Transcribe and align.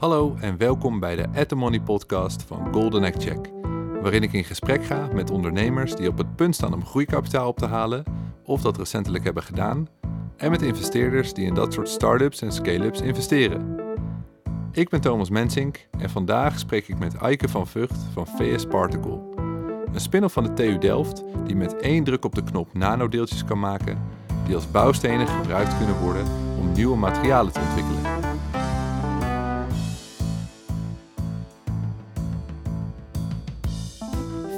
Hallo 0.00 0.36
en 0.40 0.56
welkom 0.56 1.00
bij 1.00 1.16
de 1.16 1.26
At 1.34 1.48
the 1.48 1.54
Money 1.54 1.80
podcast 1.80 2.42
van 2.42 2.72
Golden 2.72 3.04
Egg 3.04 3.14
Check, 3.18 3.50
waarin 4.02 4.22
ik 4.22 4.32
in 4.32 4.44
gesprek 4.44 4.84
ga 4.84 5.08
met 5.12 5.30
ondernemers 5.30 5.96
die 5.96 6.08
op 6.08 6.18
het 6.18 6.36
punt 6.36 6.54
staan 6.54 6.74
om 6.74 6.84
groeikapitaal 6.84 7.48
op 7.48 7.58
te 7.58 7.66
halen 7.66 8.04
of 8.44 8.62
dat 8.62 8.76
recentelijk 8.76 9.24
hebben 9.24 9.42
gedaan, 9.42 9.88
en 10.36 10.50
met 10.50 10.62
investeerders 10.62 11.32
die 11.32 11.46
in 11.46 11.54
dat 11.54 11.72
soort 11.72 11.88
start-ups 11.88 12.42
en 12.42 12.52
scale-ups 12.52 13.00
investeren. 13.00 13.76
Ik 14.72 14.88
ben 14.88 15.00
Thomas 15.00 15.30
Mensink 15.30 15.88
en 15.98 16.10
vandaag 16.10 16.58
spreek 16.58 16.88
ik 16.88 16.98
met 16.98 17.16
Eike 17.16 17.48
van 17.48 17.66
Vught 17.66 17.96
van 18.12 18.26
VS 18.26 18.66
Particle. 18.66 19.20
Een 19.92 20.00
spin-off 20.00 20.34
van 20.34 20.44
de 20.44 20.52
TU 20.52 20.78
Delft 20.78 21.24
die 21.46 21.56
met 21.56 21.76
één 21.76 22.04
druk 22.04 22.24
op 22.24 22.34
de 22.34 22.42
knop 22.42 22.74
nanodeeltjes 22.74 23.44
kan 23.44 23.58
maken 23.58 23.98
die 24.46 24.54
als 24.54 24.70
bouwstenen 24.70 25.26
gebruikt 25.26 25.76
kunnen 25.76 26.00
worden 26.00 26.26
om 26.58 26.72
nieuwe 26.72 26.96
materialen 26.96 27.52
te 27.52 27.60
ontwikkelen. 27.60 28.19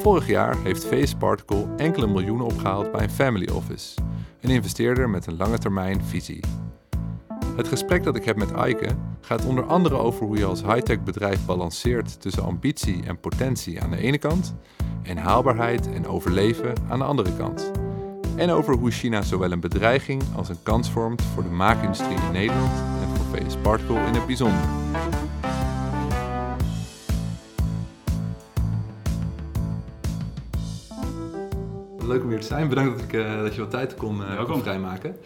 Vorig 0.03 0.27
jaar 0.27 0.57
heeft 0.63 0.85
VS 0.85 1.15
Particle 1.15 1.67
enkele 1.77 2.07
miljoenen 2.07 2.47
opgehaald 2.47 2.93
bij 2.93 3.03
een 3.03 3.11
family 3.11 3.49
office, 3.49 4.01
een 4.41 4.51
investeerder 4.51 5.11
met 5.11 5.27
een 5.27 5.37
lange 5.37 5.59
termijn 5.59 6.05
visie. 6.05 6.41
Het 7.57 7.69
gesprek 7.69 8.03
dat 8.03 8.17
ik 8.17 8.25
heb 8.25 8.37
met 8.37 8.53
Eike 8.53 8.89
gaat 9.21 9.45
onder 9.45 9.65
andere 9.65 9.97
over 9.97 10.27
hoe 10.27 10.37
je 10.37 10.45
als 10.45 10.63
high-tech 10.63 11.03
bedrijf 11.03 11.45
balanceert 11.47 12.21
tussen 12.21 12.45
ambitie 12.45 13.03
en 13.07 13.21
potentie 13.21 13.83
aan 13.83 13.91
de 13.91 13.97
ene 13.97 14.19
kant 14.19 14.55
en 15.03 15.17
haalbaarheid 15.17 15.93
en 15.93 16.07
overleven 16.07 16.75
aan 16.89 16.99
de 16.99 17.05
andere 17.05 17.37
kant. 17.37 17.71
En 18.37 18.51
over 18.51 18.75
hoe 18.75 18.91
China 18.91 19.23
zowel 19.23 19.53
een 19.53 19.61
bedreiging 19.61 20.23
als 20.37 20.49
een 20.49 20.63
kans 20.63 20.91
vormt 20.91 21.23
voor 21.23 21.43
de 21.43 21.49
maakindustrie 21.49 22.17
in 22.27 22.33
Nederland 22.33 22.73
en 23.03 23.17
voor 23.17 23.39
VS 23.39 23.57
Particle 23.57 24.07
in 24.07 24.15
het 24.15 24.27
bijzonder. 24.27 24.65
Leuk 32.07 32.23
om 32.23 32.29
hier 32.29 32.41
te 32.41 32.47
zijn. 32.47 32.69
Bedankt 32.69 32.99
dat, 32.99 33.09
ik, 33.09 33.13
uh, 33.13 33.43
dat 33.43 33.55
je 33.55 33.61
wat 33.61 33.71
tijd 33.71 33.95
kon, 33.95 34.21
kon 34.47 34.63
vrijmaken. 34.63 35.17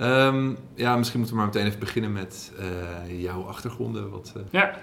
Um, 0.00 0.56
ja, 0.74 0.96
misschien 0.96 1.18
moeten 1.18 1.36
we 1.36 1.42
maar 1.42 1.52
meteen 1.52 1.66
even 1.66 1.78
beginnen 1.78 2.12
met 2.12 2.52
uh, 2.60 3.22
jouw 3.22 3.42
achtergronden. 3.42 4.10
Wat, 4.10 4.34
Ja, 4.50 4.74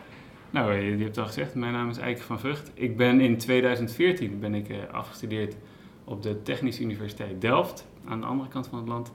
nou, 0.50 0.74
je, 0.74 0.98
je, 0.98 1.04
hebt 1.04 1.18
al 1.18 1.26
gezegd, 1.26 1.56
mijn 1.56 1.74
naam 1.74 1.90
is 1.90 1.98
Eike 1.98 2.22
van 2.22 2.40
Vught. 2.40 2.72
Ik 2.74 2.98
ben 2.98 3.20
in 3.20 3.38
2014 3.38 4.40
ben 4.40 4.54
ik, 4.54 4.68
afgestudeerd 4.92 5.56
op 6.04 6.24
de 6.24 6.42
Technische 6.42 6.82
Universiteit 6.82 7.42
Delft, 7.42 7.88
aan 8.08 8.22
de 8.22 8.28
andere 8.28 8.50
kant 8.50 8.68
van 8.68 8.80
het 8.80 8.88
land. 8.88 9.14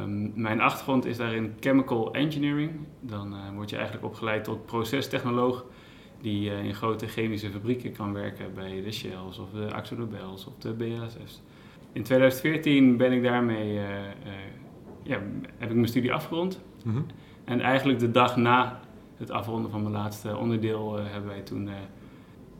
Um, 0.00 0.32
mijn 0.34 0.60
achtergrond 0.60 1.04
is 1.04 1.16
daarin 1.16 1.54
chemical 1.60 2.14
engineering. 2.14 2.70
Dan 3.00 3.32
uh, 3.32 3.38
word 3.54 3.70
je 3.70 3.76
eigenlijk 3.76 4.06
opgeleid 4.06 4.44
tot 4.44 4.66
procestechnoloog 4.66 5.64
die 6.20 6.50
uh, 6.50 6.64
in 6.64 6.74
grote 6.74 7.06
chemische 7.06 7.50
fabrieken 7.50 7.92
kan 7.92 8.12
werken 8.12 8.54
bij 8.54 8.82
de 8.82 8.92
Shells 8.92 9.38
of 9.38 9.50
de 9.50 9.72
Axo 9.72 9.96
Nobels 9.96 10.46
of 10.46 10.52
de 10.58 10.72
BASF's. 10.72 11.42
In 11.92 12.02
2014 12.02 12.96
ben 12.96 13.12
ik 13.12 13.22
daarmee, 13.22 13.74
uh, 13.74 13.82
ja, 15.02 15.20
heb 15.58 15.68
ik 15.68 15.74
mijn 15.74 15.88
studie 15.88 16.12
afgerond. 16.12 16.60
Mm 16.84 16.92
-hmm. 16.92 17.06
En 17.44 17.60
eigenlijk 17.60 17.98
de 17.98 18.10
dag 18.10 18.36
na 18.36 18.80
het 19.16 19.30
afronden 19.30 19.70
van 19.70 19.82
mijn 19.82 19.94
laatste 19.94 20.36
onderdeel 20.36 20.96
hebben 20.96 21.30
wij 21.30 21.40
toen 21.40 21.68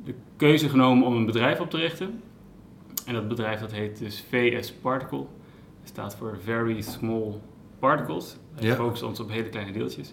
de 0.04 0.14
keuze 0.36 0.68
genomen 0.68 1.06
om 1.06 1.16
een 1.16 1.26
bedrijf 1.26 1.60
op 1.60 1.70
te 1.70 1.76
richten. 1.76 2.22
En 3.06 3.14
dat 3.14 3.28
bedrijf 3.28 3.60
dat 3.60 3.72
heet 3.72 3.98
dus 3.98 4.24
VS 4.28 4.72
Particle. 4.72 5.18
Dat 5.80 5.88
staat 5.88 6.16
voor 6.16 6.38
Very 6.42 6.80
Small 6.80 7.40
Particles. 7.78 8.36
We 8.54 8.66
ja. 8.66 8.74
focussen 8.74 9.08
ons 9.08 9.20
op 9.20 9.30
hele 9.30 9.48
kleine 9.48 9.72
deeltjes. 9.72 10.12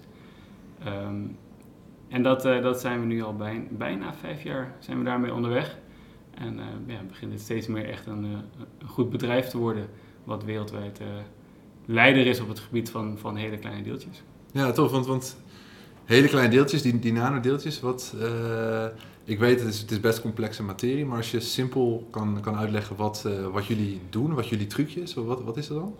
Um, 0.88 1.38
en 2.14 2.24
dat, 2.24 2.46
uh, 2.46 2.62
dat 2.62 2.82
zijn 2.82 3.00
we 3.00 3.06
nu 3.06 3.24
al 3.24 3.36
bij, 3.36 3.68
bijna 3.70 4.14
vijf 4.14 4.44
jaar 4.44 4.76
zijn 4.80 4.98
we 4.98 5.04
daarmee 5.04 5.34
onderweg. 5.34 5.78
En 6.34 6.54
uh, 6.58 6.64
ja, 6.96 7.02
begint 7.08 7.32
het 7.32 7.42
steeds 7.42 7.68
meer 7.68 7.90
echt 7.90 8.06
een, 8.06 8.26
uh, 8.26 8.32
een, 8.80 8.88
goed 8.88 9.10
bedrijf 9.10 9.48
te 9.48 9.58
worden. 9.58 9.88
Wat 10.24 10.44
wereldwijd 10.44 11.00
leider 11.86 12.26
is 12.26 12.40
op 12.40 12.48
het 12.48 12.60
gebied 12.60 12.90
van, 12.90 13.18
van 13.18 13.36
hele 13.36 13.58
kleine 13.58 13.84
deeltjes. 13.84 14.24
Ja, 14.52 14.72
tof. 14.72 14.92
Want, 14.92 15.06
want 15.06 15.38
hele 16.06 16.28
kleine 16.28 16.54
deeltjes, 16.54 16.82
die, 16.82 17.00
die 17.00 17.14
nanodeeltjes, 17.14 17.80
wat 17.80 18.16
ik 19.24 19.40
weet, 19.40 19.60
het 19.60 19.70
is, 19.70 19.80
het 19.80 19.92
is 19.92 20.00
best 20.00 20.22
complexe 20.22 20.64
materie, 20.64 21.06
maar 21.06 21.18
als 21.18 21.32
je 21.32 21.40
simpel 21.40 22.08
kan, 22.12 22.42
kan 22.42 22.56
uitleggen 22.56 22.96
wat, 22.96 23.24
uh, 23.28 23.48
wat 23.48 23.66
jullie 23.66 24.02
doen, 24.10 24.34
wat 24.34 24.48
jullie 24.48 24.68
trucje 24.68 25.02
is, 25.02 25.14
wat, 25.14 25.44
wat 25.44 25.58
is 25.58 25.68
dat 25.68 25.78
dan? 25.78 25.96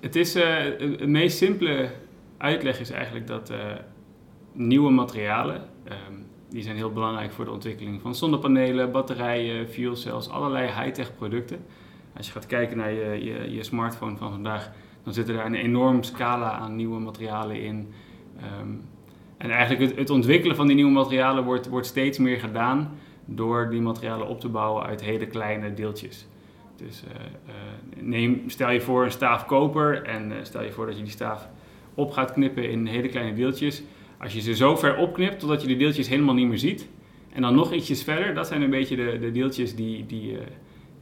Het 0.00 0.16
is, 0.16 0.36
uh, 0.36 0.64
het 0.78 1.08
meest 1.08 1.36
simpele 1.36 1.90
uitleg 2.36 2.80
is 2.80 2.90
eigenlijk 2.90 3.26
dat 3.26 3.52
nieuwe 4.58 4.90
materialen, 4.90 5.62
um, 5.88 6.26
die 6.48 6.62
zijn 6.62 6.76
heel 6.76 6.92
belangrijk 6.92 7.32
voor 7.32 7.44
de 7.44 7.50
ontwikkeling 7.50 8.00
van 8.00 8.14
zonnepanelen, 8.14 8.92
batterijen, 8.92 9.68
fuel 9.68 9.96
cells, 9.96 10.28
allerlei 10.28 10.66
high-tech 10.66 11.14
producten. 11.16 11.64
Als 12.16 12.26
je 12.26 12.32
gaat 12.32 12.46
kijken 12.46 12.76
naar 12.76 12.92
je, 12.92 13.24
je, 13.24 13.54
je, 13.54 13.62
smartphone 13.62 14.16
van 14.16 14.30
vandaag, 14.30 14.70
dan 15.04 15.12
zit 15.12 15.28
er 15.28 15.34
daar 15.34 15.46
een 15.46 15.54
enorm 15.54 16.02
scala 16.02 16.50
aan 16.50 16.76
nieuwe 16.76 17.00
materialen 17.00 17.62
in. 17.62 17.92
Um, 18.60 18.84
en 19.36 19.50
eigenlijk 19.50 19.90
het, 19.90 19.98
het, 19.98 20.10
ontwikkelen 20.10 20.56
van 20.56 20.66
die 20.66 20.76
nieuwe 20.76 20.90
materialen 20.90 21.44
wordt, 21.44 21.68
wordt 21.68 21.86
steeds 21.86 22.18
meer 22.18 22.38
gedaan 22.38 22.90
door 23.24 23.70
die 23.70 23.80
materialen 23.80 24.28
op 24.28 24.40
te 24.40 24.48
bouwen 24.48 24.84
uit 24.84 25.00
hele 25.00 25.26
kleine 25.26 25.74
deeltjes. 25.74 26.26
Dus 26.76 27.04
uh, 27.04 27.10
uh, 27.48 28.02
neem, 28.02 28.42
stel 28.46 28.70
je 28.70 28.80
voor 28.80 29.04
een 29.04 29.10
staaf 29.10 29.46
koper 29.46 30.02
en 30.02 30.30
uh, 30.30 30.36
stel 30.42 30.62
je 30.62 30.70
voor 30.70 30.86
dat 30.86 30.96
je 30.96 31.02
die 31.02 31.12
staaf 31.12 31.48
op 31.94 32.10
gaat 32.10 32.32
knippen 32.32 32.70
in 32.70 32.86
hele 32.86 33.08
kleine 33.08 33.34
deeltjes. 33.34 33.82
Als 34.18 34.32
je 34.32 34.40
ze 34.40 34.54
zo 34.54 34.76
ver 34.76 34.96
opknipt 34.96 35.40
totdat 35.40 35.62
je 35.62 35.68
de 35.68 35.76
deeltjes 35.76 36.08
helemaal 36.08 36.34
niet 36.34 36.48
meer 36.48 36.58
ziet 36.58 36.88
en 37.32 37.42
dan 37.42 37.54
nog 37.54 37.72
ietsjes 37.72 38.02
verder, 38.02 38.34
dat 38.34 38.46
zijn 38.46 38.62
een 38.62 38.70
beetje 38.70 38.96
de, 38.96 39.18
de 39.20 39.30
deeltjes 39.30 39.74
die, 39.74 40.06
die, 40.06 40.38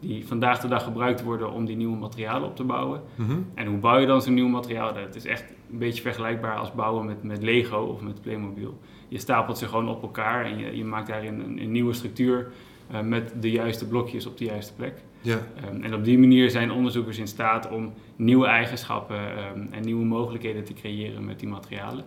die 0.01 0.27
vandaag 0.27 0.61
de 0.61 0.69
dag 0.69 0.85
gebruikt 0.85 1.23
worden 1.23 1.53
om 1.53 1.65
die 1.65 1.77
nieuwe 1.77 1.97
materialen 1.97 2.49
op 2.49 2.57
te 2.57 2.65
bouwen. 2.65 3.01
Mm 3.15 3.27
-hmm. 3.27 3.47
En 3.55 3.67
hoe 3.67 3.79
bouw 3.79 3.99
je 3.99 4.07
dan 4.07 4.23
zo'n 4.23 4.35
nieuw 4.35 4.49
materiaal? 4.49 4.95
Dat 4.95 5.15
is 5.15 5.25
echt 5.25 5.45
een 5.71 5.79
beetje 5.79 6.03
vergelijkbaar 6.03 6.57
als 6.57 6.73
bouwen 6.73 7.07
met, 7.07 7.23
met 7.23 7.43
Lego 7.43 7.79
of 7.79 8.01
met 8.01 8.21
Playmobil. 8.21 8.79
Je 9.09 9.19
stapelt 9.19 9.59
ze 9.59 9.69
gewoon 9.69 9.89
op 9.89 10.03
elkaar 10.03 10.45
en 10.45 10.59
je, 10.59 10.77
je 10.77 10.85
maakt 10.85 11.09
daarin 11.09 11.41
een, 11.41 11.63
een 11.63 11.73
nieuwe 11.73 11.93
structuur 11.93 12.53
uh, 12.93 13.01
met 13.01 13.33
de 13.41 13.51
juiste 13.51 13.89
blokjes 13.89 14.27
op 14.27 14.39
de 14.39 14.45
juiste 14.45 14.75
plek. 14.75 14.95
Ja. 15.21 15.39
Um, 15.71 15.83
en 15.83 15.95
op 15.95 16.05
die 16.05 16.19
manier 16.19 16.51
zijn 16.51 16.71
onderzoekers 16.71 17.19
in 17.19 17.27
staat 17.27 17.71
om 17.71 17.93
nieuwe 18.17 18.47
eigenschappen 18.47 19.21
um, 19.21 19.69
en 19.71 19.85
nieuwe 19.85 20.05
mogelijkheden 20.05 20.65
te 20.65 20.73
creëren 20.73 21.25
met 21.25 21.41
die 21.41 21.49
materialen. 21.49 22.05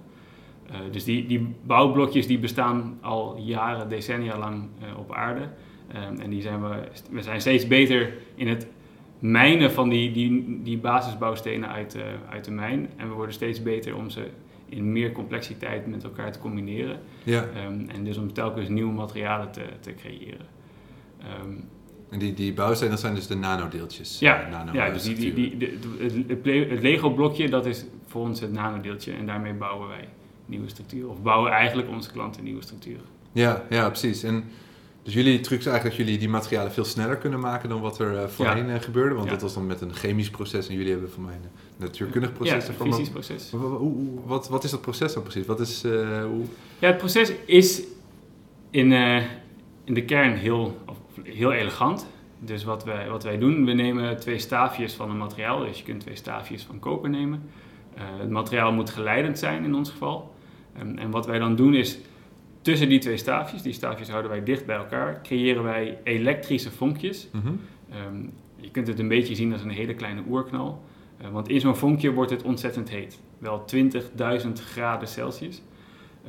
Uh, 0.72 0.76
dus 0.92 1.04
die, 1.04 1.26
die 1.28 1.56
bouwblokjes 1.64 2.28
die 2.28 2.40
bestaan 2.40 2.98
al 3.02 3.38
jaren, 3.38 3.90
decennia 3.90 4.38
lang 4.38 4.68
uh, 4.82 5.00
op 5.00 5.14
aarde. 5.14 5.42
Um, 5.42 6.20
en 6.20 6.30
die 6.30 6.42
zijn 6.42 6.70
we, 6.70 6.88
we 7.12 7.22
zijn 7.22 7.42
steeds 7.42 7.68
beter 7.68 8.14
in 8.36 8.48
het 8.48 8.68
mijnen 9.20 9.72
van 9.72 9.90
die, 9.90 10.12
die, 10.12 10.60
die 10.64 10.78
basisbouwstenen 10.78 11.70
uit, 11.70 11.96
uh, 11.96 12.04
uit 12.30 12.46
de 12.46 12.52
mijn. 12.52 12.90
En 12.96 13.08
we 13.08 13.14
worden 13.14 13.34
steeds 13.34 13.64
beter 13.64 13.96
om 13.96 14.10
ze 14.10 14.28
in 14.70 14.92
meer 14.92 15.12
complexiteit 15.12 15.88
met 15.88 16.04
elkaar 16.04 16.32
te 16.32 16.40
combineren. 16.40 17.00
Ja. 17.24 17.46
Um, 17.68 17.90
en 17.90 18.04
dus 18.04 18.18
om 18.18 18.34
telkens 18.34 18.70
nieuwe 18.70 18.94
materialen 18.94 19.52
te, 19.52 19.66
te 19.80 19.94
creëren. 19.94 20.46
Um, 21.42 21.68
en 22.10 22.20
die, 22.20 22.34
die 22.34 22.54
bouwstenen, 22.54 22.92
dat 22.92 23.00
zijn 23.00 23.16
dus 23.16 23.28
de 23.28 23.36
nanodeeltjes? 23.36 24.20
Ja, 24.20 24.48
nano 24.50 24.74
ja 24.74 24.90
dus 24.90 25.04
die, 25.04 25.16
die, 25.16 25.34
die, 25.34 25.58
de, 25.58 25.78
het, 26.00 26.70
het 26.70 26.82
Lego-blokje, 26.82 27.50
dat 27.50 27.66
is 27.66 27.86
voor 28.08 28.22
ons 28.22 28.40
het 28.40 28.52
nanodeeltje. 28.52 29.12
En 29.12 29.26
daarmee 29.26 29.54
bouwen 29.54 29.88
wij 29.88 30.08
nieuwe 30.50 30.70
structuren. 30.70 31.10
Of 31.10 31.22
bouwen 31.22 31.52
eigenlijk 31.52 31.90
onze 31.90 32.12
klanten 32.12 32.44
nieuwe 32.44 32.62
structuren. 32.62 33.06
Ja, 33.32 33.64
ja 33.70 33.90
precies. 33.90 34.24
En 34.24 34.44
dus 35.04 35.14
jullie 35.14 35.40
truc 35.40 35.60
is 35.60 35.66
eigenlijk 35.66 35.96
dat 35.96 36.06
jullie 36.06 36.20
die 36.20 36.30
materialen 36.30 36.72
veel 36.72 36.86
sneller 36.86 37.18
kunnen 37.18 37.40
maken 37.40 37.70
dan 37.70 37.82
wat 37.82 38.00
er 38.00 38.14
uh, 38.14 38.28
voorheen 38.28 38.68
ja. 38.68 38.74
uh, 38.74 38.82
gebeurde. 38.82 39.16
Want 39.16 39.26
ja. 39.26 39.32
dat 39.32 39.42
was 39.42 39.54
dan 39.54 39.68
met 39.68 39.82
een 39.82 39.94
chemisch 39.94 40.30
proces 40.30 40.68
en 40.68 40.76
jullie 40.76 40.92
hebben 40.92 41.12
voor 41.12 41.24
mij 41.24 41.34
een 41.34 41.50
natuurkundig 41.78 42.34
proces. 42.34 42.66
Ja, 42.66 42.74
een 42.80 42.92
fysisch 42.92 43.10
proces. 43.10 43.52
Wat, 43.52 43.80
hoe, 43.80 44.20
wat, 44.26 44.50
wat, 44.50 44.64
is 44.64 44.72
dat 44.72 44.82
proces 44.82 45.14
dan 45.14 45.24
precies? 45.24 45.46
Wat 45.46 45.60
is, 45.60 45.86
uh, 45.86 46.24
hoe... 46.24 46.44
Ja, 46.80 46.88
het 46.88 46.98
proces 46.98 47.32
is 47.46 47.84
in, 48.70 48.92
in 49.84 49.94
de 49.94 50.06
kern 50.06 50.36
heel, 50.36 50.78
heel 51.24 51.52
elegant. 51.52 52.08
Dus 52.40 52.64
wat 52.64 52.84
wij, 52.84 53.10
wat 53.10 53.24
wij 53.24 53.38
doen, 53.38 53.66
we 53.66 53.72
nemen 53.72 54.20
twee 54.20 54.40
staafjes 54.40 54.94
van 54.94 55.10
een 55.10 55.18
materiaal. 55.18 55.60
Dus 55.60 55.78
je 55.78 55.84
kunt 55.84 56.00
twee 56.00 56.16
staafjes 56.16 56.64
van 56.64 56.80
koper 56.80 57.10
nemen. 57.10 57.50
het 57.96 58.30
materiaal 58.30 58.72
moet 58.72 58.90
geleidend 58.90 59.40
zijn 59.40 59.64
in 59.64 59.76
ons 59.76 59.90
geval. 59.90 60.34
Um, 60.82 60.98
en 60.98 61.12
wat 61.12 61.26
wij 61.26 61.40
dan 61.40 61.56
doen 61.56 61.74
is 61.74 62.00
tussen 62.62 62.90
die 62.90 63.00
twee 63.00 63.18
staafjes, 63.18 63.62
die 63.62 63.74
staafjes 63.74 64.10
houden 64.10 64.32
wij 64.32 64.44
dicht 64.44 64.66
bij 64.66 64.76
elkaar, 64.76 65.22
creëren 65.24 65.64
wij 65.64 65.98
elektrische 66.04 66.72
vonkjes. 66.72 67.28
Mhm. 67.32 67.48
Mm 67.48 67.60
-hmm. 67.90 68.16
um, 68.16 68.32
je 68.56 68.72
kunt 68.72 68.88
het 68.88 69.00
een 69.00 69.08
beetje 69.08 69.36
zien 69.36 69.54
als 69.54 69.64
een 69.64 69.70
hele 69.70 69.94
kleine 69.94 70.24
oerknal. 70.28 70.84
Uh, 71.22 71.28
want 71.30 71.50
in 71.50 71.60
zo'n 71.60 71.76
vonkje 71.76 72.12
wordt 72.12 72.32
het 72.32 72.44
ontzettend 72.44 72.90
heet. 72.90 73.20
Wel 73.38 73.66
20.000 73.76 74.52
graden 74.54 75.08
Celsius. 75.08 75.62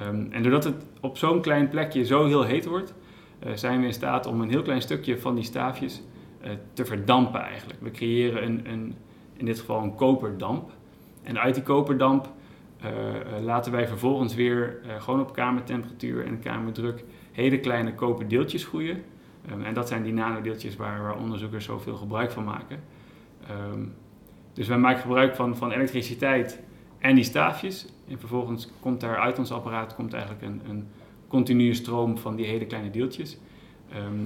Um, 0.01 0.29
en 0.33 0.43
doordat 0.43 0.65
het 0.65 0.85
op 1.01 1.19
zo'n 1.19 1.41
klein 1.41 1.69
plekje 1.69 2.05
zo 2.05 2.27
heel 2.27 2.43
heet 2.43 2.65
wordt, 2.65 2.95
uh, 3.47 3.53
zijn 3.55 3.81
we 3.81 3.87
in 3.87 3.93
staat 3.93 4.27
om 4.27 4.41
een 4.41 4.51
heel 4.51 4.63
klein 4.63 4.83
stukje 4.83 5.19
van 5.19 5.35
die 5.35 5.45
staafjes 5.45 6.03
uh, 6.45 6.51
te 6.73 6.85
verdampen 6.85 7.41
eigenlijk. 7.41 7.81
We 7.83 7.91
creëren 7.91 8.45
een, 8.45 8.61
een, 8.71 8.95
in 9.37 9.45
dit 9.45 9.59
geval 9.59 9.83
een 9.83 9.95
koperdamp. 9.95 10.71
En 11.23 11.41
uit 11.41 11.55
die 11.55 11.63
koperdamp 11.63 12.33
laten 13.43 13.73
wij 13.73 13.89
vervolgens 13.89 14.35
weer 14.35 14.81
gewoon 14.99 15.21
op 15.21 15.33
kamertemperatuur 15.33 16.27
en 16.27 16.39
kamerdruk 16.39 17.05
hele 17.33 17.61
kleine 17.61 17.95
koper 17.95 18.29
deeltjes 18.29 18.65
groeien. 18.65 19.03
Ehm, 19.49 19.63
en 19.63 19.75
dat 19.75 19.89
zijn 19.89 20.03
die 20.03 20.13
nanodeeltjes 20.13 20.77
waar, 20.77 21.03
waar 21.03 21.17
onderzoekers 21.17 21.65
zoveel 21.65 21.97
gebruik 21.97 22.31
van 22.31 22.45
maken. 22.45 22.81
Ehm, 23.47 23.85
dus 24.53 24.69
wij 24.69 24.79
maken 24.79 25.01
gebruik 25.01 25.37
van, 25.37 25.57
van 25.57 25.71
elektriciteit 25.71 26.61
en 26.99 27.15
die 27.15 27.25
staafjes. 27.25 27.87
En 28.09 28.19
vervolgens 28.19 28.71
komt 28.81 29.01
daar 29.01 29.19
uit 29.19 29.39
ons 29.39 29.53
apparaat 29.53 29.95
komt 29.95 30.13
eigenlijk 30.13 30.43
een, 30.43 30.61
een 30.69 30.87
continue 31.29 31.75
stroom 31.75 32.19
van 32.19 32.37
die 32.37 32.47
hele 32.47 32.67
kleine 32.67 32.91
deeltjes. 32.91 33.39
Ehm, 33.93 34.25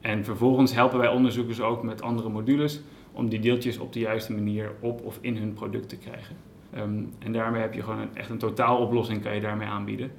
en 0.00 0.24
vervolgens 0.24 0.74
helpen 0.74 0.98
wij 0.98 1.08
onderzoekers 1.08 1.60
ook 1.60 1.82
met 1.82 2.02
andere 2.02 2.28
modules 2.28 2.80
om 3.12 3.28
die 3.28 3.40
deeltjes 3.40 3.78
op 3.78 3.92
de 3.92 4.00
juiste 4.00 4.32
manier 4.32 4.72
op 4.80 5.04
of 5.04 5.18
in 5.20 5.36
hun 5.36 5.52
product 5.52 5.88
te 5.88 5.96
krijgen. 5.96 6.36
En 7.18 7.32
daarmee 7.32 7.60
heb 7.60 7.74
je 7.74 7.82
gewoon 7.82 8.14
echt 8.14 8.30
een 8.30 8.38
totaaloplossing 8.38 9.22
kan 9.22 9.34
je 9.34 9.40
daarmee 9.40 9.68
aanbieden 9.68 10.10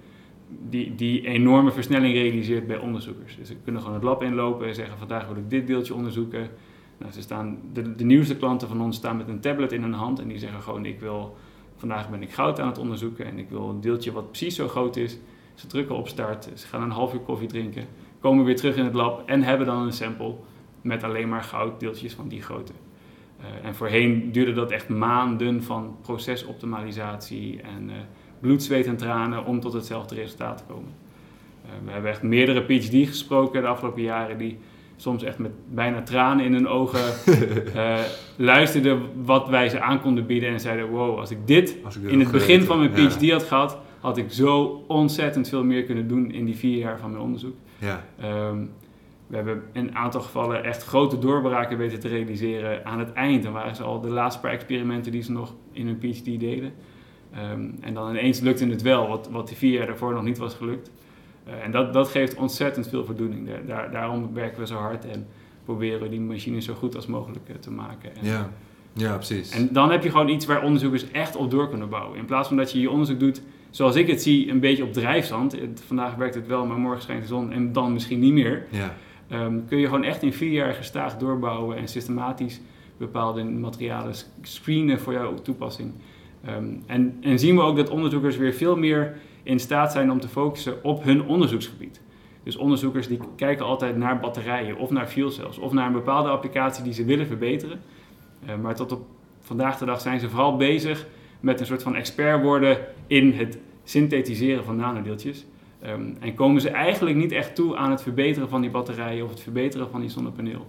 die, 0.50 0.96
die 0.96 1.28
enorme 1.28 1.72
versnelling 1.72 2.14
realiseert 2.14 2.68
bij 2.68 2.78
onderzoekers. 2.78 3.36
Dus 3.36 3.48
ze 3.48 3.56
kunnen 3.64 3.82
gewoon 3.82 3.96
het 3.96 4.06
lab 4.06 4.24
inlopen 4.24 4.68
en 4.68 4.76
zeggen: 4.76 4.98
vandaag 4.98 5.28
wil 5.28 5.36
ik 5.36 5.50
dit 5.50 5.68
deeltje 5.68 5.94
onderzoeken. 5.94 6.50
Nou, 6.98 7.12
ze 7.12 7.22
staan, 7.22 7.60
de, 7.74 7.96
de 7.96 8.04
nieuwste 8.04 8.38
klanten 8.38 8.68
van 8.68 8.82
ons 8.82 8.96
staan 8.96 9.18
met 9.18 9.28
een 9.28 9.40
tablet 9.40 9.72
in 9.72 9.82
hun 9.82 9.94
hand 9.94 10.20
en 10.20 10.28
die 10.28 10.38
zeggen 10.38 10.62
gewoon: 10.62 10.86
ik 10.86 11.00
wil, 11.00 11.36
vandaag 11.76 12.10
ben 12.10 12.22
ik 12.22 12.32
goud 12.32 12.60
aan 12.60 12.68
het 12.68 12.78
onderzoeken 12.78 13.26
en 13.26 13.38
ik 13.38 13.50
wil 13.50 13.70
een 13.70 13.82
deeltje 13.82 14.12
wat 14.12 14.28
precies 14.28 14.56
zo 14.56 14.68
groot 14.68 14.96
is. 14.96 15.18
Ze 15.54 15.68
drukken 15.68 15.96
op 15.96 16.08
start, 16.08 16.50
ze 16.56 16.68
gaan 16.68 16.82
een 16.82 16.92
half 16.92 17.14
uur 17.14 17.20
koffie 17.20 17.48
drinken, 17.48 17.86
komen 18.20 18.46
weer 18.46 18.56
terug 18.56 18.76
in 18.76 18.86
het 18.86 18.94
lab 18.94 19.30
en 19.30 19.44
hebben 19.44 19.68
dan 19.68 19.82
een 19.82 19.94
sample 19.94 20.36
met 20.82 21.04
alleen 21.04 21.30
maar 21.30 21.44
gouddeeltjes 21.44 22.14
van 22.14 22.28
die 22.28 22.42
grootte. 22.42 22.74
Uh, 23.40 23.68
en 23.68 23.76
voorheen 23.76 24.32
duurde 24.32 24.54
dat 24.54 24.72
echt 24.72 24.90
maanden 24.90 25.64
van 25.64 25.98
procesoptimalisatie 26.02 27.62
en 27.62 27.90
uh, 27.90 27.96
bloed, 28.40 28.64
zweet 28.64 28.86
en 28.86 28.98
tranen 28.98 29.46
om 29.46 29.60
tot 29.60 29.74
hetzelfde 29.74 30.16
resultaat 30.16 30.58
te 30.58 30.64
komen. 30.74 30.94
Uh, 31.66 31.72
we 31.86 31.92
hebben 31.92 32.12
echt 32.12 32.22
meerdere 32.22 32.62
PhD 32.62 33.08
gesproken 33.08 33.62
de 33.62 33.68
afgelopen 33.68 34.02
jaren 34.02 34.38
die 34.38 34.58
soms 34.96 35.24
echt 35.24 35.38
met 35.38 35.52
bijna 35.74 36.02
tranen 36.02 36.46
in 36.46 36.54
hun 36.54 36.68
ogen 36.68 37.14
luisterden 38.52 39.02
wat 39.24 39.50
wij 39.50 39.70
ze 39.70 39.82
aan 39.82 40.02
konden 40.02 40.26
bieden 40.26 40.50
en 40.50 40.60
zeiden 40.60 40.88
wow, 40.88 41.20
als 41.20 41.32
ik 41.32 41.38
dit, 41.46 41.78
in 42.08 42.20
het 42.20 42.32
begin 42.32 42.62
van 42.62 42.80
mijn 42.80 42.92
PhD 42.92 43.32
had 43.32 43.44
gehad, 43.44 43.78
had 44.00 44.18
ik 44.18 44.32
zo 44.32 44.84
ontzettend 44.88 45.50
veel 45.50 45.64
meer 45.64 45.84
kunnen 45.84 46.08
doen 46.08 46.32
in 46.32 46.46
die 46.46 46.56
vier 46.56 46.78
jaar 46.78 47.00
van 47.00 47.12
mijn 47.12 47.24
onderzoek. 47.24 47.56
Ja. 47.78 48.06
Um, 48.24 48.72
we 49.30 49.36
hebben 49.36 49.64
in 49.72 49.88
een 49.88 49.96
aantal 49.96 50.22
gevallen 50.22 50.64
echt 50.64 50.84
grote 50.84 51.20
doorbraken 51.20 51.78
weten 51.78 52.00
te 52.00 52.08
realiseren 52.08 52.86
aan 52.86 53.00
het 53.00 53.14
eind. 53.14 53.44
Dan 53.44 53.54
waren 53.54 53.76
ze 53.76 53.84
al 53.84 54.02
de 54.02 54.10
laatste 54.10 54.42
paar 54.42 54.52
experimenten 54.52 55.12
die 55.12 55.22
ze 55.22 55.32
nog 55.32 55.56
in 55.72 55.86
hun 55.86 55.98
PhD 55.98 56.26
deden. 56.26 56.74
Um, 57.52 57.78
en 57.82 57.94
dan 57.94 58.10
ineens 58.10 58.40
lukte 58.40 58.66
het 58.66 58.82
wel, 58.82 59.08
wat, 59.08 59.30
wat 59.32 59.48
die 59.48 59.58
vier 59.58 59.72
jaar 59.72 59.88
daarvoor 59.88 60.14
nog 60.14 60.24
niet 60.24 60.38
was 60.38 60.54
gelukt. 60.54 60.92
Uh, 61.48 61.64
en 61.64 61.72
dat, 61.72 61.94
dat 61.94 62.08
geeft 62.08 62.36
ontzettend 62.36 62.90
veel 62.90 63.06
voldoening. 63.06 63.50
Daar, 63.66 63.92
daarom 63.92 64.34
werken 64.34 64.60
we 64.60 64.68
zo 64.68 64.76
hard 64.76 65.06
en 65.06 65.28
proberen 65.66 66.02
we 66.02 66.10
die 66.10 66.20
machine 66.20 66.62
zo 66.62 66.74
goed 66.74 66.96
als 66.96 67.08
mogelijk 67.08 67.50
uh, 67.50 67.56
te 67.56 67.72
maken. 67.72 68.16
En, 68.16 68.26
ja. 68.26 68.50
ja, 68.94 69.16
precies. 69.16 69.52
En 69.52 69.70
dan 69.72 69.92
heb 69.92 70.04
je 70.04 70.12
gewoon 70.12 70.30
iets 70.30 70.46
waar 70.46 70.64
onderzoekers 70.64 71.12
echt 71.12 71.36
op 71.36 71.52
door 71.52 71.70
kunnen 71.70 71.90
bouwen. 71.90 72.18
In 72.18 72.26
plaats 72.26 72.48
van 72.48 72.58
dat 72.58 72.72
je 72.72 72.80
je 72.80 72.90
onderzoek 72.90 73.20
doet, 73.20 73.42
zoals 73.70 73.96
ik 73.96 74.08
het 74.08 74.22
zie, 74.22 74.50
een 74.50 74.60
beetje 74.60 74.84
op 74.84 74.94
drijfzand. 74.94 75.58
vandaag 75.86 76.16
werkt 76.16 76.36
het 76.36 76.48
wel, 76.48 76.66
maar 76.66 76.78
morgen 76.78 77.02
schijnt 77.02 77.22
de 77.22 77.28
zon 77.28 77.52
en 77.52 77.74
dan 77.74 77.94
misschien 77.94 78.20
niet 78.20 78.34
meer. 78.34 78.66
Ja. 78.70 78.96
Um, 79.32 79.66
kun 79.68 79.78
je 79.78 79.86
gewoon 79.86 80.04
echt 80.04 80.24
in 80.24 80.34
vier 80.34 80.52
jaar 80.52 80.74
gestaag 80.74 81.18
doorbouwen 81.18 81.78
en 81.78 81.88
systematisch 81.88 82.62
bepaalde 82.98 83.44
materialen 83.44 84.14
screenen 84.42 85.00
voor 85.00 85.14
jouw 85.14 85.34
toepassing. 85.34 85.92
Um, 86.48 86.84
en, 86.86 87.18
en 87.22 87.40
zien 87.40 87.56
we 87.56 87.62
ook 87.62 87.76
dat 87.76 87.90
onderzoekers 87.90 88.38
weer 88.38 88.54
veel 88.54 88.78
meer 88.78 89.18
in 89.44 89.60
staat 89.60 89.92
zijn 89.92 90.12
om 90.12 90.20
te 90.20 90.28
focussen 90.28 90.84
op 90.84 91.04
hun 91.04 91.24
onderzoeksgebied. 91.24 92.02
Dus 92.44 92.56
onderzoekers 92.56 93.08
die 93.08 93.20
kijken 93.36 93.66
altijd 93.66 93.98
naar 93.98 94.20
batterijen 94.20 94.78
of 94.78 94.90
naar 94.90 95.08
fuel 95.08 95.30
cells 95.30 95.58
of 95.58 95.72
naar 95.72 95.88
een 95.88 95.94
bepaalde 95.94 96.30
applicatie 96.30 96.84
die 96.84 96.94
ze 96.94 97.06
willen 97.06 97.28
verbeteren. 97.28 97.80
Uh, 98.46 98.56
maar 98.56 98.76
tot 98.76 98.92
op 98.92 99.06
vandaag 99.40 99.78
de 99.78 99.86
dag 99.86 100.02
zijn 100.02 100.20
ze 100.20 100.30
vooral 100.30 100.58
bezig 100.58 101.08
met 101.40 101.60
een 101.60 101.66
soort 101.66 101.84
van 101.84 101.96
expert 101.96 102.42
worden 102.42 102.78
in 103.08 103.34
het 103.34 103.58
synthetiseren 103.84 104.64
van 104.64 104.76
nanodeeltjes. 104.76 105.46
Um, 105.88 106.18
en 106.20 106.34
komen 106.34 106.62
ze 106.62 106.70
eigenlijk 106.70 107.16
niet 107.16 107.32
echt 107.32 107.56
toe 107.56 107.76
aan 107.76 107.92
het 107.92 108.02
verbeteren 108.02 108.50
van 108.50 108.62
die 108.62 108.70
batterijen 108.70 109.24
of 109.24 109.30
het 109.30 109.40
verbeteren 109.40 109.90
van 109.90 110.02
die 110.02 110.10
zonnepaneel. 110.10 110.68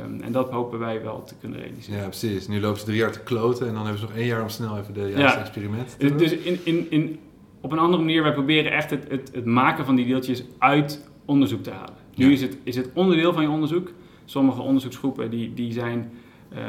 Um, 0.00 0.20
en 0.20 0.32
dat 0.32 0.50
hopen 0.50 0.78
wij 0.78 1.02
wel 1.02 1.24
te 1.24 1.34
kunnen 1.40 1.60
realiseren. 1.60 2.00
Ja, 2.00 2.06
precies. 2.06 2.48
Nu 2.48 2.60
lopen 2.60 2.78
ze 2.78 2.84
drie 2.84 2.96
jaar 2.96 3.12
te 3.12 3.22
kloten 3.22 3.66
en 3.66 3.74
dan 3.74 3.82
hebben 3.82 4.00
ze 4.00 4.06
nog 4.06 4.16
één 4.16 4.26
jaar 4.26 4.42
om 4.42 4.48
snel 4.48 4.78
even 4.78 4.94
de 4.94 5.00
juiste 5.00 5.20
ja. 5.20 5.38
experimenten 5.38 5.98
te 5.98 6.06
doen. 6.06 6.16
Dus 6.16 6.32
in, 6.32 6.58
in, 6.64 6.86
in, 6.90 7.18
op 7.60 7.72
een 7.72 7.78
andere 7.78 8.02
manier, 8.02 8.22
wij 8.22 8.32
proberen 8.32 8.72
echt 8.72 8.90
het, 8.90 9.10
het, 9.10 9.30
het 9.34 9.44
maken 9.44 9.84
van 9.84 9.96
die 9.96 10.06
deeltjes 10.06 10.44
uit 10.58 11.10
onderzoek 11.24 11.62
te 11.62 11.70
halen. 11.70 11.94
Nu 12.14 12.32
is, 12.32 12.40
het, 12.40 12.56
is 12.62 12.76
het 12.76 12.90
onderdeel 12.94 13.32
van 13.32 13.42
je 13.42 13.50
onderzoek. 13.50 13.90
Sommige 14.24 14.60
onderzoeksgroepen 14.60 15.30
die, 15.30 15.54
die 15.54 15.72
zijn 15.72 16.10
uh, 16.52 16.58
uh, 16.58 16.64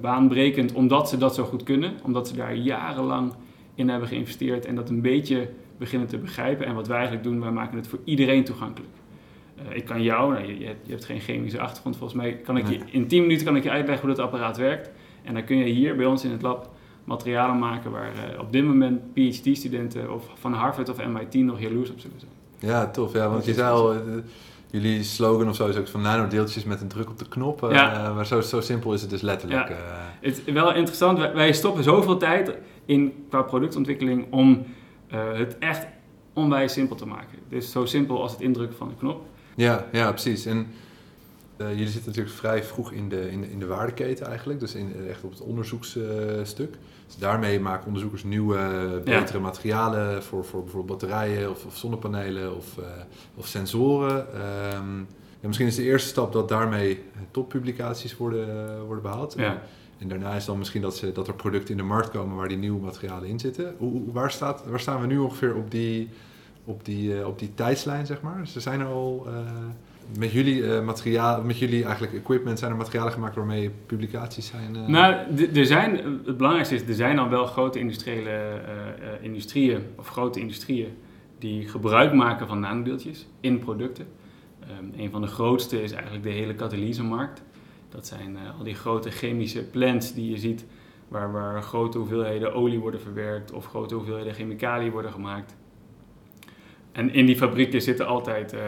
baanbrekend 0.00 0.72
omdat 0.72 1.08
ze 1.08 1.18
dat 1.18 1.34
zo 1.34 1.44
goed 1.44 1.62
kunnen. 1.62 1.92
Omdat 2.02 2.28
ze 2.28 2.36
daar 2.36 2.54
jarenlang 2.54 3.32
in 3.74 3.88
hebben 3.88 4.08
geïnvesteerd 4.08 4.66
en 4.66 4.74
dat 4.74 4.88
een 4.88 5.00
beetje 5.00 5.48
beginnen 5.82 6.08
te 6.08 6.18
begrijpen. 6.18 6.66
En 6.66 6.74
wat 6.74 6.86
wij 6.86 6.96
eigenlijk 6.96 7.26
doen, 7.26 7.40
wij 7.40 7.50
maken 7.50 7.76
het 7.76 7.88
voor 7.88 7.98
iedereen 8.04 8.44
toegankelijk. 8.44 8.92
Uh, 9.56 9.76
ik 9.76 9.84
kan 9.84 10.02
jou, 10.02 10.32
nou, 10.32 10.46
je, 10.46 10.58
je, 10.58 10.90
hebt 10.90 11.04
geen 11.04 11.20
chemische 11.20 11.60
achtergrond 11.60 11.96
volgens 11.96 12.20
mij, 12.20 12.36
kan 12.36 12.56
ik 12.56 12.68
je, 12.68 12.78
in 12.90 13.06
10 13.06 13.22
minuten 13.22 13.46
kan 13.46 13.56
ik 13.56 13.62
je 13.62 13.70
uitleggen 13.70 14.06
hoe 14.06 14.16
dat 14.16 14.24
apparaat 14.24 14.56
werkt. 14.56 14.90
En 15.22 15.34
dan 15.34 15.44
kun 15.44 15.56
je 15.56 15.64
hier 15.64 15.96
bij 15.96 16.06
ons 16.06 16.24
in 16.24 16.30
het 16.30 16.42
lab 16.42 16.70
materialen 17.04 17.58
maken 17.58 17.90
waar 17.90 18.12
uh, 18.12 18.40
op 18.40 18.52
dit 18.52 18.64
moment 18.64 19.00
PhD-studenten 19.12 20.12
of 20.12 20.30
van 20.34 20.52
Harvard 20.52 20.88
of 20.88 21.06
MIT 21.06 21.34
nog 21.34 21.60
jaloers 21.60 21.90
op 21.90 22.00
zullen 22.00 22.20
zijn. 22.20 22.32
Ja, 22.58 22.90
tof. 22.90 23.12
Ja, 23.12 23.28
want 23.28 23.44
je 23.44 23.54
zei 23.54 23.70
al, 23.70 23.94
uh, 23.94 24.00
jullie 24.70 25.02
slogan 25.02 25.48
of 25.48 25.54
zo 25.54 25.68
is 25.68 25.76
ook 25.76 25.88
van 25.88 26.00
nanodeeltjes 26.02 26.64
met 26.64 26.80
een 26.80 26.88
druk 26.88 27.10
op 27.10 27.18
de 27.18 27.28
knop. 27.28 27.68
Ja. 27.70 28.12
maar 28.14 28.26
zo, 28.26 28.40
zo 28.40 28.60
simpel 28.60 28.92
is 28.92 29.00
het 29.00 29.10
dus 29.10 29.20
letterlijk. 29.20 29.68
Ja. 29.68 29.76
Het 30.20 30.42
is 30.44 30.52
wel 30.52 30.74
interessant, 30.74 31.18
wij, 31.18 31.34
wij, 31.34 31.52
stoppen 31.52 31.84
zoveel 31.84 32.16
tijd 32.16 32.52
in 32.84 33.12
qua 33.28 33.42
productontwikkeling 33.42 34.26
om 34.30 34.64
het 35.18 35.58
echt 35.58 35.86
onwijs 36.32 36.72
simpel 36.72 36.96
te 36.96 37.06
maken. 37.06 37.38
Dus 37.48 37.70
zo 37.70 37.84
simpel 37.84 38.22
als 38.22 38.32
het 38.32 38.40
indrukken 38.40 38.76
van 38.76 38.88
een 38.88 38.98
knop. 38.98 39.22
Ja, 39.54 39.86
ja 39.92 40.10
precies. 40.10 40.46
En 40.46 40.66
uh, 41.56 41.70
jullie 41.70 41.88
zitten 41.88 42.06
natuurlijk 42.06 42.36
vrij 42.36 42.64
vroeg 42.64 42.92
in 42.92 43.08
de, 43.08 43.30
in, 43.30 43.40
de, 43.40 43.50
in 43.50 43.58
de 43.58 43.66
waardeketen 43.66 44.26
eigenlijk, 44.26 44.60
dus 44.60 44.74
in, 44.74 45.08
echt 45.08 45.24
op 45.24 45.30
het 45.30 45.40
onderzoeksstuk. 45.40 46.76
dus 47.06 47.16
daarmee 47.18 47.60
maken 47.60 47.86
onderzoekers 47.86 48.24
nieuwe, 48.24 49.00
betere 49.04 49.38
materialen 49.38 50.22
voor, 50.22 50.44
voor 50.44 50.62
bijvoorbeeld 50.62 51.00
batterijen 51.00 51.50
of, 51.50 51.64
of 51.64 51.76
zonnepanelen 51.76 52.56
of, 52.56 52.76
uh, 52.78 52.84
of 53.34 53.46
sensoren. 53.46 54.26
Um, 54.74 55.06
ja, 55.40 55.48
misschien 55.48 55.66
is 55.66 55.76
de 55.76 55.82
eerste 55.82 56.08
stap 56.08 56.32
dat 56.32 56.48
daarmee 56.48 57.04
toppublicaties 57.30 58.16
worden, 58.16 58.78
worden 58.84 59.02
behaald. 59.02 59.34
Ja. 59.36 59.62
En 60.02 60.08
daarna 60.08 60.34
is 60.34 60.44
dan 60.44 60.58
misschien 60.58 60.82
dat, 60.82 60.96
ze, 60.96 61.12
dat 61.12 61.28
er 61.28 61.34
producten 61.34 61.70
in 61.70 61.76
de 61.76 61.82
markt 61.82 62.10
komen 62.10 62.36
waar 62.36 62.48
die 62.48 62.56
nieuwe 62.56 62.80
materialen 62.80 63.28
in 63.28 63.38
zitten. 63.38 63.74
Hoe, 63.78 64.12
waar, 64.12 64.30
staat, 64.30 64.64
waar 64.66 64.80
staan 64.80 65.00
we 65.00 65.06
nu 65.06 65.18
ongeveer 65.18 65.56
op 65.56 65.70
die, 65.70 66.08
op 66.64 66.84
die, 66.84 67.18
uh, 67.18 67.26
op 67.26 67.38
die 67.38 67.54
tijdslijn, 67.54 68.06
zeg 68.06 68.20
maar? 68.20 68.38
Er 68.54 68.60
zijn 68.60 68.80
er 68.80 68.86
al 68.86 69.26
uh, 69.26 69.34
met 70.18 70.32
jullie 70.32 70.62
uh, 70.62 70.84
materiaal, 70.84 71.42
met 71.42 71.58
jullie 71.58 71.84
eigenlijk 71.84 72.14
equipment, 72.14 72.58
zijn 72.58 72.70
er 72.70 72.76
materialen 72.76 73.12
gemaakt 73.12 73.36
waarmee 73.36 73.70
publicaties 73.86 74.46
zijn? 74.46 74.90
Nou, 74.90 75.14
er 75.54 75.66
zijn, 75.66 76.20
het 76.24 76.36
belangrijkste 76.36 76.74
is, 76.74 76.82
er 76.82 76.94
zijn 76.94 77.18
al 77.18 77.28
wel 77.28 77.46
grote 77.46 77.78
industriële 77.78 78.60
industrieën 79.20 79.82
of 79.96 80.08
grote 80.08 80.40
industrieën 80.40 80.88
die 81.38 81.68
gebruik 81.68 82.12
maken 82.12 82.48
van 82.48 82.60
nanodeeltjes 82.60 83.26
in 83.40 83.58
producten. 83.58 84.06
Um, 84.80 84.92
een 84.96 85.10
van 85.10 85.20
de 85.20 85.26
grootste 85.26 85.82
is 85.82 85.92
eigenlijk 85.92 86.24
de 86.24 86.30
hele 86.30 86.54
katalysemarkt. 86.54 87.42
Dat 87.92 88.06
zijn 88.06 88.36
al 88.58 88.64
die 88.64 88.74
grote 88.74 89.10
chemische 89.10 89.64
plants 89.64 90.14
die 90.14 90.30
je 90.30 90.36
ziet, 90.36 90.66
waar, 91.08 91.32
waar 91.32 91.62
grote 91.62 91.98
hoeveelheden 91.98 92.54
olie 92.54 92.78
worden 92.78 93.00
verwerkt 93.00 93.52
of 93.52 93.66
grote 93.66 93.94
hoeveelheden 93.94 94.34
chemicaliën 94.34 94.90
worden 94.90 95.12
gemaakt. 95.12 95.56
En 96.92 97.14
in 97.14 97.26
die 97.26 97.36
fabrieken 97.36 97.82
zitten 97.82 98.06
altijd, 98.06 98.54
uh, 98.54 98.60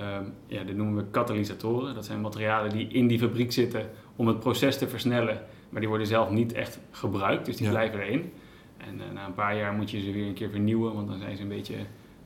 uh, 0.00 0.18
ja, 0.46 0.62
dat 0.62 0.74
noemen 0.74 0.96
we 0.96 1.10
katalysatoren. 1.10 1.94
Dat 1.94 2.04
zijn 2.04 2.20
materialen 2.20 2.70
die 2.70 2.88
in 2.88 3.06
die 3.06 3.18
fabriek 3.18 3.52
zitten 3.52 3.90
om 4.16 4.26
het 4.26 4.40
proces 4.40 4.78
te 4.78 4.88
versnellen. 4.88 5.42
Maar 5.68 5.80
die 5.80 5.88
worden 5.88 6.06
zelf 6.06 6.30
niet 6.30 6.52
echt 6.52 6.80
gebruikt, 6.90 7.46
dus 7.46 7.56
die 7.56 7.68
blijven 7.68 8.00
erin. 8.00 8.32
En 8.76 8.94
uh, 8.94 9.02
na 9.14 9.26
een 9.26 9.34
paar 9.34 9.56
jaar 9.56 9.72
moet 9.72 9.90
je 9.90 10.00
ze 10.00 10.12
weer 10.12 10.26
een 10.26 10.34
keer 10.34 10.50
vernieuwen, 10.50 10.94
want 10.94 11.08
dan 11.08 11.18
zijn 11.18 11.36
ze 11.36 11.42
een 11.42 11.48
beetje, 11.48 11.76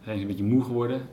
zijn 0.04 0.16
ze 0.16 0.22
een 0.22 0.28
beetje 0.28 0.44
moe 0.44 0.64
geworden. 0.64 1.08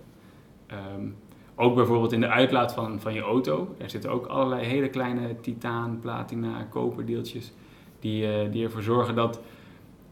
Um, 0.95 1.15
ook 1.59 1.75
bijvoorbeeld 1.75 2.11
in 2.11 2.19
de 2.19 2.27
uitlaat 2.27 2.73
van, 2.73 2.99
van 2.99 3.13
je 3.13 3.21
auto. 3.21 3.75
Er 3.77 3.89
zitten 3.89 4.11
ook 4.11 4.25
allerlei 4.25 4.65
hele 4.65 4.89
kleine 4.89 5.39
titaan, 5.41 5.99
platina, 6.01 6.67
koperdeeltjes 6.69 7.51
die, 7.99 8.49
die 8.49 8.63
ervoor 8.63 8.81
zorgen 8.81 9.15
dat 9.15 9.41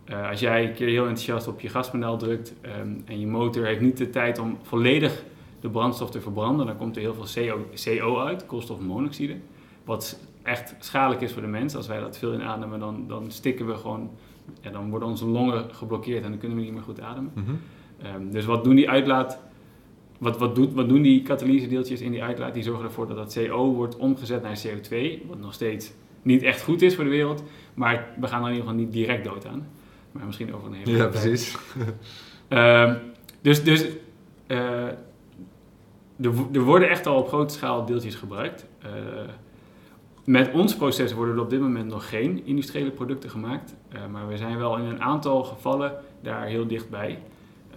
uh, 0.09 0.29
als 0.29 0.39
jij 0.39 0.63
een 0.63 0.73
keer 0.73 0.87
heel 0.87 1.07
enthousiast 1.07 1.47
op 1.47 1.59
je 1.59 1.69
gaspedaal 1.69 2.17
drukt 2.17 2.53
um, 2.79 3.03
en 3.05 3.19
je 3.19 3.27
motor 3.27 3.65
heeft 3.65 3.81
niet 3.81 3.97
de 3.97 4.09
tijd 4.09 4.39
om 4.39 4.57
volledig 4.61 5.23
de 5.59 5.69
brandstof 5.69 6.11
te 6.11 6.21
verbranden, 6.21 6.65
dan 6.65 6.77
komt 6.77 6.95
er 6.95 7.01
heel 7.01 7.13
veel 7.13 7.45
CO, 7.45 7.65
CO 7.83 8.19
uit, 8.19 8.45
koolstofmonoxide. 8.45 9.35
Wat 9.83 10.19
echt 10.43 10.75
schadelijk 10.79 11.21
is 11.21 11.31
voor 11.31 11.41
de 11.41 11.47
mens. 11.47 11.75
Als 11.75 11.87
wij 11.87 11.99
dat 11.99 12.17
veel 12.17 12.33
inademen, 12.33 12.79
dan, 12.79 13.05
dan 13.07 13.31
stikken 13.31 13.67
we 13.67 13.75
gewoon 13.75 14.09
ja, 14.61 14.69
dan 14.69 14.89
worden 14.89 15.09
onze 15.09 15.25
longen 15.25 15.75
geblokkeerd 15.75 16.23
en 16.23 16.29
dan 16.29 16.39
kunnen 16.39 16.57
we 16.57 16.63
niet 16.63 16.73
meer 16.73 16.81
goed 16.81 17.01
ademen. 17.01 17.31
Mhm. 17.33 17.51
Ehm, 18.01 18.29
dus 18.31 18.45
wat 18.45 18.63
doen 18.63 18.75
die 18.75 18.89
uitlaat, 18.89 19.39
wat, 20.17 20.37
wat, 20.37 20.55
doet, 20.55 20.73
wat 20.73 20.89
doen 20.89 21.01
die 21.01 21.21
katalyse 21.21 21.67
deeltjes 21.67 22.01
in 22.01 22.11
die 22.11 22.23
uitlaat? 22.23 22.53
Die 22.53 22.63
zorgen 22.63 22.85
ervoor 22.85 23.07
dat 23.07 23.17
dat 23.17 23.33
CO 23.33 23.73
wordt 23.73 23.97
omgezet 23.97 24.41
naar 24.41 24.61
CO2, 24.67 25.27
wat 25.27 25.39
nog 25.39 25.53
steeds 25.53 25.91
niet 26.21 26.43
echt 26.43 26.61
goed 26.61 26.81
is 26.81 26.95
voor 26.95 27.03
de 27.03 27.09
wereld, 27.09 27.43
maar 27.73 28.07
we 28.19 28.27
gaan 28.27 28.41
er 28.41 28.47
in 28.47 28.53
ieder 28.53 28.69
geval 28.69 28.83
niet 28.83 28.93
direct 28.93 29.23
dood 29.23 29.45
aan. 29.45 29.67
Maar 30.11 30.25
misschien 30.25 30.53
over 30.53 30.67
een 30.67 30.73
hele 30.73 30.97
Ja, 30.97 31.07
precies. 31.07 31.55
Ehm, 32.47 32.95
dus 33.41 33.63
dus 33.63 33.85
eh, 34.47 34.85
er, 36.19 36.33
er 36.51 36.61
worden 36.61 36.89
echt 36.89 37.05
al 37.05 37.17
op 37.17 37.27
grote 37.27 37.53
schaal 37.53 37.85
deeltjes 37.85 38.15
gebruikt. 38.15 38.65
Eh, 38.81 38.89
met 40.25 40.51
ons 40.51 40.75
proces 40.75 41.13
worden 41.13 41.35
er 41.35 41.41
op 41.41 41.49
dit 41.49 41.59
moment 41.59 41.87
nog 41.87 42.09
geen 42.09 42.45
industriële 42.45 42.91
producten 42.91 43.29
gemaakt. 43.29 43.75
Eh, 43.89 43.99
maar 44.11 44.27
we 44.27 44.37
zijn 44.37 44.57
wel 44.57 44.77
in 44.77 44.85
een 44.85 45.01
aantal 45.01 45.43
gevallen 45.43 45.93
daar 46.21 46.45
heel 46.45 46.67
dichtbij. 46.67 47.19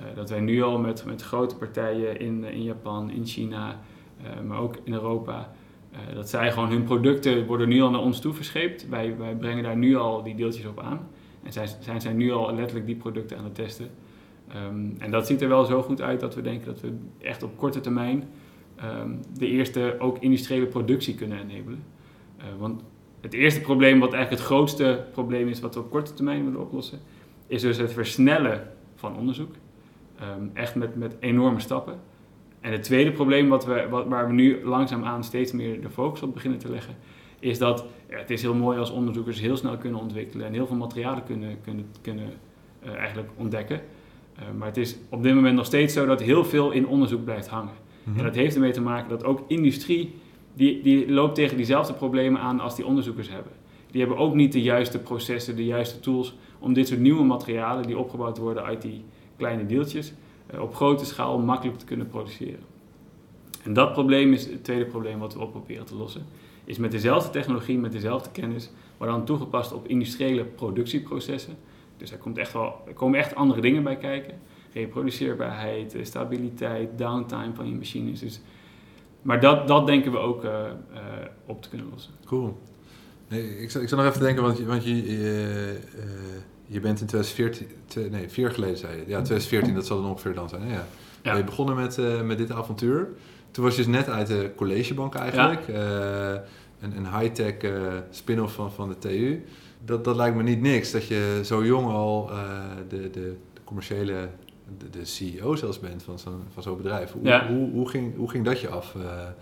Eh 0.00 0.16
dat 0.16 0.30
wij 0.30 0.40
nu 0.40 0.62
al 0.62 0.78
met, 0.78 1.04
met 1.04 1.22
grote 1.22 1.56
partijen 1.56 2.20
in, 2.20 2.44
in 2.44 2.62
Japan, 2.62 3.10
in 3.10 3.26
China, 3.26 3.80
eh, 4.22 4.40
maar 4.46 4.58
ook 4.58 4.76
in 4.84 4.92
Europa... 4.92 5.52
eh, 5.90 6.14
dat 6.14 6.28
zij 6.28 6.52
gewoon 6.52 6.70
hun 6.70 6.84
producten 6.84 7.46
worden 7.46 7.68
nu 7.68 7.80
al 7.82 7.90
naar 7.90 8.00
ons 8.00 8.20
toe 8.20 8.32
verscheept. 8.32 8.88
Wij, 8.88 9.16
wij 9.18 9.36
brengen 9.36 9.62
daar 9.62 9.76
nu 9.76 9.96
al 9.96 10.22
die 10.22 10.34
deeltjes 10.34 10.66
op 10.66 10.80
aan. 10.80 11.08
En 11.42 11.52
zij, 11.52 11.66
zijn 11.80 12.00
zij 12.00 12.12
nu 12.12 12.32
al 12.32 12.54
letterlijk 12.54 12.86
die 12.86 12.96
producten 12.96 13.38
aan 13.38 13.44
het 13.44 13.54
testen. 13.54 13.90
Ehm, 14.48 14.86
en 14.98 15.10
dat 15.10 15.26
ziet 15.26 15.42
er 15.42 15.48
wel 15.48 15.64
zo 15.64 15.82
goed 15.82 16.00
uit 16.00 16.20
dat 16.20 16.34
we 16.34 16.42
denken 16.42 16.66
dat 16.66 16.80
we 16.80 16.92
echt 17.18 17.42
op 17.42 17.56
korte 17.56 17.80
termijn 17.80 18.28
ehm, 18.76 19.10
de 19.38 19.46
eerste 19.46 19.96
ook 19.98 20.18
industriële 20.18 20.66
productie 20.66 21.14
kunnen 21.14 21.38
enabelen. 21.38 21.84
Eh, 22.36 22.44
want 22.58 22.82
het 23.20 23.32
eerste 23.32 23.60
probleem, 23.60 24.00
wat 24.00 24.12
eigenlijk 24.12 24.42
het 24.42 24.52
grootste 24.52 25.06
probleem 25.12 25.48
is 25.48 25.60
wat 25.60 25.74
we 25.74 25.80
op 25.80 25.90
korte 25.90 26.14
termijn 26.14 26.44
willen 26.44 26.60
oplossen, 26.60 26.98
is 27.46 27.62
dus 27.62 27.76
het 27.76 27.92
versnellen 27.92 28.70
van 28.94 29.16
onderzoek. 29.16 29.54
Ehm, 30.20 30.46
echt 30.52 30.74
met, 30.74 30.96
met 30.96 31.16
enorme 31.20 31.60
stappen. 31.60 32.00
En 32.60 32.72
het 32.72 32.82
tweede 32.82 33.12
probleem 33.12 33.48
wat 33.48 33.64
we, 33.64 33.86
wat, 33.90 34.06
waar 34.06 34.26
we 34.26 34.32
nu 34.32 34.64
langzaamaan 34.64 35.24
steeds 35.24 35.52
meer 35.52 35.80
de 35.80 35.90
focus 35.90 36.22
op 36.22 36.34
beginnen 36.34 36.58
te 36.58 36.70
leggen, 36.70 36.96
is 37.38 37.58
dat 37.58 37.84
ja, 38.08 38.16
het 38.16 38.30
is 38.30 38.42
heel 38.42 38.54
mooi 38.54 38.78
als 38.78 38.90
onderzoekers 38.90 39.40
heel 39.40 39.56
snel 39.56 39.76
kunnen 39.76 40.00
ontwikkelen 40.00 40.46
en 40.46 40.52
heel 40.52 40.66
veel 40.66 40.76
materialen 40.76 41.24
kunnen, 41.24 41.60
kunnen, 41.62 41.86
kunnen 42.00 42.32
eh, 42.80 42.94
eigenlijk 42.94 43.28
ontdekken. 43.36 43.80
Uh, 44.38 44.44
maar 44.58 44.66
het 44.66 44.76
is 44.76 44.96
op 45.08 45.22
dit 45.22 45.34
moment 45.34 45.56
nog 45.56 45.66
steeds 45.66 45.94
zo 45.94 46.06
dat 46.06 46.22
heel 46.22 46.44
veel 46.44 46.70
in 46.70 46.86
onderzoek 46.86 47.24
blijft 47.24 47.48
hangen. 47.48 47.74
Mhm. 48.04 48.18
En 48.18 48.24
dat 48.24 48.34
heeft 48.34 48.54
ermee 48.54 48.72
te 48.72 48.80
maken 48.80 49.08
dat 49.08 49.24
ook 49.24 49.44
industrie, 49.46 50.14
die, 50.54 50.82
die 50.82 51.10
loopt 51.12 51.34
tegen 51.34 51.56
diezelfde 51.56 51.92
problemen 51.92 52.40
aan 52.40 52.60
als 52.60 52.76
die 52.76 52.86
onderzoekers 52.86 53.30
hebben. 53.30 53.52
Die 53.90 54.00
hebben 54.00 54.18
ook 54.18 54.34
niet 54.34 54.52
de 54.52 54.62
juiste 54.62 54.98
processen, 54.98 55.56
de 55.56 55.64
juiste 55.64 56.00
tools 56.00 56.36
om 56.58 56.72
dit 56.72 56.88
soort 56.88 57.00
nieuwe 57.00 57.24
materialen 57.24 57.86
die 57.86 57.98
opgebouwd 57.98 58.38
worden 58.38 58.64
uit 58.64 58.82
die 58.82 59.04
kleine 59.40 59.66
deeltjes, 59.66 60.12
uh, 60.54 60.60
op 60.60 60.74
grote 60.74 61.04
schaal 61.04 61.38
makkelijk 61.38 61.78
te 61.78 61.84
kunnen 61.84 62.08
produceren. 62.08 62.60
En 63.62 63.72
dat 63.72 63.92
probleem 63.92 64.32
is 64.32 64.46
het 64.46 64.64
tweede 64.64 64.84
probleem 64.84 65.18
wat 65.18 65.34
we 65.34 65.40
op 65.40 65.50
proberen 65.50 65.84
te 65.84 65.94
lossen. 65.94 66.26
Is 66.64 66.78
met 66.78 66.90
dezelfde 66.90 67.30
technologie, 67.30 67.78
met 67.78 67.92
dezelfde 67.92 68.30
kennis, 68.32 68.70
maar 68.98 69.08
dan 69.08 69.24
toegepast 69.24 69.72
op 69.72 69.88
industriële 69.88 70.44
productieprocessen. 70.44 71.56
Dus 71.96 72.12
er, 72.12 72.18
komt 72.18 72.38
echt 72.38 72.52
wel, 72.52 72.82
er 72.86 72.92
komen 72.92 73.18
echt 73.18 73.34
andere 73.34 73.60
dingen 73.60 73.82
bij 73.82 73.96
kijken. 73.96 74.34
Reproduceerbaarheid, 74.72 75.94
eh, 75.94 76.04
stabiliteit, 76.04 76.98
downtime 76.98 77.54
van 77.54 77.68
je 77.68 77.74
machines. 77.74 78.20
Dus, 78.20 78.40
maar 79.22 79.40
dat, 79.40 79.68
dat 79.68 79.86
denken 79.86 80.12
we 80.12 80.18
ook 80.18 80.44
uh, 80.44 80.64
op 81.46 81.62
te 81.62 81.68
kunnen 81.68 81.88
lossen. 81.90 82.12
Cool. 82.24 82.58
Nee, 83.28 83.58
ik, 83.58 83.70
zal, 83.70 83.82
ik 83.82 83.90
nog 83.90 84.04
even 84.04 84.20
denken, 84.20 84.42
want 84.42 84.58
je, 84.58 84.64
want 84.64 84.84
je, 84.84 85.78
je 86.72 86.80
bent 86.80 87.00
in 87.00 87.06
2014, 87.06 88.10
nee, 88.10 88.28
vier 88.28 88.44
jaar 88.44 88.54
geleden 88.54 88.76
zei 88.76 88.92
je. 88.92 88.98
Ja, 88.98 89.22
2014, 89.22 89.74
dat 89.74 89.86
zal 89.86 90.00
dan 90.00 90.10
ongeveer 90.10 90.34
dan 90.34 90.48
zijn. 90.48 90.68
Ja. 90.68 90.86
ja. 91.22 91.36
Je 91.36 91.44
begonnen 91.44 91.76
met, 91.76 91.98
uh, 91.98 92.20
met 92.20 92.38
dit 92.38 92.50
avontuur. 92.50 93.08
Toen 93.50 93.64
was 93.64 93.76
je 93.76 93.82
dus 93.82 93.92
net 93.92 94.08
uit 94.08 94.26
de 94.26 94.50
collegebank 94.56 95.14
eigenlijk. 95.14 95.66
Ja. 95.66 95.74
Uh, 95.74 96.40
een, 96.80 96.96
een 96.96 97.18
high-tech 97.18 97.62
uh, 97.62 97.92
spin-off 98.10 98.54
van, 98.54 98.72
van 98.72 98.88
de 98.88 98.98
TU. 98.98 99.44
Dat, 99.84 100.04
dat 100.04 100.16
lijkt 100.16 100.36
me 100.36 100.42
niet 100.42 100.60
niks, 100.60 100.90
dat 100.90 101.06
je 101.06 101.40
zo 101.44 101.64
jong 101.64 101.86
al 101.86 102.30
de, 102.88 103.00
de, 103.00 103.10
de, 103.10 103.34
commerciële, 103.64 104.28
de, 104.78 104.90
de, 104.90 105.04
CEO 105.04 105.54
zelfs 105.54 105.80
bent 105.80 106.02
van 106.02 106.18
zo'n 106.18 106.42
van 106.52 106.62
zo'n 106.62 106.76
bedrijf. 106.76 107.12
Hoe, 107.12 107.24
ja. 107.24 107.48
hoe, 107.48 107.70
hoe, 107.70 107.88
ging, 107.88 108.16
hoe 108.16 108.30
ging 108.30 108.44
dat 108.44 108.60
je 108.60 108.68
af? 108.68 108.94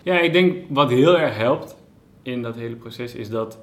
Ja, 0.02 0.20
ik 0.20 0.32
denk 0.32 0.56
wat 0.68 0.90
heel 0.90 1.18
erg 1.18 1.36
helpt 1.36 1.76
in 2.22 2.42
dat 2.42 2.54
hele 2.54 2.76
proces 2.76 3.14
is 3.14 3.30
dat 3.30 3.58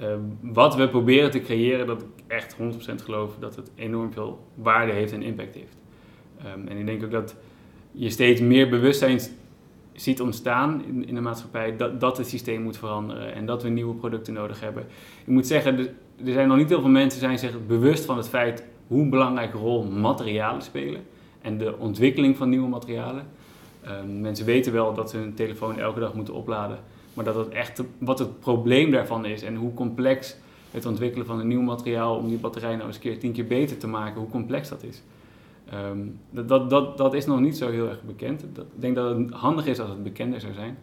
uh, 0.00 0.06
wat 0.40 0.74
we 0.76 0.88
proberen 0.88 1.30
te 1.30 1.40
creëren, 1.40 1.86
dat 1.86 2.02
ik 2.02 2.08
echt 2.26 2.56
100% 2.56 2.58
geloof 3.04 3.36
dat 3.40 3.56
het 3.56 3.70
enorm 3.74 4.12
veel 4.12 4.46
waarde 4.54 4.92
heeft 4.92 5.12
en 5.12 5.22
impact 5.22 5.54
heeft. 5.54 5.76
Um, 6.46 6.68
en 6.68 6.76
ik 6.76 6.86
denk 6.86 7.04
ook 7.04 7.10
dat 7.10 7.36
je 7.92 8.10
steeds 8.10 8.40
meer 8.40 8.68
bewustzijn 8.68 9.20
ziet 9.92 10.20
ontstaan 10.20 10.84
in, 11.06 11.14
de 11.14 11.20
maatschappij 11.20 11.76
dat, 11.76 12.00
dat 12.00 12.16
het 12.16 12.26
systeem 12.26 12.62
moet 12.62 12.76
veranderen 12.76 13.34
en 13.34 13.46
dat 13.46 13.62
we 13.62 13.68
nieuwe 13.68 13.94
producten 13.94 14.34
nodig 14.34 14.60
hebben. 14.60 14.86
Ik 15.20 15.26
moet 15.26 15.46
zeggen, 15.46 15.78
er, 15.78 15.92
er 16.24 16.32
zijn 16.32 16.48
nog 16.48 16.56
niet 16.56 16.68
heel 16.68 16.80
veel 16.80 16.90
mensen 16.90 17.20
zijn 17.20 17.38
zich 17.38 17.66
bewust 17.66 18.04
van 18.04 18.16
het 18.16 18.28
feit 18.28 18.64
hoe 18.86 19.02
een 19.02 19.10
belangrijke 19.10 19.56
rol 19.56 19.84
materialen 19.84 20.62
spelen 20.62 21.02
en 21.42 21.58
de 21.58 21.78
ontwikkeling 21.78 22.36
van 22.36 22.48
nieuwe 22.48 22.68
materialen. 22.68 23.26
Um, 23.88 24.20
mensen 24.20 24.46
weten 24.46 24.72
wel 24.72 24.94
dat 24.94 25.10
ze 25.10 25.16
hun 25.16 25.34
telefoon 25.34 25.78
elke 25.78 26.00
dag 26.00 26.14
moeten 26.14 26.34
opladen, 26.34 26.78
maar 27.14 27.24
dat 27.24 27.34
het 27.34 27.48
echt 27.48 27.82
wat 27.98 28.18
het 28.18 28.40
probleem 28.40 28.90
daarvan 28.90 29.24
is 29.24 29.42
en 29.42 29.54
hoe 29.54 29.74
complex 29.74 30.36
het 30.70 30.86
ontwikkelen 30.86 31.26
van 31.26 31.40
een 31.40 31.48
nieuw 31.48 31.62
materiaal 31.62 32.16
om 32.16 32.28
die 32.28 32.38
batterij 32.38 32.74
nou 32.74 32.86
eens 32.86 32.96
een 32.96 33.02
keer 33.02 33.18
tien 33.18 33.32
keer 33.32 33.46
beter 33.46 33.78
te 33.78 33.86
maken, 33.86 34.20
hoe 34.20 34.30
complex 34.30 34.68
dat 34.68 34.82
is. 34.82 35.02
Um, 35.74 36.18
dat, 36.30 36.48
dat, 36.48 36.70
dat, 36.70 36.96
dat 36.96 37.14
is 37.14 37.26
nog 37.26 37.40
niet 37.40 37.56
zo 37.56 37.70
heel 37.70 37.88
erg 37.88 38.02
bekend. 38.02 38.44
Dat, 38.52 38.64
ik 38.64 38.80
denk 38.80 38.94
dat 38.94 39.16
het 39.16 39.30
handig 39.30 39.66
is 39.66 39.80
als 39.80 39.88
het 39.88 40.02
bekender 40.02 40.40
zou 40.40 40.52
zijn. 40.52 40.78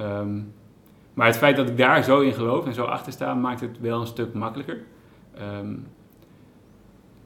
Um, 0.00 0.52
maar 1.14 1.26
het 1.26 1.36
feit 1.36 1.56
dat 1.56 1.68
ik 1.68 1.76
daar 1.76 2.04
zo 2.04 2.20
in 2.20 2.32
geloof 2.32 2.66
en 2.66 2.74
zo 2.74 2.84
achter 2.84 3.12
sta, 3.12 3.34
maakt 3.34 3.60
het 3.60 3.80
wel 3.80 4.00
een 4.00 4.06
stuk 4.06 4.34
makkelijker. 4.34 4.82
Um, 5.60 5.86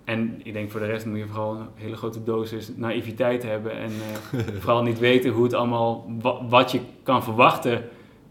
en 0.05 0.41
ik 0.43 0.53
denk 0.53 0.71
voor 0.71 0.81
de 0.81 0.87
rest 0.87 1.07
moet 1.07 1.19
je 1.19 1.27
vooral 1.27 1.55
een 1.55 1.67
hele 1.75 1.97
grote 1.97 2.25
dosis 2.25 2.71
naïviteit 2.77 3.43
hebben 3.43 3.73
en 3.73 3.91
uh, 3.91 4.41
vooral 4.61 4.83
niet 4.83 4.99
weten 4.99 5.31
hoe 5.31 5.45
het 5.45 5.55
allemaal, 5.55 6.13
wa 6.21 6.47
wat 6.47 6.73
je 6.73 6.81
kan 7.03 7.23
verwachten 7.23 7.85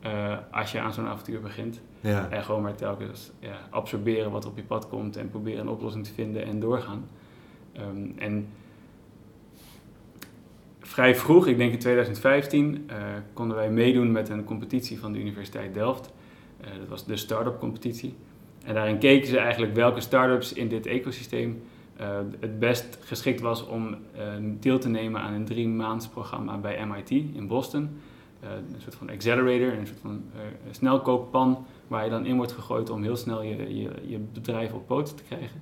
uh, 0.05 0.37
als 0.51 0.71
je 0.71 0.79
aan 0.79 0.93
zo'n 0.93 1.07
avontuur 1.07 1.41
begint. 1.41 1.81
Ja. 2.01 2.29
En 2.29 2.43
gewoon 2.43 2.61
maar 2.61 2.75
telkens 2.75 3.31
ja, 3.39 3.57
absorberen 3.69 4.31
wat 4.31 4.45
op 4.45 4.55
je 4.55 4.63
pad 4.63 4.87
komt 4.87 5.17
en 5.17 5.29
proberen 5.29 5.59
een 5.59 5.69
oplossing 5.69 6.05
te 6.05 6.13
vinden 6.13 6.45
en 6.45 6.59
doorgaan. 6.59 7.07
Um, 7.79 8.13
en 8.17 8.47
vrij 10.79 11.15
vroeg, 11.15 11.47
ik 11.47 11.57
denk 11.57 11.71
in 11.71 11.79
2015, 11.79 12.89
uh, 12.89 12.95
konden 13.33 13.57
wij 13.57 13.69
meedoen 13.69 14.11
met 14.11 14.29
een 14.29 14.43
competitie 14.43 14.99
van 14.99 15.11
de 15.11 15.19
Universiteit 15.19 15.73
Delft. 15.73 16.13
Uh, 16.61 16.67
dat 16.79 16.87
was 16.87 17.05
de 17.05 17.15
start-up 17.15 17.59
competitie. 17.59 18.15
En 18.65 18.73
daarin 18.73 18.97
keken 18.97 19.27
ze 19.27 19.37
eigenlijk 19.37 19.73
welke 19.73 19.99
start-ups 19.99 20.53
in 20.53 20.67
dit 20.67 20.85
ecosysteem 20.85 21.61
het 22.39 22.59
best 22.59 22.97
geschikt 23.01 23.41
was 23.41 23.67
om 23.67 23.97
deel 24.59 24.79
te 24.79 24.89
nemen 24.89 25.21
aan 25.21 25.33
een 25.33 25.45
drie 25.45 25.67
maands 25.67 26.07
programma 26.07 26.57
bij 26.57 26.85
MIT 26.85 27.09
in 27.09 27.47
Boston. 27.47 27.89
Een 28.51 28.81
soort 28.81 28.95
van 28.95 29.09
accelerator, 29.09 29.73
een 29.73 29.87
soort 29.87 29.99
van 30.01 30.23
snelkookpan 30.71 31.65
waar 31.87 32.03
je 32.03 32.09
dan 32.09 32.25
in 32.25 32.35
wordt 32.35 32.51
gegooid 32.51 32.89
om 32.89 33.03
heel 33.03 33.15
snel 33.15 33.41
je, 33.41 33.57
je, 33.57 33.89
je 34.07 34.19
bedrijf 34.33 34.73
op 34.73 34.87
poten 34.87 35.15
te 35.15 35.23
krijgen. 35.23 35.61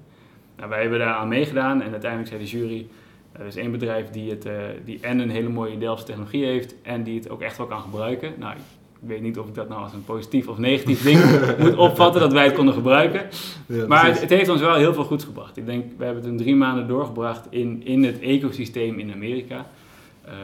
Nou, 0.58 0.70
wij 0.70 0.82
hebben 0.82 1.00
daar 1.00 1.14
aan 1.14 1.28
meegedaan 1.28 1.82
en 1.82 1.92
uiteindelijk 1.92 2.30
zei 2.30 2.44
de 2.44 2.50
jury, 2.50 2.88
er 3.32 3.46
is 3.46 3.56
één 3.56 3.72
bedrijf 3.72 4.10
die, 4.10 4.30
het, 4.30 4.46
uh, 4.46 4.54
die 4.86 5.00
en 5.02 5.20
een 5.20 5.30
hele 5.30 5.50
mooie 5.50 5.78
Delftse 5.78 6.06
technologie 6.06 6.46
heeft 6.46 6.76
en 6.82 7.04
die 7.04 7.20
het 7.20 7.30
ook 7.30 7.42
echt 7.42 7.58
wel 7.58 7.68
kan 7.68 7.82
gebruiken. 7.82 8.34
Nou, 8.40 8.56
ik 8.56 9.10
weet 9.10 9.22
niet 9.22 9.40
of 9.40 9.48
ik 9.48 9.56
dat 9.56 9.70
nou 9.70 9.82
als 9.82 9.94
een 9.94 10.04
positief 10.04 10.48
of 10.48 10.58
negatief 10.58 11.04
ding 11.04 11.20
moet 11.64 11.76
opvatten 11.76 12.22
dat 12.22 12.34
wij 12.34 12.44
het 12.44 12.54
konden 12.54 12.74
gebruiken. 12.74 13.26
Ja, 13.66 13.88
maar 13.88 14.06
het, 14.06 14.22
het, 14.22 14.30
heeft 14.30 14.50
ons 14.50 14.62
wel 14.62 14.76
heel 14.76 14.94
veel 14.94 15.04
goeds 15.04 15.24
gebracht. 15.24 15.58
Ik 15.58 15.66
denk, 15.66 15.86
we 15.98 16.04
hebben 16.04 16.24
het 16.24 16.32
een 16.32 16.38
drie 16.38 16.56
maanden 16.56 16.88
doorgebracht 16.88 17.48
in, 17.50 17.82
in 17.86 18.04
het 18.04 18.20
ecosysteem 18.20 19.00
in 19.00 19.14
Amerika. 19.14 19.66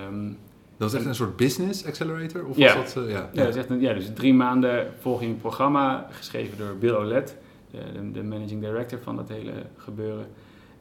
Um, 0.10 0.38
dat 0.80 0.92
was 0.92 0.94
echt 0.94 1.06
een 1.06 1.16
soort 1.16 1.36
business 1.36 1.86
accelerator? 1.86 2.46
Of 2.46 2.58
ja. 2.58 2.76
was 2.76 2.94
dat, 2.94 3.04
uh, 3.04 3.12
ja, 3.12 3.18
ja. 3.18 3.30
ja, 3.34 3.44
dat 3.44 3.54
is 3.54 3.56
echt 3.56 3.70
een, 3.70 3.80
ja, 3.80 3.94
dus 3.94 4.12
drie 4.14 4.34
maanden 4.34 4.88
volg 5.00 5.22
je 5.22 5.28
een 5.28 5.38
programma 5.38 6.08
geschreven 6.12 6.58
door 6.58 6.76
Bill 6.80 6.94
Olet, 6.94 7.38
de, 7.72 7.78
de, 7.94 8.12
de 8.12 8.24
managing 8.24 8.62
director 8.62 9.00
van 9.00 9.16
dat 9.16 9.30
hele 9.30 9.54
gebeuren. 9.78 10.28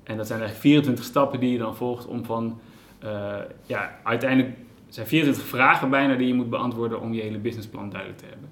En 0.03 0.17
dat 0.17 0.27
zijn 0.27 0.41
eigenlijk 0.41 0.69
24 0.69 1.05
stappen 1.05 1.41
die 1.41 1.53
je 1.53 1.59
dan 1.59 1.77
volgt 1.77 2.07
om 2.07 2.25
van, 2.25 2.61
uh, 3.05 3.37
ja, 3.67 3.99
uiteindelijk 4.03 4.57
zijn 4.89 5.07
24 5.07 5.45
vragen 5.45 5.91
bijna 5.91 6.15
die 6.15 6.27
je 6.27 6.35
moet 6.35 6.51
beantwoorden 6.51 7.01
om 7.01 7.15
je 7.15 7.23
hele 7.23 7.39
businessplan 7.39 7.91
duidelijk 7.91 8.21
te 8.21 8.27
hebben. 8.29 8.49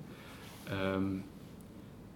Um, 0.94 1.24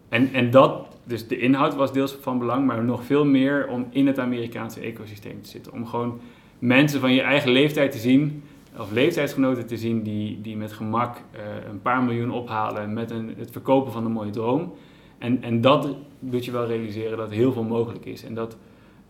en, 0.09 0.33
en 0.33 0.51
dat, 0.51 0.97
dus 1.05 1.27
de 1.27 1.39
inhoud 1.39 1.75
was 1.75 1.93
deels 1.93 2.17
van 2.21 2.39
belang, 2.39 2.67
maar 2.67 2.85
nog 2.85 3.05
veel 3.05 3.25
meer 3.25 3.69
om 3.69 3.87
in 3.91 4.07
het 4.07 4.19
Amerikaanse 4.19 4.81
ecosysteem 4.81 5.43
te 5.43 5.49
zitten. 5.49 5.73
Om 5.73 5.87
gewoon 5.87 6.21
mensen 6.59 7.01
van 7.01 7.13
je 7.13 7.21
eigen 7.21 7.51
leeftijd 7.51 7.93
te 7.93 7.99
zien, 7.99 8.43
of 8.79 8.91
leeftijdsgenoten 8.91 9.67
te 9.67 9.77
zien 9.77 10.03
die, 10.03 10.41
die 10.41 10.57
met 10.57 10.73
gemak 10.73 11.17
uh, 11.17 11.41
een 11.69 11.83
paar 11.83 12.03
miljoen 12.03 12.31
ophalen 12.31 12.93
met 12.93 13.11
een, 13.11 13.35
het 13.37 13.51
verkopen 13.51 13.93
van 13.93 14.05
een 14.05 14.13
mooie 14.13 14.31
droom. 14.31 14.73
En, 15.19 15.43
en 15.43 15.61
dat 15.61 15.95
doet 16.19 16.45
je 16.45 16.51
wel 16.51 16.67
realiseren 16.67 17.19
dat 17.19 17.31
heel 17.31 17.53
veel 17.53 17.63
mogelijk 17.63 18.05
is. 18.05 18.25
En 18.25 18.35
dat, 18.35 18.57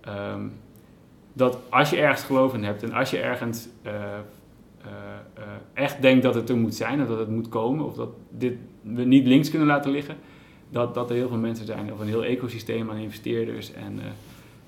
ehm, 0.01 0.47
dat 1.33 1.59
als 1.69 1.91
je 1.91 1.97
ergens 1.97 2.23
geloof 2.23 2.55
in 2.55 2.65
hebt 2.65 2.83
en 2.83 2.93
als 2.93 3.11
je 3.11 3.19
ergens 3.19 3.69
uh, 3.87 3.93
uh, 4.87 4.91
echt 5.73 6.03
denkt 6.03 6.23
dat 6.23 6.35
het 6.35 6.49
er 6.49 6.57
moet 6.57 6.75
zijn, 6.75 7.03
of 7.03 7.09
dat 7.09 7.19
het 7.19 7.31
moet 7.31 7.49
komen, 7.49 7.85
of 7.85 7.95
dat 7.95 8.09
dit, 8.31 8.55
we 8.83 9.05
niet 9.05 9.27
links 9.27 9.51
kunnen 9.51 9.69
laten 9.69 9.91
liggen, 9.91 10.17
dat, 10.71 10.95
dat 10.95 11.11
er 11.11 11.17
heel 11.17 11.29
veel 11.29 11.37
mensen 11.37 11.67
zijn, 11.67 11.93
of 11.93 12.01
een 12.01 12.07
heel 12.07 12.25
ecosysteem 12.25 12.91
aan 12.91 12.97
investeerders 12.97 13.73
en 13.73 14.01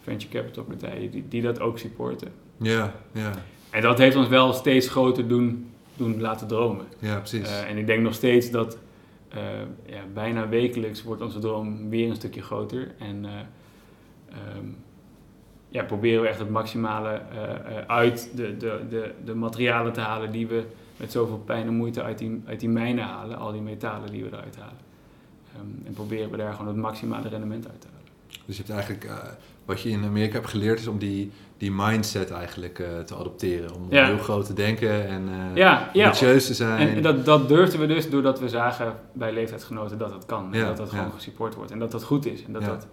venture 0.00 0.32
capital 0.32 0.64
partijen 0.64 1.10
die, 1.10 1.24
die 1.28 1.42
dat 1.42 1.60
ook 1.60 1.78
supporten. 1.78 2.32
Ja, 2.56 2.94
ja. 3.12 3.32
En 3.72 3.82
dat 3.82 3.98
heeft 3.98 4.16
ons 4.16 4.28
wel 4.28 4.52
steeds 4.52 4.88
groter 4.88 5.28
doen, 5.28 5.70
doen 5.96 6.20
laten 6.20 6.46
dromen. 6.46 6.86
Ja, 6.98 7.18
precies. 7.18 7.48
Uh, 7.48 7.70
en 7.70 7.76
ik 7.76 7.86
denk 7.86 8.02
nog 8.02 8.14
steeds 8.14 8.50
dat 8.50 8.78
uh, 9.34 9.40
ja, 9.86 10.02
bijna 10.14 10.48
wekelijks 10.48 11.02
wordt 11.02 11.22
onze 11.22 11.38
droom 11.38 11.88
weer 11.90 12.08
een 12.08 12.14
stukje 12.14 12.42
groter. 12.42 12.94
En 12.98 13.24
uh, 13.24 13.30
um, 14.56 14.76
ja, 15.68 15.82
proberen 15.82 16.22
we 16.22 16.28
echt 16.28 16.38
het 16.38 16.50
maximale 16.50 17.22
uit 17.86 18.30
de, 18.34 18.56
de, 18.56 18.80
de, 18.90 19.12
de 19.24 19.34
materialen 19.34 19.92
te 19.92 20.00
halen 20.00 20.32
die 20.32 20.46
we 20.46 20.64
met 20.96 21.12
zoveel 21.12 21.38
pijn 21.38 21.66
en 21.66 21.74
moeite 21.74 22.02
uit 22.02 22.18
die, 22.18 22.42
uit 22.46 22.60
die 22.60 22.68
mijnen 22.68 23.04
halen. 23.04 23.38
Al 23.38 23.52
die 23.52 23.60
metalen 23.60 24.10
die 24.10 24.24
we 24.24 24.28
eruit 24.28 24.56
halen. 24.56 24.80
Um, 25.60 25.82
en 25.86 25.92
proberen 25.92 26.30
we 26.30 26.36
daar 26.36 26.52
gewoon 26.52 26.66
het 26.66 26.76
maximale 26.76 27.28
rendement 27.28 27.68
uit 27.68 27.80
te 27.80 27.86
halen. 27.86 28.08
Dus 28.46 28.56
je 28.56 28.62
hebt 28.62 28.74
eigenlijk 28.74 29.10
wat 29.64 29.80
je 29.82 29.88
in 29.88 30.04
Amerika 30.04 30.32
hebt 30.34 30.48
geleerd 30.48 30.78
is 30.78 30.86
om 30.86 30.98
die, 30.98 31.30
die 31.56 31.72
mindset 31.72 32.30
eigenlijk 32.30 32.78
uh, 32.78 32.98
te 32.98 33.14
adopteren. 33.14 33.74
Om 33.74 33.86
Ja. 33.90 34.06
heel 34.06 34.18
groot 34.18 34.46
te 34.46 34.52
denken 34.54 35.06
en 35.08 35.22
uh, 35.28 35.56
Ja, 35.56 35.90
ja. 35.92 36.04
ambitieus 36.04 36.46
te 36.46 36.54
zijn. 36.54 36.88
En 36.88 37.02
dat, 37.02 37.24
dat 37.24 37.48
durfden 37.48 37.80
we 37.80 37.86
dus 37.86 38.10
doordat 38.10 38.40
we 38.40 38.48
zagen 38.48 38.96
bij 39.12 39.32
leeftijdsgenoten 39.32 39.98
dat 39.98 40.10
dat 40.10 40.26
kan. 40.26 40.54
En 40.54 40.64
dat 40.66 40.76
dat 40.76 40.90
gewoon 40.90 41.12
gesupport 41.12 41.54
wordt. 41.54 41.70
En 41.70 41.78
dat 41.78 41.90
dat 41.90 42.04
goed 42.04 42.26
is. 42.26 42.44
En, 42.44 42.52
dat 42.52 42.62
Ja. 42.62 42.68
dat, 42.68 42.86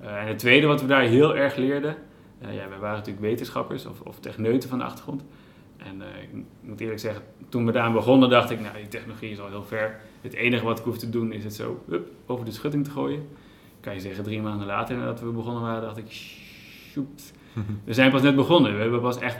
eh, 0.00 0.16
en 0.20 0.26
het 0.26 0.38
tweede 0.38 0.66
wat 0.66 0.80
we 0.80 0.86
daar 0.86 1.02
heel 1.02 1.36
erg 1.36 1.56
leerden. 1.56 1.96
eh, 2.40 2.54
ja, 2.54 2.68
wij 2.68 2.78
waren 2.78 2.96
natuurlijk 2.98 3.24
wetenschappers 3.26 3.86
of, 3.86 4.00
of 4.00 4.20
techneuten 4.20 4.68
van 4.68 4.78
de 4.78 4.84
achtergrond. 4.84 5.22
En 5.76 6.02
eh, 6.02 6.22
ik 6.22 6.28
moet 6.60 6.80
eerlijk 6.80 7.00
zeggen, 7.00 7.22
toen 7.48 7.66
we 7.66 7.72
daar 7.72 7.92
begonnen 7.92 8.28
dacht 8.30 8.50
ik, 8.50 8.60
nou 8.60 8.76
die 8.76 8.88
technologie 8.88 9.30
is 9.30 9.40
al 9.40 9.48
heel 9.48 9.64
ver. 9.64 10.00
Het 10.20 10.34
enige 10.34 10.64
wat 10.64 10.78
ik 10.78 10.84
hoef 10.84 10.98
te 10.98 11.10
doen 11.10 11.32
is 11.32 11.44
het 11.44 11.54
zo 11.54 11.82
hup, 11.88 12.08
over 12.26 12.44
de 12.44 12.50
schutting 12.52 12.84
te 12.84 12.90
gooien. 12.90 13.28
Kan 13.80 13.94
je 13.94 14.00
zeggen, 14.00 14.24
drie 14.24 14.42
maanden 14.42 14.66
later 14.66 14.96
nadat 14.96 15.20
we 15.20 15.30
begonnen 15.30 15.62
waren, 15.62 15.82
dacht 15.82 15.96
ik, 15.96 16.10
shoot. 16.10 17.32
We 17.84 17.94
zijn 17.94 18.10
pas 18.10 18.22
net 18.22 18.36
begonnen. 18.36 18.74
We 18.74 18.80
hebben 18.80 19.00
pas 19.00 19.18
echt 19.18 19.36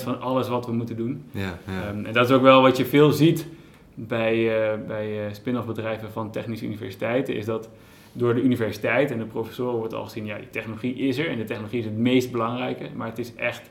1% 0.00 0.04
van 0.04 0.20
alles 0.20 0.48
wat 0.48 0.66
we 0.66 0.72
moeten 0.72 0.96
doen. 0.96 1.24
ja, 1.30 1.58
ja. 1.66 1.88
Ehm, 1.88 2.04
en 2.04 2.12
dat 2.12 2.28
is 2.28 2.36
ook 2.36 2.42
wel 2.42 2.62
wat 2.62 2.76
je 2.76 2.86
veel 2.86 3.12
ziet 3.12 3.46
bij, 3.94 4.62
eh, 4.72 4.86
bij 4.86 5.26
eh, 5.26 5.32
spin-off 5.32 5.66
bedrijven 5.66 6.10
van 6.10 6.30
technische 6.30 6.66
universiteiten, 6.66 7.36
is 7.36 7.44
dat 7.44 7.68
door 8.12 8.34
de 8.34 8.42
universiteit 8.42 9.10
en 9.10 9.18
de 9.18 9.24
professoren 9.24 9.78
wordt 9.78 9.94
al 9.94 10.04
gezien, 10.04 10.24
ja, 10.24 10.38
die 10.38 10.50
technologie 10.50 10.94
is 10.94 11.18
er 11.18 11.28
en 11.28 11.36
de 11.36 11.44
technologie 11.44 11.78
is 11.78 11.84
het 11.84 11.96
meest 11.96 12.32
belangrijke, 12.32 12.88
maar 12.94 13.08
het 13.08 13.18
is 13.18 13.34
echt 13.34 13.70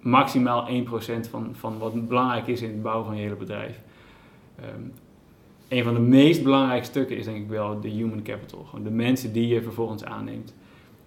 maximaal 0.00 0.68
1% 0.68 1.28
van, 1.30 1.50
van 1.52 1.78
wat 1.78 2.08
belangrijk 2.08 2.46
is 2.46 2.62
in 2.62 2.68
het 2.68 2.82
bouwen 2.82 3.06
van 3.06 3.16
je 3.16 3.22
hele 3.22 3.34
bedrijf. 3.34 3.80
Ehm, 4.58 4.80
een 5.72 5.84
van 5.84 5.94
de 5.94 6.00
meest 6.00 6.42
belangrijke 6.42 6.84
stukken 6.86 7.16
is 7.16 7.24
denk 7.24 7.36
ik 7.36 7.48
wel 7.48 7.80
de 7.80 7.88
human 7.88 8.22
capital, 8.22 8.64
gewoon 8.64 8.84
de 8.84 8.90
mensen 8.90 9.32
die 9.32 9.46
je 9.48 9.62
vervolgens 9.62 10.04
aanneemt. 10.04 10.54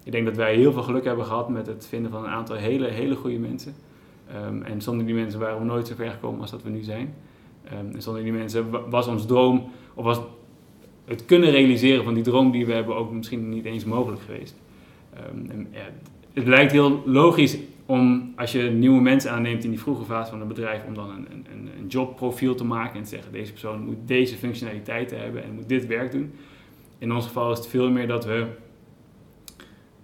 Ik 0.04 0.12
denk 0.12 0.26
dat 0.26 0.36
wij 0.36 0.54
heel 0.54 0.72
veel 0.72 0.82
geluk 0.82 1.04
hebben 1.04 1.24
gehad 1.24 1.48
met 1.48 1.66
het 1.66 1.86
vinden 1.86 2.10
van 2.10 2.24
een 2.24 2.30
aantal 2.30 2.56
hele, 2.56 2.86
hele 2.88 3.14
goede 3.16 3.38
mensen. 3.38 3.74
Ehm, 4.32 4.62
en 4.62 4.82
zonder 4.82 5.06
die 5.06 5.14
mensen 5.14 5.40
waren 5.40 5.58
we 5.58 5.64
nooit 5.64 5.86
zo 5.86 5.94
ver 5.94 6.10
gekomen 6.10 6.40
als 6.40 6.50
dat 6.50 6.62
we 6.62 6.70
nu 6.70 6.82
zijn. 6.82 7.14
Ehm, 7.64 7.94
en 7.94 8.02
zonder 8.02 8.22
die 8.22 8.32
mensen 8.32 8.70
wa- 8.70 8.88
was 8.88 9.06
ons 9.06 9.26
droom, 9.26 9.64
of 9.94 10.04
was 10.04 10.20
het 11.04 11.24
kunnen 11.24 11.50
realiseren 11.50 12.04
van 12.04 12.14
die 12.14 12.22
droom 12.22 12.50
die 12.50 12.66
we 12.66 12.72
hebben 12.72 12.96
ook 12.96 13.12
misschien 13.12 13.48
niet 13.48 13.64
eens 13.64 13.84
mogelijk 13.84 14.22
geweest. 14.22 14.56
Ehm, 15.14 15.64
het 16.32 16.46
lijkt 16.46 16.72
heel 16.72 17.02
logisch 17.04 17.58
om, 17.86 18.32
als 18.36 18.52
je 18.52 18.62
nieuwe 18.62 19.00
mensen 19.00 19.30
aanneemt 19.30 19.64
in 19.64 19.70
die 19.70 19.78
vroege 19.80 20.04
fase 20.04 20.30
van 20.30 20.40
een 20.40 20.48
bedrijf, 20.48 20.84
om 20.86 20.94
dan 20.94 21.10
een, 21.10 21.26
een, 21.30 21.46
een- 21.52 21.70
een 21.78 21.86
jobprofiel 21.86 22.54
te 22.54 22.64
maken 22.64 22.96
en 22.96 23.02
te 23.02 23.08
zeggen, 23.08 23.32
deze 23.32 23.50
persoon 23.52 23.84
moet 23.84 23.96
deze 24.04 24.36
functionaliteiten 24.36 25.20
hebben 25.20 25.44
en 25.44 25.54
moet 25.54 25.68
dit 25.68 25.86
werk 25.86 26.12
doen. 26.12 26.32
In 26.98 27.12
ons 27.12 27.26
geval 27.26 27.52
is 27.52 27.58
het 27.58 27.66
veel 27.66 27.90
meer 27.90 28.06
dat 28.06 28.24
we 28.24 28.46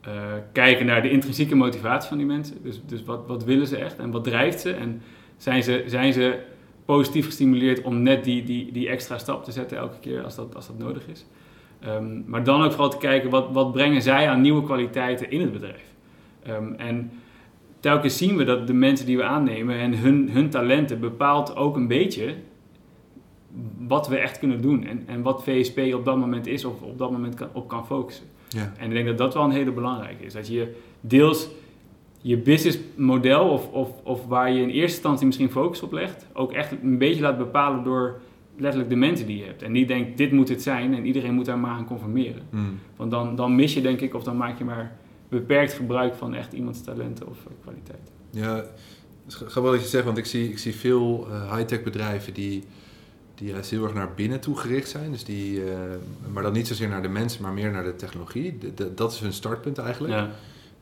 eh, 0.01 0.13
kijken 0.53 0.87
naar 0.87 1.03
de 1.03 1.11
intrinsieke 1.11 1.55
motivatie 1.55 2.09
van 2.09 2.19
die 2.19 2.27
mensen. 2.27 2.57
Dus, 2.63 2.81
dus 2.87 3.05
wat, 3.05 3.27
wat 3.27 3.45
willen 3.45 3.67
ze 3.67 3.77
echt 3.77 3.97
en 3.99 4.11
wat 4.11 4.25
drijft 4.25 4.61
ze? 4.61 4.73
En 4.73 5.03
zijn 5.37 5.63
ze, 5.63 5.83
zijn 5.87 6.13
ze 6.13 6.39
positief 6.85 7.25
gestimuleerd 7.25 7.83
om 7.83 8.03
net 8.03 8.25
die, 8.25 8.45
die, 8.45 8.73
die 8.73 8.89
extra 8.89 9.19
stap 9.19 9.45
te 9.45 9.53
zetten 9.53 9.77
elke 9.79 9.99
keer 10.01 10.23
als 10.25 10.35
dat, 10.35 10.55
als 10.55 10.67
dat 10.67 10.79
nodig 10.79 11.07
is? 11.09 11.27
Ehm, 11.81 12.21
maar 12.27 12.45
dan 12.45 12.63
ook 12.63 12.71
vooral 12.71 12.91
te 12.91 12.97
kijken 12.97 13.31
wat, 13.31 13.49
wat 13.53 13.73
brengen 13.73 14.03
zij 14.03 14.29
aan 14.29 14.41
nieuwe 14.41 14.63
kwaliteiten 14.65 15.31
in 15.31 15.41
het 15.41 15.53
bedrijf. 15.53 15.85
Ehm, 16.43 16.73
en 16.77 17.11
telkens 17.83 18.17
zien 18.17 18.37
we 18.37 18.45
dat 18.45 18.67
de 18.67 18.73
mensen 18.73 19.07
die 19.07 19.17
we 19.17 19.25
aannemen 19.25 19.79
en 19.79 19.99
hun, 19.99 20.31
hun 20.31 20.51
talenten 20.51 21.01
bepaalt 21.01 21.57
ook 21.57 21.77
een 21.77 21.87
beetje 21.87 22.35
wat 23.79 24.09
we 24.09 24.17
echt 24.17 24.39
kunnen 24.39 24.61
doen 24.61 24.85
en, 24.85 25.03
en 25.07 25.23
wat 25.23 25.45
VSP 25.45 25.79
op 25.95 26.05
dat 26.05 26.17
moment 26.17 26.47
is 26.47 26.65
of 26.65 26.83
op 26.83 26.99
dat 26.99 27.11
moment 27.11 27.35
kan, 27.35 27.49
op 27.53 27.69
kan 27.69 27.87
focussen. 27.87 28.25
ja. 28.49 28.73
En 28.79 28.87
ik 28.87 28.93
denk 28.93 29.07
dat 29.07 29.19
dat 29.19 29.35
wel 29.35 29.45
een 29.45 29.51
hele 29.51 29.73
belangrijke 29.73 30.25
is. 30.25 30.33
Dat 30.33 30.49
je 30.49 30.75
deels 31.01 31.49
je 32.21 32.39
businessmodel 32.39 33.49
of, 33.49 33.69
of, 33.73 33.89
of 34.03 34.27
waar 34.27 34.53
je 34.53 34.61
in 34.61 34.69
eerste 34.69 34.97
instantie 34.97 35.27
misschien 35.27 35.51
focus 35.51 35.83
op 35.83 35.93
legt, 35.93 36.27
ook 36.33 36.53
echt 36.53 36.73
een 36.83 36.99
beetje 36.99 37.23
laat 37.23 37.39
bepalen 37.39 37.85
door 37.85 38.21
letterlijk 38.57 38.91
de 38.91 38.97
mensen 38.97 39.27
die 39.27 39.39
je 39.39 39.45
hebt. 39.45 39.63
En 39.63 39.73
niet 39.73 39.89
denkt, 39.89 40.17
dit 40.17 40.33
moet 40.33 40.49
het 40.49 40.63
zijn 40.63 40.95
en 40.95 41.07
iedereen 41.07 41.35
moet 41.35 41.45
daar 41.45 41.59
maar 41.59 41.71
aan 41.71 41.87
conformeren. 41.87 42.43
Mm. 42.51 42.79
Want 42.97 43.11
dan, 43.11 43.37
dan 43.37 43.55
mis 43.55 43.75
je 43.75 43.81
denk 43.81 44.01
ik, 44.01 44.15
of 44.15 44.23
dan 44.23 44.37
maak 44.37 44.59
je 44.59 44.65
maar 44.65 44.97
beperkt 45.33 45.73
gebruik 45.73 46.15
van 46.15 46.35
echt 46.35 46.53
iemands 46.53 46.83
talenten 46.83 47.29
of 47.29 47.39
eh, 47.47 47.53
kwaliteit. 47.63 48.11
Ja, 48.31 48.65
grappig 49.29 49.73
dat 49.73 49.81
je 49.83 49.89
zegt, 49.89 50.05
want 50.05 50.19
ik 50.19 50.27
zie, 50.27 50.49
ik 50.51 50.59
zie 50.59 50.75
veel 50.75 51.27
eh, 51.31 51.55
high-tech 51.57 51.83
bedrijven 51.83 52.35
die, 52.35 52.65
die 53.35 53.49
juist 53.53 53.71
heel 53.71 53.83
erg 53.85 53.95
naar 53.95 54.15
binnen 54.15 54.41
toe 54.41 54.57
gericht 54.57 54.89
zijn. 54.89 55.11
Dus 55.13 55.25
die, 55.25 55.65
eh, 55.65 55.77
maar 56.33 56.43
dan 56.43 56.53
niet 56.53 56.67
zozeer 56.67 56.89
naar 56.89 57.03
de 57.03 57.09
mensen, 57.09 57.43
maar 57.43 57.53
meer 57.53 57.71
naar 57.71 57.85
de 57.85 57.97
technologie. 57.97 58.59
De- 58.59 58.75
de- 58.75 58.95
dat 58.95 59.13
is 59.13 59.19
hun 59.21 59.33
startpunt 59.33 59.79
eigenlijk. 59.79 60.15
Ja, 60.15 60.31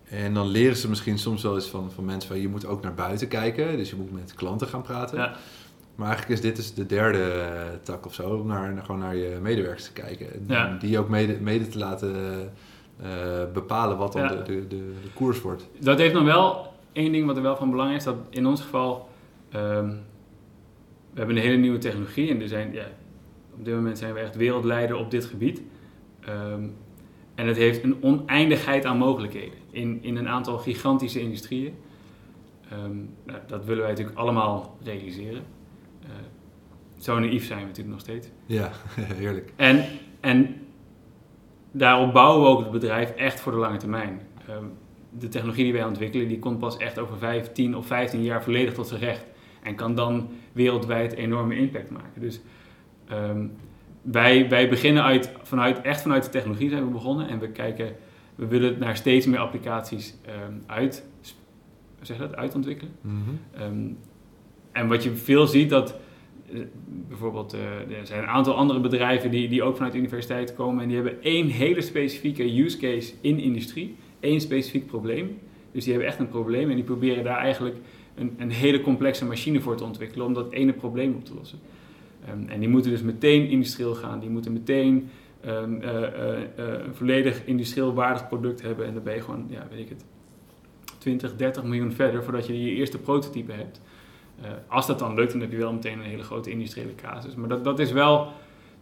En 0.08 0.34
dan 0.34 0.46
leren 0.46 0.76
ze 0.76 0.88
misschien 0.88 1.18
soms 1.18 1.42
wel 1.42 1.54
eens 1.54 1.68
van, 1.68 1.90
van 1.92 2.04
mensen 2.04 2.28
van 2.30 2.40
je 2.40 2.48
moet 2.48 2.66
ook 2.66 2.82
naar 2.82 2.94
buiten 2.94 3.28
kijken. 3.28 3.76
Dus 3.76 3.90
je 3.90 3.96
moet 3.96 4.12
met 4.12 4.34
klanten 4.34 4.66
gaan 4.66 4.82
praten. 4.82 5.18
ja, 5.18 5.36
Maar 5.94 6.08
eigenlijk 6.08 6.40
is 6.40 6.46
dit 6.46 6.56
dus 6.56 6.74
de 6.74 6.86
derde 6.86 7.44
tak 7.82 8.06
of 8.06 8.14
zo, 8.14 8.30
om 8.30 8.46
naar, 8.46 8.82
gewoon 8.84 9.00
naar 9.00 9.16
je 9.16 9.38
medewerkers 9.42 9.84
te 9.84 9.92
kijken. 9.92 10.32
En 10.32 10.44
Ja. 10.46 10.76
die 10.80 10.98
ook 10.98 11.08
mede, 11.08 11.36
mede 11.40 11.68
te 11.68 11.78
laten 11.78 12.14
bepalen 13.52 13.96
wat 13.96 14.12
dan 14.12 14.22
Ja. 14.22 14.28
de, 14.28 14.42
de, 14.42 14.66
de, 14.68 14.76
de 15.02 15.08
koers 15.14 15.40
wordt. 15.40 15.68
dat 15.80 15.98
heeft 15.98 16.14
nog 16.14 16.24
wel 16.24 16.72
één 16.92 17.12
ding 17.12 17.26
wat 17.26 17.36
er 17.36 17.42
wel 17.42 17.56
van 17.56 17.70
belang 17.70 17.94
is. 17.94 18.04
Dat 18.04 18.16
in 18.30 18.46
ons 18.46 18.60
geval, 18.60 19.08
ehm, 19.50 19.88
we 21.12 21.18
hebben 21.18 21.36
een 21.36 21.42
hele 21.42 21.56
nieuwe 21.56 21.78
technologie 21.78 22.30
en 22.30 22.40
er 22.40 22.48
zijn, 22.48 22.72
ja, 22.72 22.84
op 23.54 23.64
dit 23.64 23.74
moment 23.74 23.98
zijn 23.98 24.14
we 24.14 24.20
echt 24.20 24.36
wereldleider 24.36 24.96
op 24.96 25.10
dit 25.10 25.24
gebied. 25.24 25.62
Ehm, 26.20 26.62
en 27.34 27.46
het 27.46 27.56
heeft 27.56 27.82
een 27.82 27.96
oneindigheid 28.02 28.84
aan 28.84 28.98
mogelijkheden 28.98 29.58
in, 29.70 29.98
in 30.02 30.16
een 30.16 30.28
aantal 30.28 30.58
gigantische 30.58 31.20
industrieën. 31.20 31.74
Ehm, 32.70 32.96
nou, 33.26 33.38
dat 33.46 33.64
willen 33.64 33.82
wij 33.82 33.90
natuurlijk 33.90 34.18
allemaal 34.18 34.76
realiseren. 34.82 35.42
Eh, 36.02 36.08
zo 36.98 37.18
naïef 37.18 37.46
zijn 37.46 37.58
we 37.60 37.64
natuurlijk 37.66 37.94
nog 37.94 38.00
steeds. 38.00 38.28
Ja, 38.46 38.70
heerlijk. 39.20 39.52
En, 39.56 39.84
en 40.20 40.56
daarop 41.72 42.12
bouwen 42.12 42.42
we 42.42 42.48
ook 42.48 42.60
het 42.60 42.70
bedrijf 42.70 43.10
echt 43.10 43.40
voor 43.40 43.52
de 43.52 43.58
lange 43.58 43.76
termijn. 43.76 44.20
Ehm, 44.48 44.64
de 45.10 45.28
technologie 45.28 45.64
die 45.64 45.72
wij 45.72 45.84
ontwikkelen, 45.84 46.28
die 46.28 46.38
komt 46.38 46.58
pas 46.58 46.76
echt 46.76 46.98
over 46.98 47.18
5, 47.18 47.52
10 47.52 47.76
of 47.76 47.86
15 47.86 48.22
jaar 48.22 48.42
volledig 48.42 48.74
tot 48.74 48.88
zijn 48.88 49.00
recht. 49.00 49.24
En 49.62 49.74
kan 49.74 49.94
dan 49.94 50.28
wereldwijd 50.52 51.12
enorme 51.12 51.56
impact 51.56 51.90
maken. 51.90 52.20
Dus 52.20 52.40
ehm, 53.06 53.46
wij, 54.02 54.48
wij 54.48 54.68
beginnen 54.68 55.02
uit, 55.02 55.32
vanuit, 55.42 55.80
echt 55.80 56.02
vanuit 56.02 56.24
de 56.24 56.30
technologie 56.30 56.68
zijn 56.68 56.84
we 56.84 56.90
begonnen. 56.90 57.28
En 57.28 57.38
we 57.38 57.48
kijken, 57.48 57.96
we 58.34 58.46
willen 58.46 58.78
naar 58.78 58.96
steeds 58.96 59.26
meer 59.26 59.38
applicaties 59.38 60.14
ehm, 60.24 60.54
uit, 60.66 61.06
zeg 62.00 62.16
dat, 62.18 62.36
uitontwikkelen. 62.36 62.92
Ehm, 63.52 63.88
en 64.72 64.88
wat 64.88 65.02
je 65.02 65.14
veel 65.14 65.46
ziet, 65.46 65.70
dat 65.70 65.94
bijvoorbeeld 67.08 67.52
eh, 67.52 67.98
er 67.98 68.06
zijn 68.06 68.22
een 68.22 68.28
aantal 68.28 68.54
andere 68.54 68.80
bedrijven 68.80 69.30
die, 69.30 69.48
die 69.48 69.62
ook 69.62 69.74
vanuit 69.74 69.92
de 69.92 69.98
universiteit 69.98 70.54
komen 70.54 70.82
en 70.82 70.88
die 70.88 70.96
hebben 70.96 71.22
één 71.22 71.46
hele 71.46 71.80
specifieke 71.80 72.62
use 72.62 72.78
case 72.78 73.12
in 73.20 73.38
industrie, 73.38 73.96
één 74.20 74.40
specifiek 74.40 74.86
probleem. 74.86 75.38
Dus 75.72 75.84
die 75.84 75.92
hebben 75.92 76.10
echt 76.10 76.20
een 76.20 76.28
probleem 76.28 76.68
en 76.68 76.74
die 76.74 76.84
proberen 76.84 77.24
daar 77.24 77.38
eigenlijk 77.38 77.76
een, 78.14 78.34
een 78.38 78.50
hele 78.50 78.80
complexe 78.80 79.24
machine 79.24 79.60
voor 79.60 79.76
te 79.76 79.84
ontwikkelen 79.84 80.26
om 80.26 80.34
dat 80.34 80.52
ene 80.52 80.72
probleem 80.72 81.14
op 81.14 81.24
te 81.24 81.34
lossen. 81.34 81.58
Ehm, 82.26 82.48
en 82.48 82.60
die 82.60 82.68
moeten 82.68 82.90
dus 82.90 83.02
meteen 83.02 83.48
industrieel 83.48 83.94
gaan, 83.94 84.20
die 84.20 84.30
moeten 84.30 84.52
meteen 84.52 85.10
ehm, 85.40 85.80
eh, 85.80 86.04
eh, 86.04 86.42
eh, 86.56 86.84
een 86.86 86.94
volledig 86.94 87.44
industrieel 87.44 87.94
waardig 87.94 88.28
product 88.28 88.62
hebben 88.62 88.86
en 88.86 88.94
dan 88.94 89.02
ben 89.02 89.14
je 89.14 89.20
gewoon, 89.20 89.46
ja, 89.48 89.66
weet 89.70 89.78
ik 89.78 89.88
het, 89.88 90.04
20, 90.98 91.36
30 91.36 91.64
miljoen 91.64 91.92
verder 91.92 92.24
voordat 92.24 92.46
je 92.46 92.64
je 92.64 92.70
eerste 92.70 92.98
prototype 92.98 93.52
hebt. 93.52 93.80
Eh, 94.42 94.50
als 94.66 94.86
dat 94.86 94.98
dan 94.98 95.14
lukt, 95.14 95.32
dan 95.32 95.40
heb 95.40 95.50
je 95.50 95.56
wel 95.56 95.72
meteen 95.72 95.98
een 95.98 96.04
hele 96.04 96.22
grote 96.22 96.50
industriële 96.50 96.94
casus. 96.94 97.34
Maar 97.34 97.48
dat, 97.48 97.64
dat 97.64 97.78
is 97.78 97.92
wel 97.92 98.32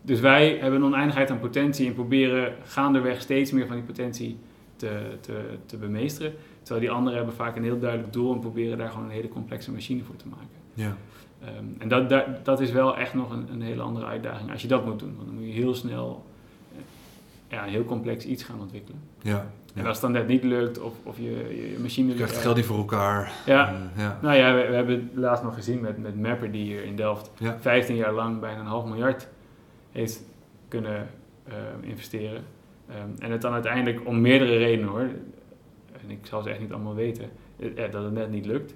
Dus 0.02 0.20
wij 0.20 0.58
hebben 0.60 0.80
een 0.80 0.86
oneindigheid 0.86 1.30
aan 1.30 1.38
potentie 1.38 1.86
en 1.86 1.94
proberen 1.94 2.54
gaandeweg 2.64 3.20
steeds 3.20 3.52
meer 3.52 3.66
van 3.66 3.76
die 3.76 3.84
potentie 3.84 4.38
te, 4.76 5.16
te, 5.20 5.40
te 5.66 5.76
bemeesteren. 5.76 6.34
Terwijl 6.62 6.86
die 6.86 6.96
anderen 6.96 7.16
hebben 7.16 7.34
vaak 7.34 7.56
een 7.56 7.62
heel 7.62 7.78
duidelijk 7.78 8.12
doel 8.12 8.32
en 8.32 8.40
proberen 8.40 8.78
daar 8.78 8.90
gewoon 8.90 9.04
een 9.04 9.10
hele 9.10 9.28
complexe 9.28 9.72
machine 9.72 10.02
voor 10.02 10.16
te 10.16 10.28
maken. 10.28 10.56
Ja. 10.74 10.96
Ehm, 11.40 11.64
en 11.78 11.88
dat, 11.88 12.08
dat, 12.08 12.44
dat 12.44 12.60
is 12.60 12.70
wel 12.70 12.96
echt 12.96 13.14
nog 13.14 13.30
een, 13.30 13.46
een 13.52 13.62
hele 13.62 13.82
andere 13.82 14.06
uitdaging 14.06 14.50
als 14.50 14.62
je 14.62 14.68
dat 14.68 14.86
moet 14.86 14.98
doen. 14.98 15.14
Want 15.16 15.26
dan 15.26 15.34
moet 15.34 15.46
je 15.46 15.52
heel 15.52 15.74
snel 15.74 16.24
eh, 16.72 16.80
ja, 17.48 17.62
een 17.62 17.70
heel 17.70 17.84
complex 17.84 18.24
iets 18.24 18.42
gaan 18.42 18.60
ontwikkelen. 18.60 19.00
Ja. 19.22 19.50
En 19.74 19.86
als 19.86 19.92
het 19.92 20.00
dan 20.00 20.12
net 20.12 20.26
niet 20.26 20.44
lukt 20.44 20.80
of, 20.80 20.92
of 21.02 21.16
je, 21.18 21.30
je 21.72 21.78
machine... 21.80 22.08
Je 22.08 22.14
krijgt 22.14 22.32
het 22.32 22.42
geld 22.42 22.56
niet 22.56 22.64
voor 22.64 22.78
elkaar. 22.78 23.32
Ja. 23.46 23.68
Eh, 23.68 24.02
ja. 24.02 24.18
Nou 24.22 24.36
ja, 24.36 24.54
we, 24.54 24.66
we 24.68 24.74
hebben 24.74 24.94
het 24.94 25.02
laatst 25.14 25.44
nog 25.44 25.54
gezien 25.54 25.80
met, 25.80 25.98
met 25.98 26.20
Mapper 26.20 26.50
die 26.52 26.62
hier 26.64 26.84
in 26.84 26.96
Delft 26.96 27.30
Ja. 27.38 27.56
15 27.60 27.96
jaar 27.96 28.12
lang 28.12 28.40
bijna 28.40 28.60
een 28.60 28.66
half 28.66 28.84
miljard 28.84 29.28
heeft 29.92 30.22
kunnen 30.68 31.08
eh, 31.44 31.54
investeren. 31.80 32.44
Ehm, 32.88 33.08
en 33.18 33.30
het 33.30 33.42
dan 33.42 33.52
uiteindelijk 33.52 34.06
om 34.06 34.20
meerdere 34.20 34.56
redenen 34.56 34.88
hoor, 34.88 35.08
en 36.02 36.10
ik 36.10 36.18
zal 36.22 36.42
ze 36.42 36.50
echt 36.50 36.60
niet 36.60 36.72
allemaal 36.72 36.94
weten, 36.94 37.30
eh, 37.58 37.90
dat 37.90 38.04
het 38.04 38.12
net 38.12 38.30
niet 38.30 38.46
lukt. 38.46 38.74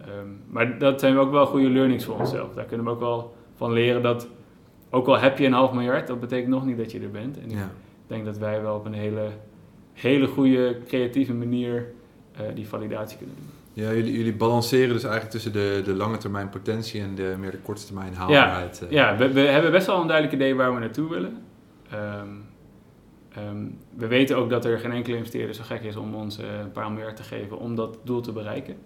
Ehm, 0.00 0.26
maar 0.48 0.78
dat 0.78 1.00
zijn 1.00 1.16
ook 1.16 1.30
wel 1.30 1.46
goede 1.46 1.70
learnings 1.70 2.04
voor 2.04 2.18
onszelf. 2.18 2.54
Daar 2.54 2.64
kunnen 2.64 2.86
we 2.86 2.92
ook 2.92 3.00
wel 3.00 3.36
van 3.54 3.72
leren 3.72 4.02
dat, 4.02 4.28
ook 4.90 5.06
al 5.06 5.18
heb 5.18 5.38
je 5.38 5.46
een 5.46 5.52
half 5.52 5.72
miljard, 5.72 6.06
dat 6.06 6.20
betekent 6.20 6.48
nog 6.48 6.64
niet 6.64 6.76
dat 6.76 6.92
je 6.92 7.00
er 7.00 7.10
bent. 7.10 7.38
En 7.38 7.50
ik 7.50 7.58
denk 8.06 8.24
dat 8.24 8.38
wij 8.38 8.62
wel 8.62 8.76
op 8.76 8.84
een 8.84 8.92
hele, 8.92 9.28
hele 10.02 10.26
goede, 10.26 10.76
creatieve 10.86 11.32
manier 11.34 11.86
eh, 12.36 12.40
die 12.54 12.68
validatie 12.68 13.18
kunnen 13.18 13.36
doen. 13.36 13.46
Ja, 13.84 13.92
jullie, 13.92 14.12
jullie 14.16 14.34
balanceren 14.34 14.88
dus 14.88 15.02
eigenlijk 15.02 15.32
tussen 15.32 15.52
de, 15.52 15.80
de 15.84 15.94
lange 15.94 16.16
termijn 16.16 16.48
potentie 16.48 17.00
en 17.00 17.14
de 17.14 17.34
meer 17.38 17.50
de 17.50 17.58
korte 17.58 17.84
termijn 17.86 18.14
haalbaarheid. 18.14 18.82
eh. 18.82 18.90
Ja, 18.90 19.16
we, 19.16 19.32
we 19.32 19.40
hebben 19.40 19.70
best 19.70 19.86
wel 19.86 20.00
een 20.00 20.06
duidelijk 20.06 20.36
idee 20.36 20.54
waar 20.54 20.74
we 20.74 20.80
naartoe 20.80 21.08
willen. 21.08 21.42
Ehm, 21.90 22.28
ehm, 23.34 23.64
we 23.96 24.06
weten 24.06 24.36
ook 24.36 24.50
dat 24.50 24.64
er 24.64 24.78
geen 24.78 24.92
enkele 24.92 25.16
investeerder 25.16 25.54
zo 25.54 25.62
gek 25.64 25.82
is 25.82 25.96
om 25.96 26.14
ons 26.14 26.38
eh, 26.38 26.58
een 26.60 26.72
paar 26.72 26.92
miljard 26.92 27.16
te 27.16 27.22
geven 27.22 27.58
om 27.58 27.74
dat 27.74 27.98
doel 28.04 28.20
te 28.20 28.32
bereiken. 28.32 28.76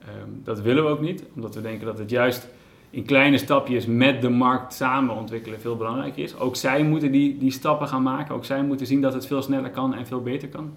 Ehm, 0.00 0.30
dat 0.44 0.60
willen 0.60 0.84
we 0.84 0.90
ook 0.90 1.00
niet, 1.00 1.24
omdat 1.34 1.54
we 1.54 1.60
denken 1.60 1.86
dat 1.86 1.98
het 1.98 2.10
juist 2.10 2.48
in 2.96 3.04
kleine 3.04 3.38
stapjes 3.38 3.86
met 3.86 4.20
de 4.20 4.28
markt 4.28 4.74
samen 4.74 5.16
ontwikkelen 5.16 5.60
veel 5.60 5.76
belangrijker 5.76 6.22
is. 6.22 6.38
Ook 6.38 6.56
zij 6.56 6.82
moeten 6.82 7.12
die, 7.12 7.38
die 7.38 7.50
stappen 7.50 7.88
gaan 7.88 8.02
maken, 8.02 8.34
ook 8.34 8.44
zij 8.44 8.62
moeten 8.62 8.86
zien 8.86 9.00
dat 9.00 9.14
het 9.14 9.26
veel 9.26 9.42
sneller 9.42 9.70
kan 9.70 9.94
en 9.94 10.06
veel 10.06 10.22
beter 10.22 10.48
kan. 10.48 10.72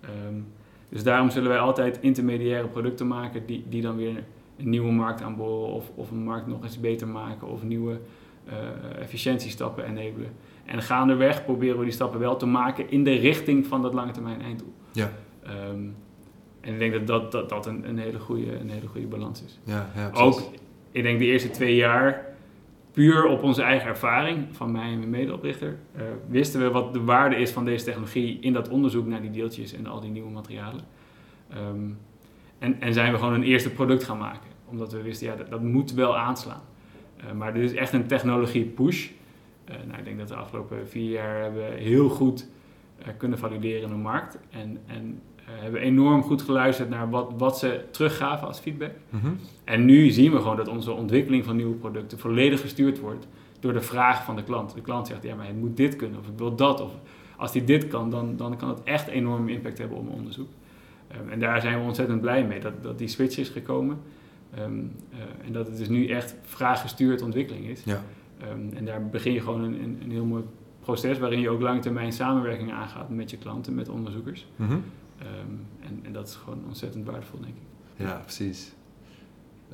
Ehm, 0.00 0.34
dus 0.88 1.02
daarom 1.02 1.30
zullen 1.30 1.48
wij 1.48 1.58
altijd 1.58 1.98
intermediaire 2.00 2.68
producten 2.68 3.06
maken 3.06 3.46
die, 3.46 3.64
die 3.68 3.82
dan 3.82 3.96
weer 3.96 4.24
een 4.58 4.68
nieuwe 4.68 4.92
markt 4.92 5.22
aanboren 5.22 5.72
of, 5.72 5.90
of 5.94 6.10
een 6.10 6.24
markt 6.24 6.46
nog 6.46 6.62
eens 6.62 6.80
beter 6.80 7.08
maken 7.08 7.48
of 7.48 7.62
nieuwe 7.62 8.00
eh, 8.44 8.54
efficiëntiestappen 9.00 9.84
enabelen. 9.84 10.30
En 10.64 10.82
gaandeweg 10.82 11.44
proberen 11.44 11.78
we 11.78 11.84
die 11.84 11.92
stappen 11.92 12.20
wel 12.20 12.36
te 12.36 12.46
maken 12.46 12.90
in 12.90 13.04
de 13.04 13.14
richting 13.14 13.66
van 13.66 13.82
dat 13.82 13.94
lange 13.94 14.12
termijn 14.12 14.42
einddoel. 14.42 14.72
Ja. 14.92 15.10
Ehm, 15.42 15.88
en 16.60 16.72
ik 16.72 16.78
denk 16.78 16.92
dat 16.92 17.06
dat, 17.06 17.32
dat, 17.32 17.48
dat 17.48 17.66
een, 17.66 17.88
een, 17.88 17.98
hele 17.98 18.18
goede, 18.18 18.58
een 18.58 18.70
hele 18.70 18.86
goede 18.86 19.06
balans 19.06 19.42
is. 19.42 19.58
Ja, 19.64 19.90
ja. 19.94 20.10
Ook, 20.14 20.42
ik 20.90 21.02
denk 21.02 21.18
de 21.18 21.24
eerste 21.24 21.50
twee 21.50 21.74
jaar, 21.74 22.24
puur 22.92 23.26
op 23.26 23.42
onze 23.42 23.62
eigen 23.62 23.88
ervaring 23.88 24.46
van 24.50 24.72
mij 24.72 24.90
en 24.90 24.98
mijn 24.98 25.10
medeoprichter, 25.10 25.78
eh, 25.96 26.02
wisten 26.28 26.60
we 26.60 26.70
wat 26.70 26.92
de 26.92 27.04
waarde 27.04 27.36
is 27.36 27.50
van 27.50 27.64
deze 27.64 27.84
technologie 27.84 28.38
in 28.40 28.52
dat 28.52 28.68
onderzoek 28.68 29.06
naar 29.06 29.20
die 29.20 29.30
deeltjes 29.30 29.72
en 29.72 29.86
al 29.86 30.00
die 30.00 30.10
nieuwe 30.10 30.30
materialen. 30.30 30.84
Ehm, 31.48 31.90
en, 32.58 32.80
en 32.80 32.92
zijn 32.92 33.12
we 33.12 33.18
gewoon 33.18 33.34
een 33.34 33.42
eerste 33.42 33.70
product 33.70 34.04
gaan 34.04 34.18
maken, 34.18 34.50
omdat 34.66 34.92
we 34.92 35.02
wisten, 35.02 35.26
ja, 35.26 35.36
dat, 35.36 35.50
dat 35.50 35.62
moet 35.62 35.92
wel 35.92 36.16
aanslaan. 36.16 36.62
Eh, 37.16 37.32
maar 37.32 37.54
dit 37.54 37.62
is 37.62 37.74
echt 37.74 37.92
een 37.92 38.06
technologie 38.06 38.64
push. 38.64 39.10
Eh, 39.64 39.74
nou, 39.86 39.98
ik 39.98 40.04
denk 40.04 40.18
dat 40.18 40.28
we 40.28 40.34
de 40.34 40.40
afgelopen 40.40 40.88
vier 40.88 41.10
jaar 41.10 41.42
hebben 41.42 41.76
heel 41.76 42.08
goed 42.08 42.48
kunnen 43.16 43.38
valideren 43.38 43.82
in 43.82 43.88
de 43.88 43.94
markt. 43.94 44.38
En, 44.50 44.78
en 44.86 45.20
hebben 45.50 45.80
enorm 45.80 46.22
goed 46.22 46.42
geluisterd 46.42 46.88
naar 46.88 47.10
wat, 47.10 47.32
wat 47.38 47.58
ze 47.58 47.84
teruggaven 47.90 48.46
als 48.46 48.58
feedback. 48.58 48.92
Mhm. 49.08 49.26
En 49.64 49.84
nu 49.84 50.10
zien 50.10 50.32
we 50.32 50.38
gewoon 50.38 50.56
dat 50.56 50.68
onze 50.68 50.92
ontwikkeling 50.92 51.44
van 51.44 51.56
nieuwe 51.56 51.74
producten 51.74 52.18
volledig 52.18 52.60
gestuurd 52.60 53.00
wordt 53.00 53.26
door 53.60 53.72
de 53.72 53.80
vraag 53.80 54.24
van 54.24 54.36
de 54.36 54.42
klant. 54.42 54.74
De 54.74 54.80
klant 54.80 55.06
zegt, 55.06 55.22
ja, 55.22 55.34
maar 55.34 55.46
het 55.46 55.56
moet 55.56 55.76
dit 55.76 55.96
kunnen 55.96 56.18
of 56.18 56.26
ik 56.26 56.38
wil 56.38 56.54
dat. 56.54 56.80
Of 56.80 56.92
als 57.36 57.52
hij 57.52 57.64
dit 57.64 57.88
kan, 57.88 58.10
dan, 58.10 58.36
dan 58.36 58.56
kan 58.56 58.68
het 58.68 58.82
echt 58.84 59.08
enorm 59.08 59.48
impact 59.48 59.78
hebben 59.78 59.96
op 59.96 60.04
mijn 60.04 60.16
onderzoek. 60.16 60.48
Um, 61.20 61.28
en 61.28 61.40
daar 61.40 61.60
zijn 61.60 61.78
we 61.78 61.84
ontzettend 61.84 62.20
blij 62.20 62.44
mee, 62.44 62.60
dat, 62.60 62.82
dat 62.82 62.98
die 62.98 63.08
switch 63.08 63.38
is 63.38 63.48
gekomen. 63.48 63.98
Um, 64.58 64.92
uh, 65.12 65.46
en 65.46 65.52
dat 65.52 65.66
het 65.66 65.76
dus 65.76 65.88
nu 65.88 66.06
echt 66.08 66.34
vraaggestuurd 66.42 67.22
ontwikkeling 67.22 67.66
is. 67.66 67.84
Ja. 67.84 68.02
Um, 68.52 68.72
en 68.74 68.84
daar 68.84 69.08
begin 69.08 69.32
je 69.32 69.40
gewoon 69.40 69.62
een, 69.62 69.82
een, 69.82 69.98
een, 70.02 70.10
heel 70.10 70.24
mooi 70.24 70.44
proces 70.80 71.18
waarin 71.18 71.40
je 71.40 71.50
ook 71.50 71.60
lange 71.60 71.80
termijn 71.80 72.12
samenwerking 72.12 72.72
aangaat 72.72 73.08
met 73.08 73.30
je 73.30 73.36
klanten, 73.36 73.74
met 73.74 73.88
onderzoekers. 73.88 74.46
Mm 74.56 74.66
-hmm. 74.66 74.82
En, 75.80 76.00
en 76.02 76.12
dat 76.12 76.28
is 76.28 76.34
gewoon 76.34 76.62
ontzettend 76.66 77.06
waardevol, 77.06 77.40
denk 77.40 77.54
ik. 77.54 78.06
Ja, 78.06 78.22
precies. 78.24 78.72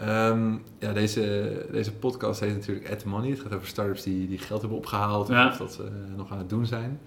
Um, 0.00 0.62
ja, 0.78 0.92
deze, 0.92 1.66
deze 1.70 1.92
podcast 1.92 2.40
heet 2.40 2.54
natuurlijk 2.54 2.90
At 2.90 3.04
Money. 3.04 3.30
Het 3.30 3.40
gaat 3.40 3.54
over 3.54 3.66
startups 3.66 4.02
die, 4.02 4.28
die 4.28 4.38
geld 4.38 4.60
hebben 4.60 4.78
opgehaald 4.78 5.28
ja. 5.28 5.48
of 5.48 5.56
dat 5.56 5.72
ze 5.72 5.82
uh, 5.82 6.16
nog 6.16 6.30
aan 6.30 6.38
het 6.38 6.48
doen 6.48 6.66
zijn. 6.66 7.00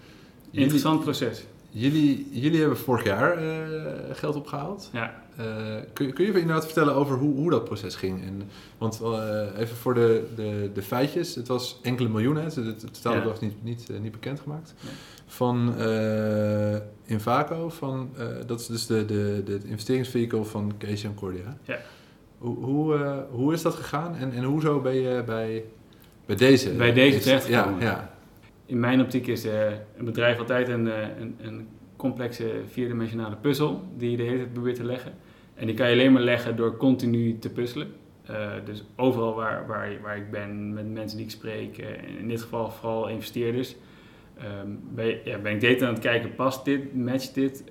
Interessant 0.51 1.01
proces. 1.01 1.43
Jullie, 1.71 2.27
jullie 2.31 2.59
hebben 2.59 2.77
vorig 2.77 3.03
jaar 3.03 3.43
uh, 3.43 3.81
geld 4.11 4.35
opgehaald. 4.35 4.89
Ja. 4.93 5.23
Uh, 5.39 5.45
kun, 5.93 6.13
kun 6.13 6.25
je 6.25 6.31
inderdaad 6.39 6.65
vertellen 6.65 6.93
over 6.93 7.17
hoe, 7.17 7.35
hoe 7.35 7.49
dat 7.49 7.63
proces 7.63 7.95
ging? 7.95 8.23
En, 8.23 8.41
want 8.77 9.01
even 9.57 9.75
voor 9.75 9.93
de, 9.93 10.23
de, 10.35 10.69
de 10.73 10.81
feitjes. 10.81 11.35
Het 11.35 11.47
was 11.47 11.79
enkele 11.81 12.09
miljoenen. 12.09 12.43
Het, 12.43 12.55
het 12.55 12.93
totale 12.93 13.19
ja. 13.19 13.25
was 13.25 13.39
niet, 13.39 13.63
niet, 13.63 13.89
niet 14.01 14.11
bekendgemaakt. 14.11 14.73
Nee. 14.81 14.93
Van 15.25 15.75
Invaco. 17.05 17.69
Van, 17.69 18.09
dat 18.45 18.59
is 18.59 18.67
dus 18.67 18.85
de, 18.85 19.05
de, 19.05 19.41
de 19.45 19.59
investeringsvehicle 19.65 20.43
van 20.43 20.73
en 20.79 21.13
Cordia. 21.15 21.57
Ja. 21.63 21.79
Hoe, 22.37 22.57
hoe, 22.57 23.25
hoe 23.31 23.53
is 23.53 23.61
dat 23.61 23.75
gegaan 23.75 24.15
en, 24.15 24.31
en 24.31 24.43
hoezo 24.43 24.79
ben 24.81 24.95
je 24.95 25.23
bij, 25.25 25.63
bij 26.25 26.35
deze? 26.35 26.69
Bij 26.69 26.93
deze 26.93 27.19
terechtgekomen? 27.19 27.79
Ja, 27.79 27.85
ja. 27.85 28.08
In 28.69 28.79
mijn 28.79 29.01
optiek 29.01 29.27
is 29.27 29.45
uh, 29.45 29.71
een 29.97 30.05
bedrijf 30.05 30.39
altijd 30.39 30.67
een, 30.67 30.85
een, 31.21 31.35
een, 31.41 31.67
complexe 31.95 32.61
vierdimensionale 32.67 33.35
puzzel 33.35 33.83
die 33.97 34.11
je 34.11 34.17
de 34.17 34.23
hele 34.23 34.37
tijd 34.37 34.53
probeert 34.53 34.75
te 34.75 34.83
leggen. 34.83 35.13
En 35.55 35.65
die 35.65 35.75
kan 35.75 35.87
je 35.87 35.93
alleen 35.93 36.11
maar 36.11 36.21
leggen 36.21 36.55
door 36.55 36.77
continu 36.77 37.39
te 37.39 37.49
puzzelen. 37.49 37.87
Uh, 38.29 38.51
dus 38.65 38.83
overal 38.95 39.35
waar, 39.35 39.67
waar, 39.67 40.01
waar 40.01 40.17
ik 40.17 40.31
ben, 40.31 40.73
met 40.73 40.93
mensen 40.93 41.17
die 41.17 41.25
ik 41.25 41.31
spreek, 41.31 41.77
in 42.19 42.27
dit 42.27 42.41
geval 42.41 42.71
vooral 42.71 43.09
investeerders, 43.09 43.75
um, 44.63 44.79
ben, 44.95 45.17
ja, 45.23 45.37
ik 45.37 45.59
dit 45.59 45.81
aan 45.81 45.93
het 45.93 46.03
kijken, 46.03 46.35
past 46.35 46.65
dit, 46.65 46.95
matcht 46.95 47.33
dit? 47.33 47.63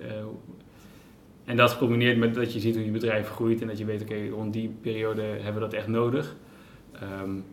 En 1.45 1.57
dat 1.57 1.71
gecombineerd 1.71 2.17
met 2.17 2.33
dat 2.33 2.53
je 2.53 2.59
ziet 2.59 2.75
hoe 2.75 2.85
je 2.85 2.91
bedrijf 2.91 3.29
groeit 3.29 3.61
en 3.61 3.67
dat 3.67 3.77
je 3.77 3.85
weet, 3.85 4.01
oké, 4.01 4.27
rond 4.27 4.53
die 4.53 4.75
periode 4.81 5.21
hebben 5.21 5.53
we 5.53 5.59
dat 5.59 5.73
echt 5.73 5.87
nodig. 5.87 6.35
Um, 7.21 7.45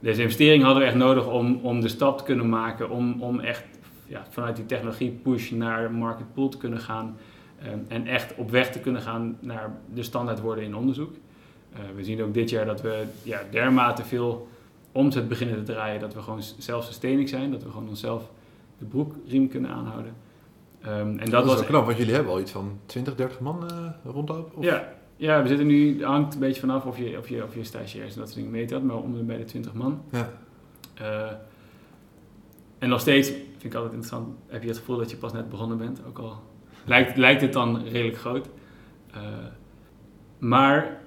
deze 0.00 0.22
investering 0.22 0.62
hadden 0.62 0.82
we 0.82 0.88
echt 0.88 0.98
nodig 0.98 1.26
om, 1.26 1.60
om 1.62 1.80
de 1.80 1.88
stap 1.88 2.18
te 2.18 2.24
kunnen 2.24 2.48
maken, 2.48 2.90
om, 2.90 3.22
om 3.22 3.40
echt 3.40 3.64
ja, 4.06 4.26
vanuit 4.30 4.56
die 4.56 4.66
technologie 4.66 5.10
push 5.10 5.50
naar 5.50 5.92
market 5.92 6.34
pool 6.34 6.48
te 6.48 6.56
kunnen 6.56 6.78
gaan 6.78 7.16
um, 7.66 7.84
en 7.88 8.06
echt 8.06 8.34
op 8.34 8.50
weg 8.50 8.70
te 8.70 8.78
kunnen 8.78 9.02
gaan 9.02 9.36
naar 9.40 9.76
de 9.94 10.02
standaard 10.02 10.40
worden 10.40 10.64
in 10.64 10.74
onderzoek. 10.76 11.12
Uh, 11.72 11.78
we 11.96 12.04
zien 12.04 12.22
ook 12.22 12.34
dit 12.34 12.50
jaar 12.50 12.66
dat 12.66 12.80
we 12.80 13.04
ja, 13.22 13.40
dermate 13.50 14.04
veel 14.04 14.48
omzet 14.92 15.28
beginnen 15.28 15.64
te 15.64 15.72
draaien 15.72 16.00
dat 16.00 16.14
we 16.14 16.22
gewoon 16.22 16.42
zelfsustaining 16.58 17.28
zijn, 17.28 17.50
dat 17.50 17.62
we 17.62 17.70
gewoon 17.70 17.88
onszelf 17.88 18.30
de 18.78 18.84
broekriem 18.84 19.48
kunnen 19.48 19.70
aanhouden. 19.70 20.14
Um, 20.86 20.90
en 20.90 21.16
dat, 21.16 21.30
dat 21.30 21.44
was 21.44 21.54
wel 21.54 21.64
knap, 21.64 21.84
want 21.84 21.96
jullie 21.96 22.14
hebben 22.14 22.32
al 22.32 22.40
iets 22.40 22.50
van 22.50 22.78
20, 22.86 23.14
30 23.14 23.40
man 23.40 23.64
uh, 23.72 24.12
rondlopen? 24.12 24.56
Of? 24.56 24.64
Ja, 24.64 24.92
ja, 25.20 25.42
we 25.42 25.48
zitten 25.48 25.66
nu, 25.66 26.04
hangt 26.04 26.34
een 26.34 26.40
beetje 26.40 26.60
vanaf 26.60 26.84
of 26.84 26.98
je, 26.98 27.18
of 27.18 27.28
je, 27.28 27.44
of 27.44 27.54
je 27.54 27.64
stagiairs 27.64 28.12
en 28.12 28.18
dat 28.18 28.28
soort 28.28 28.34
dingen 28.34 28.50
mee 28.50 28.72
had, 28.72 28.82
maar 28.82 28.96
om 28.96 29.14
de 29.14 29.22
bij 29.22 29.36
de 29.36 29.44
20 29.44 29.72
man. 29.72 30.02
Ja. 30.10 30.32
Uh, 31.00 31.32
en 32.78 32.88
nog 32.88 33.00
steeds, 33.00 33.28
vind 33.28 33.64
ik 33.64 33.74
altijd 33.74 33.92
interessant, 33.92 34.36
heb 34.46 34.62
je 34.62 34.68
het 34.68 34.78
gevoel 34.78 34.96
dat 34.96 35.10
je 35.10 35.16
pas 35.16 35.32
net 35.32 35.48
begonnen 35.48 35.78
bent, 35.78 36.02
ook 36.06 36.18
al 36.18 36.42
lijkt, 36.84 37.16
lijkt 37.16 37.40
het 37.40 37.52
dan 37.52 37.84
redelijk 37.84 38.18
groot. 38.18 38.48
Uh, 39.14 39.22
maar 40.38 41.00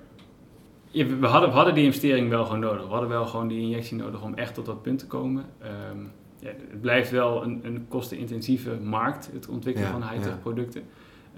ja, 0.90 1.06
we, 1.06 1.28
hadden, 1.28 1.50
we 1.50 1.56
hadden 1.56 1.74
die 1.74 1.84
investering 1.84 2.30
wel 2.30 2.46
gewoon 2.46 2.60
nodig. 2.60 2.86
We 2.86 2.92
hadden 2.92 3.10
wel 3.10 3.26
gewoon 3.26 3.48
die 3.48 3.62
injectie 3.62 3.98
nodig 3.98 4.22
om 4.22 4.34
echt 4.34 4.54
tot 4.54 4.66
dat 4.66 4.82
punt 4.82 5.00
te 5.00 5.08
komen. 5.08 5.46
Um, 5.92 6.12
ja, 6.40 6.50
het 6.70 6.82
blijft 6.82 7.12
wel 7.12 7.44
een, 7.44 7.60
een 7.64 7.86
kostenintensieve 7.88 8.76
markt, 8.82 9.30
het 9.34 9.48
ontwikkelen 9.48 9.90
Ja, 9.90 9.94
van 10.00 10.10
high-tech 10.10 10.34
ja. 10.34 10.82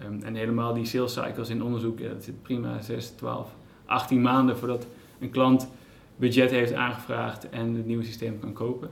Um, 0.04 0.24
en 0.24 0.36
helemaal 0.36 0.74
die 0.74 0.86
sales 0.86 1.14
cycles 1.14 1.50
in 1.50 1.64
onderzoek, 1.64 2.00
ja, 2.00 2.10
dat 2.10 2.24
zit 2.24 2.42
prima 2.42 2.82
6, 2.82 3.08
12, 3.08 3.56
18 3.86 4.22
maanden 4.22 4.58
voordat 4.58 4.88
een 5.20 5.30
klant 5.30 5.70
budget 6.16 6.52
heeft 6.52 6.74
aangevraagd 6.74 7.50
en 7.50 7.76
het 7.76 7.86
nieuwe 7.86 8.04
systeem 8.04 8.40
kan 8.40 8.54
kopen. 8.54 8.90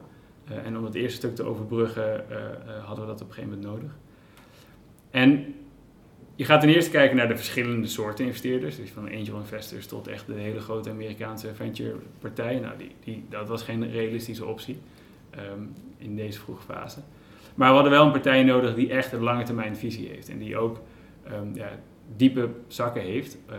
Uh, 0.52 0.66
en 0.66 0.78
om 0.78 0.84
het 0.84 0.96
eerste 0.96 1.18
stuk 1.18 1.36
te 1.36 1.44
overbruggen 1.44 2.26
uh, 2.30 2.38
hadden 2.86 3.06
we 3.06 3.12
dat 3.12 3.22
op 3.22 3.28
een 3.28 3.34
gegeven 3.34 3.60
moment 3.60 3.74
nodig. 3.74 3.92
En 5.12 5.56
je 6.36 6.46
gaat 6.46 6.62
ten 6.62 6.70
eerste 6.70 6.92
kijken 6.92 7.18
naar 7.18 7.28
de 7.28 7.36
verschillende 7.36 7.88
soorten 7.88 8.26
investeerders. 8.26 8.76
Dus 8.76 8.92
van 8.92 9.12
angel 9.12 9.38
investors 9.38 9.88
tot 9.88 10.08
echt 10.08 10.28
de 10.28 10.34
hele 10.34 10.60
grote 10.60 10.90
Amerikaanse 10.90 11.56
venture 11.56 11.96
partijen. 12.20 12.62
Nou, 12.62 12.78
die, 12.78 12.92
die, 13.04 13.26
dat 13.30 13.48
was 13.48 13.64
geen 13.64 13.92
realistische 13.92 14.46
optie. 14.46 14.78
ehm, 15.30 15.62
in 15.98 16.16
deze 16.16 16.40
vroege 16.40 16.64
fase. 16.64 17.00
Maar 17.56 17.68
we 17.68 17.74
hadden 17.74 17.92
wel 17.92 18.06
een 18.06 18.12
partij 18.12 18.44
nodig 18.44 18.76
die 18.76 18.90
echt 18.90 19.12
een 19.12 19.24
lange 19.24 19.44
termijn 19.44 19.76
visie 19.76 20.08
heeft. 20.08 20.30
En 20.30 20.38
die 20.38 20.58
ook 20.58 20.82
ehm, 21.24 21.48
ja, 21.54 21.70
diepe 22.16 22.50
zakken 22.68 23.02
heeft. 23.02 23.38
Uh, 23.50 23.56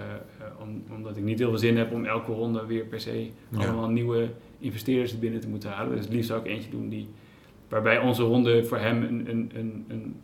om, 0.60 0.84
omdat 0.94 1.16
ik 1.16 1.22
niet 1.22 1.38
heel 1.38 1.48
veel 1.48 1.58
zin 1.58 1.76
heb 1.76 1.92
om 1.92 2.04
elke 2.04 2.32
ronde 2.32 2.66
weer 2.66 2.84
per 2.84 3.00
se 3.00 3.30
allemaal 3.56 3.88
nieuwe 3.88 4.28
investeerders 4.58 5.18
binnen 5.18 5.40
te 5.40 5.48
moeten 5.48 5.70
halen. 5.70 5.96
Dus 5.96 6.04
het 6.04 6.14
liefst 6.14 6.28
zou 6.28 6.40
ik 6.40 6.46
eentje 6.46 6.70
doen 6.70 6.88
die, 6.88 7.08
waarbij 7.68 7.98
onze 7.98 8.22
ronde 8.22 8.64
voor 8.64 8.78
hem 8.78 9.02
een, 9.02 9.30
een, 9.30 9.50
een, 9.54 9.84
een, 9.88 10.16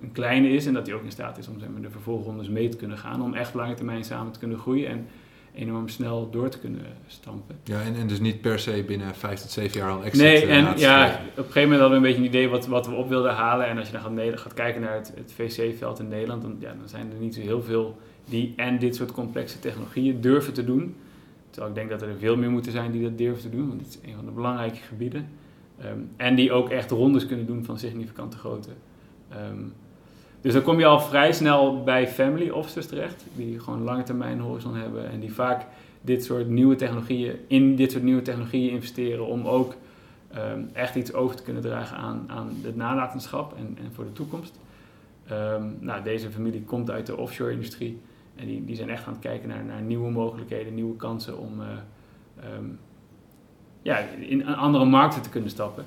een 0.00 0.12
kleine 0.12 0.48
is. 0.48 0.66
En 0.66 0.72
dat 0.72 0.86
hij 0.86 0.96
ook 0.96 1.04
in 1.04 1.10
staat 1.10 1.38
is 1.38 1.48
om 1.48 1.58
zeg 1.58 1.68
maar, 1.68 1.82
de 1.82 1.90
vervolgrondes 1.90 2.48
mee 2.48 2.68
te 2.68 2.76
kunnen 2.76 2.98
gaan. 2.98 3.22
Om 3.22 3.34
echt 3.34 3.54
lange 3.54 3.74
termijn 3.74 4.04
samen 4.04 4.32
te 4.32 4.38
kunnen 4.38 4.58
groeien. 4.58 4.88
En 4.88 5.06
enorm 5.54 5.88
snel 5.88 6.30
door 6.30 6.48
te 6.48 6.58
kunnen 6.58 6.86
stampen. 7.06 7.56
Ja, 7.64 7.82
en, 7.82 7.94
en 7.94 8.06
dus 8.06 8.20
niet 8.20 8.40
per 8.40 8.58
se 8.58 8.84
binnen 8.86 9.14
vijf 9.14 9.40
tot 9.40 9.50
zeven 9.50 9.80
jaar 9.80 9.90
al 9.90 10.04
exit 10.04 10.22
Nee, 10.22 10.46
en 10.46 10.78
ja, 10.78 11.06
op 11.06 11.36
een 11.36 11.44
gegeven 11.44 11.62
moment 11.62 11.80
hadden 11.80 12.00
we 12.00 12.06
een 12.06 12.12
beetje 12.12 12.18
een 12.18 12.34
idee 12.34 12.48
wat, 12.48 12.66
wat 12.66 12.86
we 12.86 12.94
op 12.94 13.08
wilden 13.08 13.34
halen. 13.34 13.66
En 13.66 13.78
als 13.78 13.86
je 13.86 13.92
dan 13.92 14.02
gaat, 14.02 14.40
gaat 14.40 14.54
kijken 14.54 14.80
naar 14.80 14.94
het, 14.94 15.12
het 15.16 15.32
VC-veld 15.32 15.98
in 15.98 16.08
Nederland, 16.08 16.42
dan, 16.42 16.56
ja, 16.58 16.74
dan 16.78 16.88
zijn 16.88 17.10
er 17.12 17.18
niet 17.18 17.34
zo 17.34 17.40
heel 17.40 17.62
veel 17.62 17.98
die 18.24 18.52
en 18.56 18.78
dit 18.78 18.96
soort 18.96 19.12
complexe 19.12 19.58
technologieën 19.58 20.20
durven 20.20 20.52
te 20.52 20.64
doen. 20.64 20.96
Terwijl 21.50 21.72
ik 21.72 21.78
denk 21.78 21.90
dat 21.90 22.02
er 22.02 22.18
veel 22.18 22.36
meer 22.36 22.50
moeten 22.50 22.72
zijn 22.72 22.90
die 22.90 23.02
dat 23.02 23.18
durven 23.18 23.42
te 23.42 23.56
doen, 23.56 23.68
want 23.68 23.80
het 23.80 23.88
is 23.88 24.10
een 24.10 24.16
van 24.16 24.24
de 24.24 24.30
belangrijke 24.30 24.80
gebieden. 24.80 25.28
Ehm, 25.78 25.98
en 26.16 26.34
die 26.34 26.52
ook 26.52 26.70
echt 26.70 26.90
rondes 26.90 27.26
kunnen 27.26 27.46
doen 27.46 27.64
van 27.64 27.78
significante 27.78 28.36
grootte. 28.36 28.70
Ehm, 29.28 29.62
dus 30.40 30.52
dan 30.52 30.62
kom 30.62 30.78
je 30.78 30.86
al 30.86 31.00
vrij 31.00 31.32
snel 31.32 31.82
bij 31.82 32.08
family 32.08 32.48
officers 32.50 32.86
terecht, 32.86 33.24
die 33.34 33.60
gewoon 33.60 33.82
lange 33.82 34.02
termijn 34.02 34.40
horizon 34.40 34.76
hebben 34.76 35.10
en 35.10 35.20
die 35.20 35.32
vaak 35.32 35.66
dit 36.00 36.24
soort 36.24 36.48
nieuwe 36.48 36.76
technologieën, 36.76 37.36
in 37.46 37.76
dit 37.76 37.92
soort 37.92 38.04
nieuwe 38.04 38.22
technologieën 38.22 38.70
investeren 38.70 39.26
om 39.26 39.46
ook 39.46 39.74
ehm, 40.32 40.60
echt 40.72 40.94
iets 40.94 41.12
over 41.12 41.36
te 41.36 41.42
kunnen 41.42 41.62
dragen 41.62 41.96
aan, 41.96 42.24
aan 42.26 42.50
het 42.62 42.76
nalatenschap 42.76 43.56
en, 43.56 43.78
en 43.84 43.92
voor 43.92 44.04
de 44.04 44.12
toekomst. 44.12 44.58
nou, 45.80 46.02
deze 46.02 46.30
familie 46.30 46.62
komt 46.62 46.90
uit 46.90 47.06
de 47.06 47.16
offshore 47.16 47.52
industrie. 47.52 48.00
En 48.36 48.46
die, 48.46 48.64
die 48.64 48.76
zijn 48.76 48.90
echt 48.90 49.06
aan 49.06 49.12
het 49.12 49.22
kijken 49.22 49.48
naar, 49.48 49.64
naar 49.64 49.82
nieuwe 49.82 50.10
mogelijkheden, 50.10 50.74
nieuwe 50.74 50.96
kansen 50.96 51.38
om 51.38 51.60
uh, 51.60 51.66
um, 52.56 52.78
ja, 53.82 53.98
in 54.18 54.46
andere 54.46 54.84
markten 54.84 55.22
te 55.22 55.28
kunnen 55.28 55.50
stappen. 55.50 55.84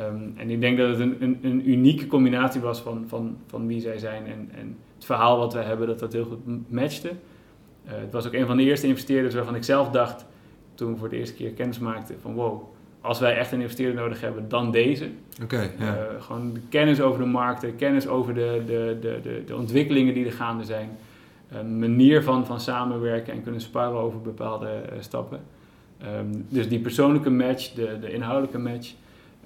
Um, 0.00 0.32
en 0.36 0.50
ik 0.50 0.60
denk 0.60 0.78
dat 0.78 0.88
het 0.88 0.98
een, 0.98 1.16
een, 1.20 1.38
een, 1.42 1.70
unieke 1.70 2.06
combinatie 2.06 2.60
was 2.60 2.80
van, 2.80 3.04
van, 3.08 3.36
van 3.46 3.66
wie 3.66 3.80
zij 3.80 3.98
zijn 3.98 4.26
en, 4.26 4.50
en 4.54 4.76
het 4.94 5.04
verhaal 5.04 5.38
wat 5.38 5.52
we 5.52 5.58
hebben, 5.58 5.86
dat 5.86 5.98
dat 5.98 6.12
heel 6.12 6.24
goed 6.24 6.70
matchte. 6.70 7.08
Uh, 7.08 7.92
het 7.92 8.12
was 8.12 8.26
ook 8.26 8.32
een 8.32 8.46
van 8.46 8.56
de 8.56 8.62
eerste 8.62 8.86
investeerders 8.86 9.34
waarvan 9.34 9.54
ik 9.54 9.64
zelf 9.64 9.90
dacht, 9.90 10.26
toen 10.74 10.92
we 10.92 10.98
voor 10.98 11.08
de 11.08 11.16
eerste 11.16 11.34
keer 11.34 11.50
kennis 11.50 11.78
maakten, 11.78 12.16
van 12.20 12.34
wow, 12.34 12.62
als 13.00 13.18
wij 13.18 13.36
echt 13.36 13.52
een 13.52 13.60
investeerder 13.60 13.94
nodig 14.02 14.20
hebben, 14.20 14.48
dan 14.48 14.70
deze. 14.70 15.08
Oké. 15.42 15.70
uh, 15.80 15.92
gewoon 16.18 16.52
de 16.52 16.60
kennis 16.68 17.00
over 17.00 17.20
de 17.20 17.26
markten, 17.26 17.76
kennis 17.76 18.06
over 18.06 18.34
de, 18.34 18.62
de, 18.66 18.96
de, 19.00 19.18
de, 19.22 19.42
de 19.46 19.56
ontwikkelingen 19.56 20.14
die 20.14 20.24
er 20.24 20.32
gaande 20.32 20.64
zijn 20.64 20.90
een 21.50 21.78
manier 21.78 22.22
van, 22.22 22.46
van 22.46 22.60
samenwerken 22.60 23.32
en 23.32 23.42
kunnen 23.42 23.60
sparren 23.60 24.00
over 24.00 24.20
bepaalde 24.20 24.82
uh, 24.92 24.98
stappen. 25.00 25.40
Um, 26.18 26.46
dus 26.48 26.68
die 26.68 26.78
persoonlijke 26.78 27.30
match, 27.30 27.72
de, 27.72 27.98
de 28.00 28.12
inhoudelijke 28.12 28.58
match, 28.58 28.94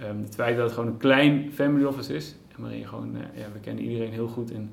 um, 0.00 0.22
het 0.22 0.34
feit 0.34 0.56
dat 0.56 0.64
het 0.64 0.74
gewoon 0.74 0.88
een 0.88 0.96
klein 0.96 1.52
family 1.52 1.84
office 1.84 2.14
is, 2.14 2.34
waarin 2.56 2.78
je 2.78 2.86
gewoon, 2.86 3.16
uh, 3.16 3.20
ja, 3.34 3.46
we 3.52 3.58
kennen 3.60 3.84
iedereen 3.84 4.12
heel 4.12 4.28
goed 4.28 4.50
en 4.50 4.70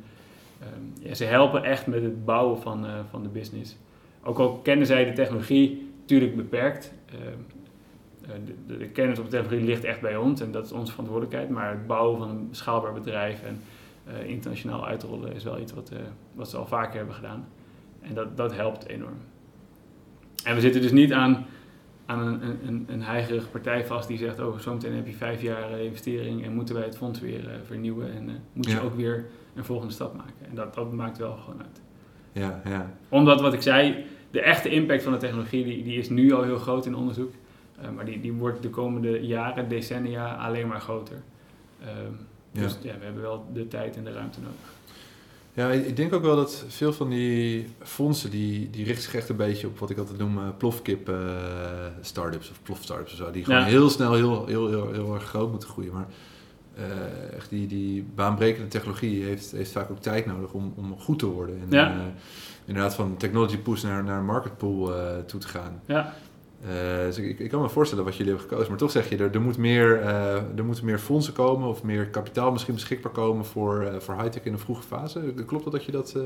um, 0.61 0.93
ja, 1.01 1.13
ze 1.13 1.25
helpen 1.25 1.63
echt 1.63 1.87
met 1.87 2.03
het 2.03 2.25
bouwen 2.25 2.61
van, 2.61 2.85
uh, 2.85 2.91
van 3.09 3.23
de 3.23 3.29
business. 3.29 3.77
Ook 4.23 4.39
al 4.39 4.57
kennen 4.57 4.87
zij 4.87 5.05
de 5.05 5.13
technologie 5.13 5.91
natuurlijk 5.99 6.35
beperkt. 6.35 6.93
De, 8.21 8.53
de, 8.67 8.77
de, 8.77 8.87
kennis 8.87 9.19
op 9.19 9.25
de 9.25 9.31
technologie 9.31 9.65
ligt 9.65 9.83
echt 9.83 10.01
bij 10.01 10.17
ons 10.17 10.41
en 10.41 10.51
dat 10.51 10.65
is 10.65 10.71
onze 10.71 10.91
verantwoordelijkheid, 10.91 11.49
maar 11.49 11.69
het 11.69 11.87
bouwen 11.87 12.17
van 12.17 12.29
een 12.29 12.47
schaalbaar 12.51 12.93
bedrijf 12.93 13.41
en 13.43 13.61
internationaal 14.25 14.85
uitrollen 14.85 15.33
is 15.33 15.43
wel 15.43 15.59
iets 15.59 15.73
wat, 15.73 15.91
wat 16.33 16.49
ze 16.49 16.57
al 16.57 16.67
vaker 16.67 16.97
hebben 16.97 17.15
gedaan. 17.15 17.47
En 18.01 18.13
dat, 18.13 18.37
dat 18.37 18.55
helpt 18.55 18.87
enorm. 18.87 19.17
En 20.43 20.55
we 20.55 20.61
zitten 20.61 20.81
dus 20.81 20.91
niet 20.91 21.13
aan, 21.13 21.45
aan 22.09 22.27
een, 22.27 22.67
een, 22.67 22.85
een 22.87 23.01
heigerige 23.01 23.47
partij 23.47 23.85
vast 23.85 24.07
die 24.07 24.17
zegt: 24.17 24.39
Oh, 24.39 24.59
zometeen 24.59 24.95
heb 24.95 25.07
je 25.07 25.13
vijf 25.13 25.41
jaar 25.41 25.71
uh, 25.71 25.83
investering 25.83 26.45
en 26.45 26.53
moeten 26.53 26.75
wij 26.75 26.83
het 26.83 26.97
fonds 26.97 27.19
weer 27.19 27.59
vernieuwen. 27.65 28.13
En 28.13 28.43
moet 28.53 28.65
je 28.65 28.71
ja. 28.71 28.81
ook 28.81 28.95
weer 28.95 29.25
een 29.55 29.65
volgende 29.65 29.93
stap 29.93 30.15
maken. 30.15 30.45
En 30.49 30.55
dat, 30.55 30.73
dat 30.73 30.91
maakt 30.91 31.17
wel 31.17 31.37
gewoon 31.37 31.61
uit. 31.61 31.81
Ja, 32.31 32.61
ja. 32.65 32.91
Omdat 33.09 33.41
wat 33.41 33.53
ik 33.53 33.61
zei, 33.61 34.05
de 34.31 34.41
echte 34.41 34.69
impact 34.69 35.03
van 35.03 35.11
de 35.11 35.17
technologie 35.17 35.63
die, 35.63 35.83
die 35.83 35.97
is 35.97 36.09
nu 36.09 36.33
al 36.33 36.43
heel 36.43 36.57
groot 36.57 36.85
in 36.85 36.95
onderzoek. 36.95 37.33
maar 37.95 38.05
die, 38.05 38.21
die 38.21 38.33
wordt 38.33 38.61
de 38.61 38.69
komende 38.69 39.25
jaren, 39.25 39.69
decennia 39.69 40.35
alleen 40.35 40.67
maar 40.67 40.81
groter. 40.81 41.17
Um, 41.81 42.17
ja. 42.51 42.61
Dus 42.61 42.77
ja, 42.81 42.97
we 42.97 43.03
hebben 43.03 43.21
wel 43.21 43.45
de 43.53 43.67
tijd 43.67 43.97
en 43.97 44.03
de 44.03 44.11
ruimte 44.11 44.39
nodig. 44.39 44.78
Ja, 45.53 45.69
ik 45.69 45.95
denk 45.95 46.13
ook 46.13 46.21
wel 46.21 46.35
dat 46.35 46.65
veel 46.67 46.93
van 46.93 47.09
die 47.09 47.67
fondsen, 47.81 48.29
die, 48.29 48.69
die 48.69 48.85
richten 48.85 49.03
zich 49.03 49.15
echt 49.15 49.29
een 49.29 49.35
beetje 49.35 49.67
op 49.67 49.79
wat 49.79 49.89
ik 49.89 49.97
altijd 49.97 50.17
noem 50.17 50.37
uh, 50.37 50.43
plofkip 50.57 51.09
uh, 51.09 51.17
startups 52.01 52.49
of 52.49 52.61
plof 52.63 52.83
startups 52.83 53.11
of 53.11 53.17
zo. 53.17 53.31
Die 53.31 53.43
gewoon 53.43 53.59
ja. 53.59 53.65
heel 53.65 53.89
snel 53.89 54.13
heel, 54.13 54.45
heel, 54.45 54.69
heel, 54.69 54.91
heel, 54.91 55.13
erg 55.13 55.23
groot 55.23 55.51
moeten 55.51 55.69
groeien. 55.69 55.93
Maar 55.93 56.07
uh, 56.77 57.35
echt 57.35 57.49
die, 57.49 57.67
die 57.67 58.05
baanbrekende 58.15 58.67
technologie 58.67 59.23
heeft, 59.23 59.51
heeft 59.51 59.71
vaak 59.71 59.91
ook 59.91 60.01
tijd 60.01 60.25
nodig 60.25 60.51
om, 60.51 60.73
om 60.75 60.99
goed 60.99 61.19
te 61.19 61.25
worden. 61.25 61.59
En 61.61 61.67
ja. 61.69 61.95
inderdaad 62.65 62.95
van 62.95 63.17
technology 63.17 63.57
push 63.57 63.83
naar, 63.83 64.03
naar 64.03 64.23
market 64.23 64.57
pool 64.57 64.91
toe 65.25 65.39
te 65.39 65.47
gaan. 65.47 65.81
Ja. 65.85 66.15
Uh, 66.63 67.05
dus 67.05 67.17
ik, 67.17 67.49
kan 67.49 67.61
me 67.61 67.69
voorstellen 67.69 68.03
wat 68.03 68.15
jullie 68.15 68.31
hebben 68.31 68.49
gekozen. 68.49 68.69
Maar 68.69 68.79
toch 68.79 68.91
zeg 68.91 69.09
je, 69.09 69.17
er, 69.17 69.33
er, 69.33 69.41
moet 69.41 69.57
meer, 69.57 70.01
uh, 70.01 70.57
er 70.57 70.65
moeten 70.65 70.85
meer 70.85 70.99
fondsen 70.99 71.33
komen 71.33 71.67
of 71.67 71.83
meer 71.83 72.07
kapitaal 72.07 72.51
misschien 72.51 72.73
beschikbaar 72.73 73.11
komen 73.11 73.45
voor, 73.45 73.83
uh, 73.83 73.99
voor 73.99 74.15
high-tech 74.15 74.43
in 74.43 74.53
een 74.53 74.59
vroege 74.59 74.83
fase. 74.83 75.33
Klopt 75.45 75.63
dat 75.63 75.73
dat 75.73 75.83
je 75.83 75.91
dat... 75.91 76.17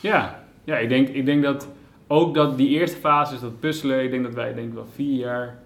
Ja, 0.00 0.44
ja 0.64 0.78
ik, 0.78 0.88
denk, 0.88 1.08
ik 1.08 1.24
denk 1.24 1.42
dat 1.42 1.68
ook 2.06 2.34
dat 2.34 2.56
die 2.56 2.68
eerste 2.68 2.96
fase 2.96 3.34
is 3.34 3.40
dat 3.40 3.60
puzzelen. 3.60 4.04
Ik 4.04 4.10
denk 4.10 4.22
dat 4.22 4.34
wij 4.34 4.54
denk 4.54 4.74
wel 4.74 4.86
vier 4.94 5.16
jaar, 5.16 5.58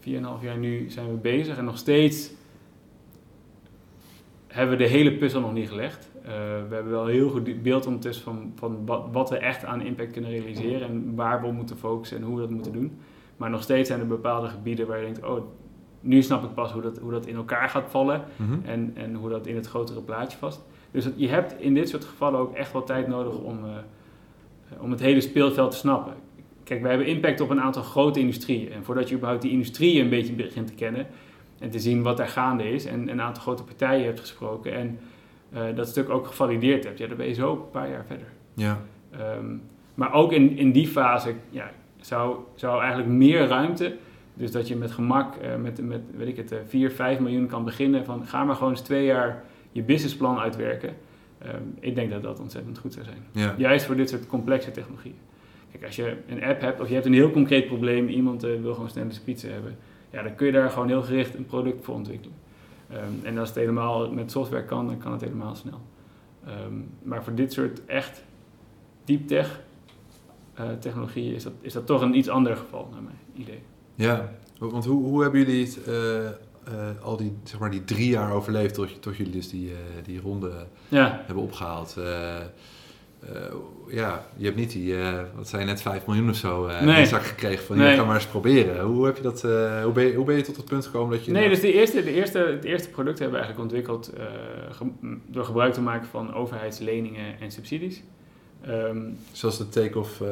vier 0.00 0.16
en 0.16 0.22
een 0.22 0.28
half 0.28 0.42
jaar 0.42 0.56
nu 0.56 0.90
zijn 0.90 1.10
we 1.10 1.16
bezig. 1.16 1.56
En 1.56 1.64
nog 1.64 1.78
steeds 1.78 2.30
hebben 4.46 4.78
we 4.78 4.82
de 4.82 4.90
hele 4.90 5.12
puzzel 5.12 5.40
nog 5.40 5.52
niet 5.52 5.68
gelegd. 5.68 6.09
We 6.68 6.74
hebben 6.74 6.90
wel 6.90 7.04
een 7.04 7.12
heel 7.14 7.30
goed 7.30 7.62
beeld 7.62 7.86
ondertussen 7.86 8.24
van, 8.24 8.52
van 8.56 8.86
wat, 8.86 9.04
wat 9.12 9.30
we 9.30 9.36
echt 9.36 9.64
aan 9.64 9.80
impact 9.80 10.12
kunnen 10.12 10.30
realiseren 10.30 10.88
en 10.88 11.14
waar 11.14 11.40
we 11.40 11.46
op 11.46 11.52
moeten 11.52 11.76
focussen 11.76 12.16
en 12.16 12.22
hoe 12.22 12.34
we 12.34 12.40
dat 12.40 12.50
moeten 12.50 12.72
doen. 12.72 12.98
Maar 13.36 13.50
nog 13.50 13.62
steeds 13.62 13.88
zijn 13.88 14.00
er 14.00 14.06
bepaalde 14.06 14.48
gebieden 14.48 14.86
waar 14.86 14.98
je 14.98 15.04
denkt, 15.04 15.24
oh, 15.24 15.40
nu 16.00 16.22
snap 16.22 16.44
ik 16.44 16.54
pas 16.54 16.72
hoe 16.72 16.82
dat, 16.82 16.98
hoe 16.98 17.10
dat 17.10 17.26
in 17.26 17.36
elkaar 17.36 17.68
gaat 17.68 17.90
vallen 17.90 18.24
Mhm. 18.36 18.58
en, 18.64 18.92
en 18.94 19.14
hoe 19.14 19.28
dat 19.30 19.46
in 19.46 19.54
het 19.56 19.66
grotere 19.66 20.00
plaatje 20.00 20.38
vast. 20.38 20.64
Dus 20.90 21.08
je 21.16 21.28
hebt 21.28 21.60
in 21.60 21.74
dit 21.74 21.88
soort 21.88 22.04
gevallen 22.04 22.40
ook 22.40 22.54
echt 22.54 22.72
wel 22.72 22.84
tijd 22.84 23.08
nodig 23.08 23.38
om, 23.38 23.58
eh, 23.64 24.82
om 24.82 24.90
het 24.90 25.00
hele 25.00 25.20
speelveld 25.20 25.70
te 25.70 25.76
snappen. 25.76 26.14
Kijk, 26.64 26.80
wij 26.80 26.90
hebben 26.90 27.08
impact 27.08 27.40
op 27.40 27.50
een 27.50 27.60
aantal 27.60 27.82
grote 27.82 28.20
industrieën. 28.20 28.72
En 28.72 28.84
voordat 28.84 29.08
je 29.08 29.14
überhaupt 29.14 29.42
die 29.42 29.50
industrieën 29.50 30.02
een 30.04 30.10
beetje 30.10 30.32
begint 30.32 30.66
te 30.66 30.74
kennen 30.74 31.06
en 31.58 31.70
te 31.70 31.78
zien 31.78 32.02
wat 32.02 32.16
daar 32.16 32.28
gaande 32.28 32.70
is 32.72 32.84
en 32.84 33.08
een 33.08 33.20
aantal 33.20 33.42
grote 33.42 33.64
partijen 33.64 34.04
hebt 34.04 34.20
gesproken 34.20 34.72
en 34.74 34.86
eh, 34.88 35.04
dat 35.74 35.88
stuk 35.88 36.08
ook 36.08 36.26
gevalideerd 36.26 36.84
hebt, 36.84 36.98
ja, 36.98 37.06
dan 37.06 37.16
ben 37.16 37.26
je 37.26 37.34
zo 37.34 37.52
een 37.52 37.70
paar 37.70 37.90
jaar 37.90 38.04
verder. 38.06 38.26
Ja, 38.54 38.80
Ehm, 39.10 39.56
maar 39.94 40.12
ook 40.12 40.32
in, 40.32 40.56
in 40.56 40.72
die 40.72 40.86
fase 40.86 41.34
ja, 41.50 41.70
zou, 42.00 42.36
zou 42.54 42.80
eigenlijk 42.80 43.10
meer 43.10 43.46
ruimte, 43.46 43.96
dus 44.34 44.50
dat 44.50 44.68
je 44.68 44.76
met 44.76 44.90
gemak 44.90 45.34
eh, 45.34 45.56
met, 45.56 45.82
met 45.82 46.00
weet 46.16 46.28
ik 46.28 46.36
het, 46.36 46.52
eh, 46.52 46.58
4, 46.66 46.90
5 46.90 47.18
miljoen 47.18 47.46
kan 47.46 47.64
beginnen 47.64 48.04
van 48.04 48.26
ga 48.26 48.44
maar 48.44 48.54
gewoon 48.54 48.70
eens 48.70 48.80
twee 48.80 49.04
jaar 49.04 49.44
je 49.72 49.82
businessplan 49.82 50.38
uitwerken. 50.38 50.96
Ehm, 51.38 51.62
ik 51.80 51.94
denk 51.94 52.10
dat 52.10 52.22
dat 52.22 52.40
ontzettend 52.40 52.78
goed 52.78 52.92
zou 52.92 53.04
zijn. 53.04 53.22
ja. 53.32 53.54
Juist 53.58 53.86
voor 53.86 53.96
dit 53.96 54.08
soort 54.08 54.26
complexe 54.26 54.70
technologieën. 54.70 55.18
Kijk, 55.70 55.84
als 55.84 55.96
je 55.96 56.16
een 56.28 56.44
app 56.44 56.60
hebt 56.60 56.80
of 56.80 56.88
je 56.88 56.94
hebt 56.94 57.06
een 57.06 57.12
heel 57.12 57.30
concreet 57.30 57.66
probleem, 57.66 58.08
iemand 58.08 58.44
eh, 58.44 58.50
wil 58.60 58.74
gewoon 58.74 58.88
snel 58.88 59.04
een 59.04 59.12
pizza 59.24 59.48
hebben, 59.48 59.76
ja, 60.10 60.22
dan 60.22 60.34
kun 60.34 60.46
je 60.46 60.52
daar 60.52 60.70
gewoon 60.70 60.88
heel 60.88 61.02
gericht 61.02 61.34
een 61.34 61.46
product 61.46 61.84
voor 61.84 61.94
ontwikkelen. 61.94 62.36
Ehm, 62.90 63.26
en 63.26 63.38
als 63.38 63.48
het 63.48 63.58
helemaal 63.58 64.12
met 64.12 64.30
software 64.30 64.64
kan, 64.64 64.86
dan 64.86 64.98
kan 64.98 65.12
het 65.12 65.20
helemaal 65.20 65.54
snel. 65.54 65.80
Ehm, 66.46 66.74
maar 67.02 67.24
voor 67.24 67.34
dit 67.34 67.52
soort 67.52 67.84
echt 67.86 68.22
deep 69.04 69.26
tech 69.26 69.60
eh, 70.54 70.70
technologieën 70.80 71.34
is 71.34 71.42
dat, 71.42 71.52
is 71.60 71.72
dat 71.72 71.86
toch 71.86 72.00
een 72.02 72.16
iets 72.16 72.28
ander 72.28 72.56
geval, 72.56 72.88
naar 72.92 73.02
mijn 73.02 73.18
idee. 73.34 73.62
ja. 73.94 74.32
Want 74.58 74.84
hoe, 74.84 75.04
hoe 75.04 75.22
hebben 75.22 75.40
jullie 75.40 75.64
het, 75.64 75.84
eh, 75.84 76.26
eh, 76.26 76.32
al 77.02 77.16
die, 77.16 77.36
zeg 77.44 77.60
maar, 77.60 77.70
die 77.70 77.84
drie 77.84 78.08
jaar 78.08 78.32
overleefd 78.32 78.74
tot, 78.74 79.02
tot 79.02 79.16
jullie 79.16 79.32
dus 79.32 79.50
die, 79.50 79.72
die 80.04 80.20
ronde 80.20 80.66
Ja, 80.88 81.22
hebben 81.26 81.44
opgehaald? 81.44 81.96
Eh, 83.20 83.54
ja, 83.88 84.26
je 84.36 84.44
hebt 84.44 84.56
niet 84.56 84.72
die, 84.72 84.96
eh, 84.96 85.20
wat 85.36 85.48
zei 85.48 85.62
je 85.62 85.68
net, 85.68 85.82
5 85.82 86.06
miljoen 86.06 86.28
of 86.28 86.36
zo 86.36 86.66
eh, 86.66 86.82
in 86.82 86.88
je 86.98 87.06
zak 87.06 87.22
gekregen 87.22 87.64
van, 87.64 87.76
Nee. 87.76 87.96
ga 87.96 88.04
maar 88.04 88.14
eens 88.14 88.26
proberen. 88.26 88.80
Hoe, 88.84 89.06
heb 89.06 89.16
je 89.16 89.22
dat, 89.22 89.42
hoe, 89.42 89.90
ben 89.94 90.04
je, 90.04 90.14
hoe 90.14 90.24
ben 90.24 90.36
je 90.36 90.42
tot 90.42 90.56
het 90.56 90.64
punt 90.64 90.86
gekomen 90.86 91.16
dat 91.16 91.24
je... 91.24 91.32
nee, 91.32 91.48
dus 91.48 91.60
de 91.60 91.72
eerste, 91.72 92.02
de 92.04 92.12
eerste, 92.12 92.38
het 92.38 92.64
eerste 92.64 92.90
product 92.90 93.18
hebben 93.18 93.38
we 93.40 93.44
eigenlijk 93.44 93.72
ontwikkeld 93.72 94.12
ge- 94.70 95.16
door 95.26 95.44
gebruik 95.44 95.72
te 95.72 95.80
maken 95.82 96.06
van 96.08 96.34
overheidsleningen 96.34 97.40
en 97.40 97.50
subsidies. 97.50 98.02
Ehm, 98.60 98.98
Zoals 99.32 99.58
de 99.58 99.68
take-off 99.68 100.22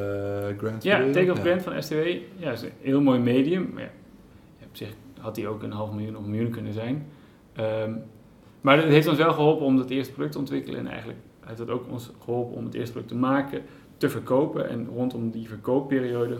grant? 0.57 0.83
Ja? 0.83 1.09
Take-off 1.11 1.37
Ja. 1.37 1.43
Grant 1.43 1.61
van 1.61 1.83
STW. 1.83 2.07
Ja, 2.37 2.51
is 2.51 2.61
een 2.61 2.71
heel 2.81 3.01
mooi 3.01 3.19
medium. 3.19 3.69
Maar 3.73 3.81
ja, 3.83 3.89
op 4.69 4.75
zich 4.75 4.89
had 5.19 5.35
die 5.35 5.47
ook 5.47 5.63
een 5.63 5.71
half 5.71 5.91
miljoen 5.91 6.17
of 6.17 6.23
een 6.23 6.29
miljoen 6.31 6.51
kunnen 6.51 6.73
zijn. 6.73 7.05
Ehm, 7.53 7.91
maar 8.61 8.77
het 8.77 8.85
heeft 8.87 9.07
ons 9.07 9.17
wel 9.17 9.33
geholpen 9.33 9.65
om 9.65 9.77
het 9.77 9.89
eerste 9.89 10.11
product 10.13 10.33
te 10.33 10.39
ontwikkelen. 10.39 10.79
En 10.79 10.87
eigenlijk 10.87 11.19
heeft 11.49 11.69
het 11.69 11.69
ook 11.69 11.91
ons 11.91 12.09
geholpen 12.23 12.57
om 12.57 12.65
het 12.65 12.73
eerste 12.73 12.91
product 12.91 13.13
te 13.13 13.19
maken, 13.19 13.61
te 13.97 14.09
verkopen. 14.09 14.69
En 14.69 14.87
rondom 14.87 15.29
die 15.31 15.47
verkoopperiode, 15.47 16.37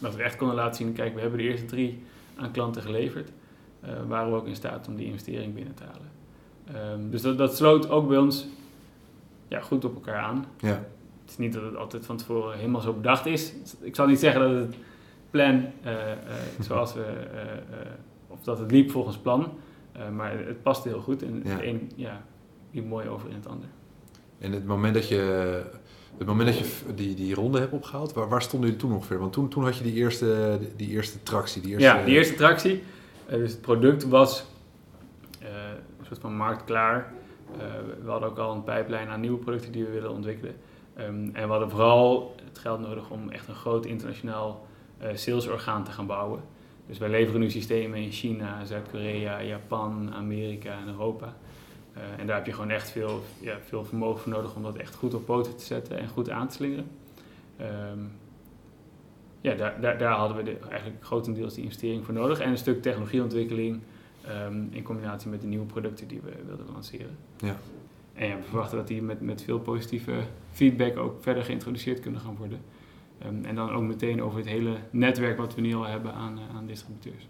dat 0.00 0.14
we 0.14 0.22
echt 0.22 0.36
konden 0.36 0.56
laten 0.56 0.76
zien, 0.76 0.92
kijk, 0.92 1.14
we 1.14 1.20
hebben 1.20 1.38
de 1.38 1.44
eerste 1.44 1.66
drie 1.66 2.02
aan 2.36 2.50
klanten 2.50 2.82
geleverd. 2.82 3.30
Uh, 3.84 3.90
waren 4.08 4.30
we 4.30 4.36
ook 4.36 4.46
in 4.46 4.54
staat 4.54 4.88
om 4.88 4.96
die 4.96 5.06
investering 5.06 5.54
binnen 5.54 5.74
te 5.74 5.82
halen. 5.82 6.10
Ehm, 6.64 7.10
dus 7.10 7.22
dat, 7.22 7.38
dat 7.38 7.56
sloot 7.56 7.90
ook 7.90 8.08
bij 8.08 8.18
ons 8.18 8.46
ja, 9.48 9.60
goed 9.60 9.84
op 9.84 9.94
elkaar 9.94 10.22
aan. 10.22 10.44
Ja. 10.58 10.84
Het 11.20 11.30
is 11.30 11.36
niet 11.36 11.52
dat 11.52 11.62
het 11.62 11.76
altijd 11.76 12.06
van 12.06 12.16
tevoren 12.16 12.56
helemaal 12.58 12.80
zo 12.80 12.92
bedacht 12.92 13.26
is. 13.26 13.52
Ik 13.80 13.94
zal 13.94 14.06
niet 14.06 14.18
zeggen 14.18 14.40
dat 14.40 14.50
het 14.50 14.76
plan 15.30 15.64
uh, 15.84 15.92
zoals 16.60 16.94
we, 16.94 17.04
of 18.26 18.42
dat 18.42 18.58
het 18.58 18.70
liep 18.70 18.90
volgens 18.90 19.16
plan. 19.18 19.48
maar 20.14 20.38
het 20.46 20.62
paste 20.62 20.88
heel 20.88 21.00
goed 21.00 21.22
en 21.22 21.42
ja. 21.44 21.56
de 21.56 21.66
een 21.66 21.90
ja, 21.94 22.22
liep 22.70 22.86
mooi 22.86 23.08
over 23.08 23.28
in 23.28 23.34
het 23.34 23.46
ander. 23.46 23.68
En 24.42 24.52
het 24.52 24.66
moment 24.66 24.94
dat 24.94 25.08
je, 25.08 25.62
het 26.18 26.26
moment 26.26 26.48
dat 26.48 26.58
je 26.58 26.94
die, 26.94 27.14
die 27.14 27.34
ronde 27.34 27.58
hebt 27.58 27.72
opgehaald, 27.72 28.12
waar, 28.12 28.28
waar 28.28 28.42
stonden 28.42 28.68
jullie 28.68 28.84
toen 28.84 28.94
ongeveer? 28.94 29.18
Want 29.18 29.32
toen, 29.32 29.48
toen 29.48 29.64
had 29.64 29.76
je 29.76 29.84
die 29.84 29.94
eerste, 29.94 30.58
die 30.76 30.88
eerste 30.88 31.22
tractie. 31.22 31.62
Die 31.62 31.70
eerste, 31.70 31.86
ja, 31.86 32.04
die 32.04 32.14
eerste 32.14 32.34
tractie. 32.34 32.82
dus 33.28 33.52
het 33.52 33.60
product 33.60 34.08
was 34.08 34.46
een 35.40 36.06
soort 36.06 36.20
van 36.20 36.36
marktklaar. 36.36 37.12
Uh, 37.52 37.58
we 38.04 38.10
hadden 38.10 38.28
ook 38.28 38.38
al 38.38 38.54
een 38.54 38.64
pijplijn 38.64 39.08
aan 39.08 39.20
nieuwe 39.20 39.38
producten 39.38 39.72
die 39.72 39.84
we 39.84 39.90
willen 39.90 40.10
ontwikkelen. 40.10 40.54
Um, 40.98 41.30
en 41.32 41.44
we 41.44 41.50
hadden 41.50 41.70
vooral 41.70 42.34
het 42.44 42.58
geld 42.58 42.80
nodig 42.80 43.10
om 43.10 43.30
echt 43.30 43.48
een 43.48 43.54
groot 43.54 43.86
internationaal 43.86 44.66
salesorgaan 45.14 45.84
te 45.84 45.90
gaan 45.90 46.06
bouwen. 46.06 46.40
Dus 46.86 46.98
wij 46.98 47.08
leveren 47.08 47.40
nu 47.40 47.50
systemen 47.50 47.98
in 47.98 48.10
China, 48.10 48.64
Zuid-Korea, 48.64 49.42
Japan, 49.42 50.14
Amerika 50.14 50.78
en 50.78 50.88
Europa. 50.88 51.36
Uh, 51.96 52.02
en 52.18 52.26
daar 52.26 52.36
heb 52.36 52.46
je 52.46 52.52
gewoon 52.52 52.70
echt 52.70 52.90
veel, 52.90 53.22
ja, 53.40 53.58
veel 53.64 53.84
vermogen 53.84 54.20
voor 54.20 54.32
nodig 54.32 54.54
om 54.54 54.62
dat 54.62 54.76
echt 54.76 54.94
goed 54.94 55.14
op 55.14 55.24
poten 55.24 55.56
te 55.56 55.64
zetten 55.64 55.98
en 55.98 56.08
goed 56.08 56.30
aan 56.30 56.48
te 56.48 56.54
slingeren. 56.54 56.86
Um, 57.60 58.12
ja, 59.40 59.54
daar, 59.54 59.80
daar, 59.80 59.98
daar, 59.98 60.12
hadden 60.12 60.36
we 60.36 60.42
de, 60.42 60.56
eigenlijk 60.70 61.04
grotendeels 61.04 61.54
die 61.54 61.62
investering 61.62 62.04
voor 62.04 62.14
nodig. 62.14 62.40
En 62.40 62.50
een 62.50 62.58
stuk 62.58 62.82
technologieontwikkeling 62.82 63.80
um, 64.46 64.68
in 64.70 64.82
combinatie 64.82 65.30
met 65.30 65.40
de 65.40 65.46
nieuwe 65.46 65.66
producten 65.66 66.08
die 66.08 66.20
we 66.24 66.32
wilden 66.46 66.66
lanceren. 66.72 67.16
Ja. 67.36 67.56
En 68.14 68.28
ja, 68.28 68.36
we 68.36 68.42
verwachten 68.42 68.76
dat 68.76 68.86
die 68.86 69.02
met, 69.02 69.20
met 69.20 69.42
veel 69.42 69.58
positieve 69.58 70.12
feedback 70.50 70.96
ook 70.96 71.22
verder 71.22 71.44
geïntroduceerd 71.44 72.00
kunnen 72.00 72.20
gaan 72.20 72.36
worden. 72.36 72.60
Um, 73.26 73.44
en 73.44 73.54
dan 73.54 73.70
ook 73.70 73.82
meteen 73.82 74.22
over 74.22 74.38
het 74.38 74.48
hele 74.48 74.76
netwerk 74.90 75.38
wat 75.38 75.54
we 75.54 75.60
nu 75.60 75.74
al 75.74 75.86
hebben 75.86 76.12
aan, 76.12 76.38
uh, 76.38 76.56
aan 76.56 76.66
distributeurs. 76.66 77.28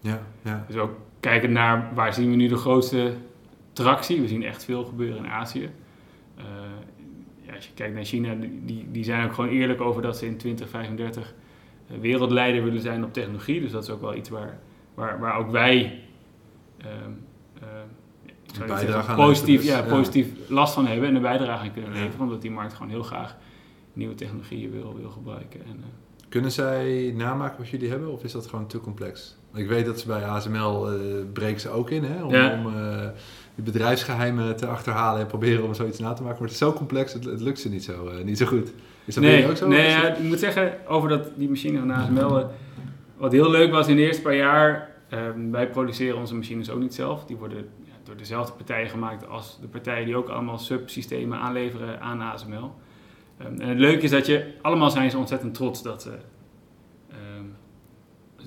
Ja, 0.00 0.22
ja. 0.42 0.64
Dus 0.66 0.76
ook 0.76 0.92
kijken 1.20 1.52
naar 1.52 1.90
waar 1.94 2.14
zien 2.14 2.30
we 2.30 2.36
nu 2.36 2.48
de 2.48 2.56
grootste 2.56 3.12
tractie. 3.82 4.20
We 4.20 4.28
zien 4.28 4.42
echt 4.42 4.64
veel 4.64 4.84
gebeuren 4.84 5.24
in 5.24 5.30
Azië. 5.30 5.70
Uh, 6.38 6.44
ja, 7.40 7.54
als 7.54 7.66
je 7.66 7.72
kijkt 7.74 7.94
naar 7.94 8.04
China, 8.04 8.34
die, 8.62 8.86
die 8.90 9.04
zijn 9.04 9.24
ook 9.24 9.34
gewoon 9.34 9.50
eerlijk 9.50 9.80
over 9.80 10.02
dat 10.02 10.16
ze 10.16 10.26
in 10.26 10.36
2035 10.36 11.34
uh, 11.90 11.98
wereldleider 11.98 12.64
willen 12.64 12.80
zijn 12.80 13.04
op 13.04 13.12
technologie. 13.12 13.60
Dus 13.60 13.70
dat 13.70 13.82
is 13.82 13.90
ook 13.90 14.00
wel 14.00 14.14
iets 14.14 14.28
waar, 14.28 14.58
waar, 14.94 15.20
waar 15.20 15.36
ook 15.38 15.50
wij 15.50 16.00
uh, 16.84 16.86
positief, 19.16 19.62
ja, 19.62 19.82
positief 19.82 20.28
last 20.48 20.74
van 20.74 20.86
hebben 20.86 21.08
en 21.08 21.14
een 21.14 21.22
bijdrage 21.22 21.64
aan 21.64 21.72
kunnen 21.72 21.92
leveren. 21.92 22.20
Omdat 22.20 22.42
die 22.42 22.50
markt 22.50 22.72
gewoon 22.72 22.90
heel 22.90 23.02
graag 23.02 23.36
nieuwe 23.92 24.14
technologieën 24.14 24.70
wil, 24.70 24.96
wil 24.96 25.10
gebruiken. 25.10 25.60
En, 25.66 25.84
kunnen 26.28 26.52
zij 26.52 27.12
namaken 27.16 27.58
wat 27.58 27.68
jullie 27.68 27.88
hebben 27.88 28.12
of 28.12 28.24
is 28.24 28.32
dat 28.32 28.46
gewoon 28.46 28.66
te 28.66 28.80
complex? 28.80 29.36
Ik 29.54 29.68
weet 29.68 29.86
dat 29.86 30.00
ze 30.00 30.06
bij 30.06 30.24
ASML 30.24 30.92
uh, 30.92 31.24
breken 31.32 31.60
ze 31.60 31.68
ook 31.68 31.90
in 31.90 32.04
hè, 32.04 32.22
om, 32.22 32.34
om 32.34 32.72
de 33.54 33.62
bedrijfsgeheimen 33.62 34.56
te 34.56 34.66
achterhalen 34.66 35.20
en 35.20 35.26
proberen 35.26 35.64
om 35.64 35.74
zoiets 35.74 35.98
na 35.98 36.12
te 36.12 36.22
maken. 36.22 36.38
Maar 36.38 36.48
het 36.48 36.52
is 36.52 36.58
zo 36.58 36.72
complex, 36.72 37.12
het, 37.12 37.24
het 37.24 37.40
lukt 37.40 37.60
ze 37.60 37.68
niet 37.68 37.84
zo, 37.84 38.08
uh, 38.08 38.24
niet 38.24 38.38
zo 38.38 38.46
goed. 38.46 38.72
Is 39.04 39.14
dat 39.14 39.24
nee, 39.24 39.48
ook 39.48 39.56
zo? 39.56 39.68
Nee, 39.68 39.88
ja, 39.88 40.14
ik 40.14 40.22
moet 40.22 40.38
zeggen 40.38 40.86
over 40.86 41.08
dat, 41.08 41.28
die 41.36 41.48
machine 41.48 41.78
van 41.78 41.90
ASML. 41.90 42.50
wat 43.16 43.32
heel 43.32 43.50
leuk 43.50 43.70
was 43.70 43.88
in 43.88 43.96
de 43.96 44.02
eerste 44.02 44.22
paar 44.22 44.34
jaar, 44.34 44.90
ehm, 45.08 45.50
wij 45.50 45.68
produceren 45.68 46.18
onze 46.18 46.34
machines 46.34 46.70
ook 46.70 46.80
niet 46.80 46.94
zelf. 46.94 47.24
Die 47.24 47.36
worden 47.36 47.68
ja, 47.84 47.92
door 48.02 48.16
dezelfde 48.16 48.52
partijen 48.52 48.88
gemaakt 48.88 49.28
als 49.28 49.58
de 49.60 49.66
partijen 49.66 50.06
die 50.06 50.16
ook 50.16 50.28
allemaal 50.28 50.58
subsystemen 50.58 51.38
aanleveren 51.38 52.00
aan 52.00 52.20
ASML. 52.20 52.74
Um, 53.42 53.60
en 53.60 53.68
het 53.68 53.78
leuke 53.78 54.02
is 54.02 54.10
dat 54.10 54.26
je, 54.26 54.52
allemaal 54.62 54.90
zijn 54.90 55.10
ze 55.10 55.18
ontzettend 55.18 55.54
trots 55.54 55.82
dat 55.82 56.02
ze 56.02 56.12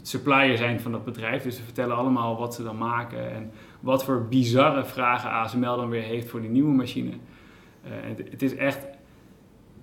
supplier 0.01 0.57
zijn 0.57 0.79
van 0.79 0.91
dat 0.91 1.05
bedrijf. 1.05 1.43
Dus 1.43 1.55
ze 1.55 1.63
vertellen 1.63 1.95
allemaal 1.95 2.37
wat 2.37 2.55
ze 2.55 2.63
dan 2.63 2.77
maken 2.77 3.31
en 3.31 3.51
wat 3.79 4.03
voor 4.03 4.27
bizarre 4.27 4.85
vragen 4.85 5.29
ASML 5.29 5.77
dan 5.77 5.89
weer 5.89 6.01
heeft 6.01 6.29
voor 6.29 6.41
die 6.41 6.49
nieuwe 6.49 6.73
machine. 6.73 7.09
Uh, 7.09 7.91
het, 8.29 8.41
is 8.41 8.55
echt 8.55 8.87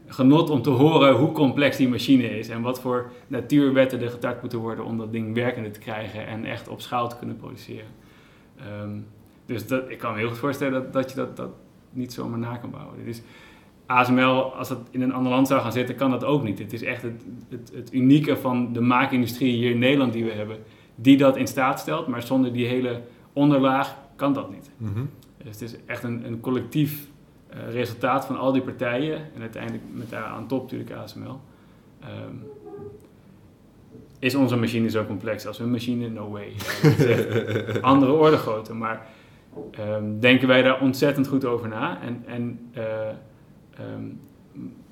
genot 0.06 0.50
om 0.50 0.62
te 0.62 0.70
horen 0.70 1.14
hoe 1.14 1.32
complex 1.32 1.76
die 1.76 1.88
machine 1.88 2.38
is 2.38 2.48
en 2.48 2.62
wat 2.62 2.80
voor 2.80 3.10
natuurwetten 3.26 4.00
er 4.00 4.10
getart 4.10 4.40
moeten 4.40 4.58
worden 4.58 4.84
om 4.84 4.98
dat 4.98 5.12
ding 5.12 5.34
werkende 5.34 5.70
te 5.70 5.80
krijgen 5.80 6.26
en 6.26 6.44
echt 6.44 6.68
op 6.68 6.80
schaal 6.80 7.08
te 7.08 7.16
kunnen 7.16 7.36
produceren. 7.36 7.88
Um, 8.82 9.06
dus 9.46 9.66
dat, 9.66 9.90
ik 9.90 9.98
kan 9.98 10.12
me 10.12 10.18
heel 10.18 10.28
goed 10.28 10.38
voorstellen 10.38 10.72
dat, 10.72 10.92
dat 10.92 11.10
je 11.10 11.16
dat, 11.16 11.36
dat 11.36 11.50
niet 11.90 12.12
zomaar 12.12 12.38
na 12.38 12.56
kan 12.56 12.70
bouwen. 12.70 13.04
Dus 13.04 13.22
ASML, 13.90 14.54
als 14.54 14.68
dat 14.68 14.78
in 14.90 15.02
een 15.02 15.12
ander 15.12 15.32
land 15.32 15.48
zou 15.48 15.60
gaan 15.60 15.72
zitten, 15.72 15.94
kan 15.94 16.10
dat 16.10 16.24
ook 16.24 16.42
niet. 16.42 16.58
Het 16.58 16.72
is 16.72 16.82
echt 16.82 17.02
het, 17.02 17.24
het, 17.48 17.72
het 17.74 17.92
unieke 17.92 18.36
van 18.36 18.72
de 18.72 18.80
maakindustrie 18.80 19.52
hier 19.52 19.70
in 19.70 19.78
Nederland 19.78 20.12
die 20.12 20.24
we 20.24 20.30
hebben, 20.30 20.56
die 20.94 21.16
dat 21.16 21.36
in 21.36 21.46
staat 21.46 21.80
stelt. 21.80 22.06
Maar 22.06 22.22
zonder 22.22 22.52
die 22.52 22.66
hele 22.66 23.00
onderlaag 23.32 23.96
kan 24.16 24.32
dat 24.32 24.50
niet. 24.50 24.70
Mm 24.76 24.92
-hmm. 24.94 25.10
Dus 25.36 25.52
het 25.52 25.60
is 25.60 25.74
echt 25.86 26.02
een, 26.02 26.26
een 26.26 26.40
collectief 26.40 27.06
uh, 27.54 27.72
resultaat 27.72 28.26
van 28.26 28.38
al 28.38 28.52
die 28.52 28.62
partijen. 28.62 29.16
En 29.34 29.40
uiteindelijk 29.40 29.82
met 29.92 30.10
daar 30.10 30.24
aan 30.24 30.46
top 30.46 30.62
natuurlijk 30.62 30.90
ASML. 30.90 31.40
Um, 32.02 32.42
is 34.18 34.34
onze 34.34 34.56
machine 34.56 34.90
zo 34.90 35.04
complex 35.04 35.46
als 35.46 35.58
hun 35.58 35.70
machine? 35.70 36.08
No 36.08 36.30
way. 36.30 36.52
andere 37.80 38.12
orde 38.12 38.36
grootte. 38.36 38.74
Maar 38.74 39.06
um, 39.78 40.20
denken 40.20 40.48
wij 40.48 40.62
daar 40.62 40.80
ontzettend 40.80 41.26
goed 41.26 41.44
over 41.44 41.68
na. 41.68 42.00
En, 42.02 42.22
en 42.26 42.70
uh, 42.76 42.82
um, 43.94 44.20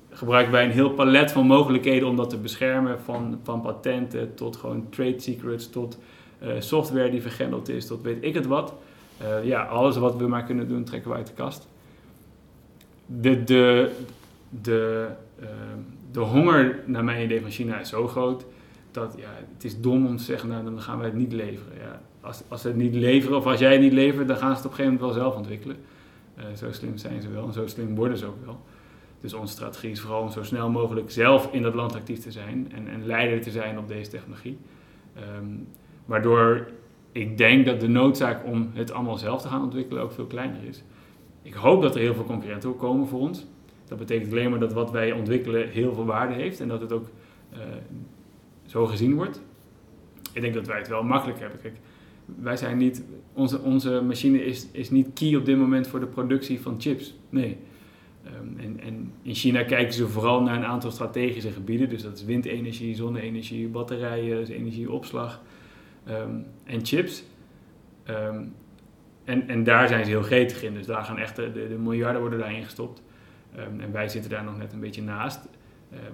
gebruiken 0.09 0.51
wij 0.51 0.65
een 0.65 0.71
heel 0.71 0.89
palet 0.89 1.31
van 1.31 1.45
mogelijkheden 1.45 2.07
om 2.07 2.15
dat 2.15 2.29
te 2.29 2.37
beschermen. 2.37 2.99
Van, 2.99 3.39
van 3.43 3.61
patenten 3.61 4.33
tot 4.33 4.55
gewoon 4.55 4.89
trade 4.89 5.19
secrets, 5.19 5.69
tot 5.69 5.97
uh, 6.43 6.49
software 6.59 7.09
die 7.09 7.21
vergrendeld 7.21 7.69
is, 7.69 7.87
tot 7.87 8.01
weet 8.01 8.23
ik 8.23 8.33
het 8.33 8.45
wat. 8.45 8.73
Uh, 9.21 9.45
ja, 9.45 9.63
alles 9.63 9.97
wat 9.97 10.15
we 10.15 10.27
maar 10.27 10.43
kunnen 10.43 10.67
doen, 10.67 10.83
trekken 10.83 11.11
we 11.11 11.17
uit 11.17 11.27
de 11.27 11.33
kast. 11.33 11.67
De, 13.05 13.43
de, 13.43 13.91
de, 14.61 15.07
uh, 15.41 15.47
de 16.11 16.19
honger 16.19 16.79
naar 16.85 17.03
mijn 17.03 17.23
idee 17.23 17.41
van 17.41 17.51
China 17.51 17.79
is 17.79 17.89
zo 17.89 18.07
groot 18.07 18.45
dat 18.91 19.15
ja, 19.17 19.29
het 19.53 19.63
is 19.63 19.81
dom 19.81 20.05
om 20.05 20.17
te 20.17 20.23
zeggen, 20.23 20.49
nou 20.49 20.63
dan 20.63 20.81
gaan 20.81 20.97
wij 20.97 21.07
het 21.07 21.15
niet 21.15 21.33
leveren. 21.33 21.77
Ja, 21.77 22.01
als, 22.21 22.41
als 22.47 22.61
ze 22.61 22.67
het 22.67 22.77
niet 22.77 22.93
leveren 22.93 23.37
of 23.37 23.45
als 23.45 23.59
jij 23.59 23.71
het 23.71 23.81
niet 23.81 23.93
levert, 23.93 24.27
dan 24.27 24.37
gaan 24.37 24.49
ze 24.49 24.55
het 24.55 24.65
op 24.65 24.71
een 24.71 24.77
gegeven 24.77 24.93
moment 24.93 25.13
wel 25.13 25.23
zelf 25.23 25.35
ontwikkelen. 25.35 25.77
Uh, 26.37 26.43
zo 26.55 26.71
slim 26.71 26.97
zijn 26.97 27.21
ze 27.21 27.29
wel 27.29 27.45
en 27.45 27.53
zo 27.53 27.67
slim 27.67 27.95
worden 27.95 28.17
ze 28.17 28.25
ook 28.25 28.45
wel. 28.45 28.59
Dus 29.21 29.33
onze 29.33 29.53
strategie 29.53 29.91
is 29.91 29.99
vooral 29.99 30.21
om 30.21 30.31
zo 30.31 30.43
snel 30.43 30.69
mogelijk 30.69 31.11
zelf 31.11 31.53
in 31.53 31.61
dat 31.61 31.73
land 31.73 31.95
actief 31.95 32.19
te 32.19 32.31
zijn 32.31 32.71
en, 32.71 32.87
en 32.87 33.05
leider 33.05 33.41
te 33.41 33.51
zijn 33.51 33.77
op 33.77 33.87
deze 33.87 34.09
technologie. 34.09 34.57
Um, 35.37 35.67
waardoor 36.05 36.67
ik 37.11 37.37
denk 37.37 37.65
dat 37.65 37.79
de 37.79 37.87
noodzaak 37.87 38.45
om 38.45 38.69
het 38.73 38.91
allemaal 38.91 39.17
zelf 39.17 39.41
te 39.41 39.47
gaan 39.47 39.63
ontwikkelen 39.63 40.03
ook 40.03 40.11
veel 40.11 40.25
kleiner 40.25 40.63
is. 40.63 40.83
Ik 41.41 41.53
hoop 41.53 41.81
dat 41.81 41.95
er 41.95 42.01
heel 42.01 42.13
veel 42.13 42.23
concurrenten 42.23 42.75
komen 42.75 43.07
voor 43.07 43.19
ons. 43.19 43.45
Dat 43.87 43.97
betekent 43.97 44.31
alleen 44.31 44.49
maar 44.49 44.59
dat 44.59 44.73
wat 44.73 44.91
wij 44.91 45.11
ontwikkelen 45.11 45.69
heel 45.69 45.93
veel 45.93 46.05
waarde 46.05 46.33
heeft 46.33 46.59
en 46.59 46.67
dat 46.67 46.81
het 46.81 46.91
ook 46.91 47.07
uh, 47.53 47.59
zo 48.65 48.85
gezien 48.85 49.15
wordt. 49.15 49.41
Ik 50.33 50.41
denk 50.41 50.53
dat 50.53 50.67
wij 50.67 50.77
het 50.77 50.87
wel 50.87 51.03
makkelijk 51.03 51.39
hebben. 51.39 51.59
Kijk, 51.61 51.75
wij 52.25 52.57
zijn 52.57 52.77
niet, 52.77 53.03
onze, 53.33 53.61
onze 53.61 54.01
machine 54.01 54.45
is, 54.45 54.67
is 54.71 54.89
niet 54.89 55.13
key 55.13 55.35
op 55.35 55.45
dit 55.45 55.57
moment 55.57 55.87
voor 55.87 55.99
de 55.99 56.05
productie 56.05 56.61
van 56.61 56.75
chips. 56.77 57.15
Nee. 57.29 57.57
Um, 58.25 58.79
en, 58.79 59.13
in 59.21 59.33
China 59.33 59.63
kijken 59.63 59.93
ze 59.93 60.07
vooral 60.07 60.41
naar 60.41 60.55
een 60.55 60.65
aantal 60.65 60.91
strategische 60.91 61.51
gebieden. 61.51 61.89
Dus 61.89 62.01
dat 62.01 62.17
is 62.17 62.23
windenergie, 62.23 62.95
zonne-energie, 62.95 63.67
batterijen, 63.67 64.37
dus 64.37 64.49
energieopslag 64.49 65.41
um, 66.09 66.45
en 66.63 66.85
chips. 66.85 67.23
Um, 68.09 68.53
en, 69.23 69.47
en 69.47 69.63
daar 69.63 69.87
zijn 69.87 70.05
ze 70.05 70.11
heel 70.11 70.21
gretig 70.21 70.63
in. 70.63 70.73
Dus 70.73 70.85
daar 70.85 71.03
gaan 71.03 71.17
echt 71.17 71.35
de, 71.35 71.51
de, 71.51 71.77
miljarden 71.77 72.21
worden 72.21 72.39
daarin 72.39 72.63
gestopt. 72.63 73.01
en 73.55 73.91
wij 73.91 74.09
zitten 74.09 74.31
daar 74.31 74.43
nog 74.43 74.57
net 74.57 74.73
een 74.73 74.79
beetje 74.79 75.01
naast. 75.01 75.39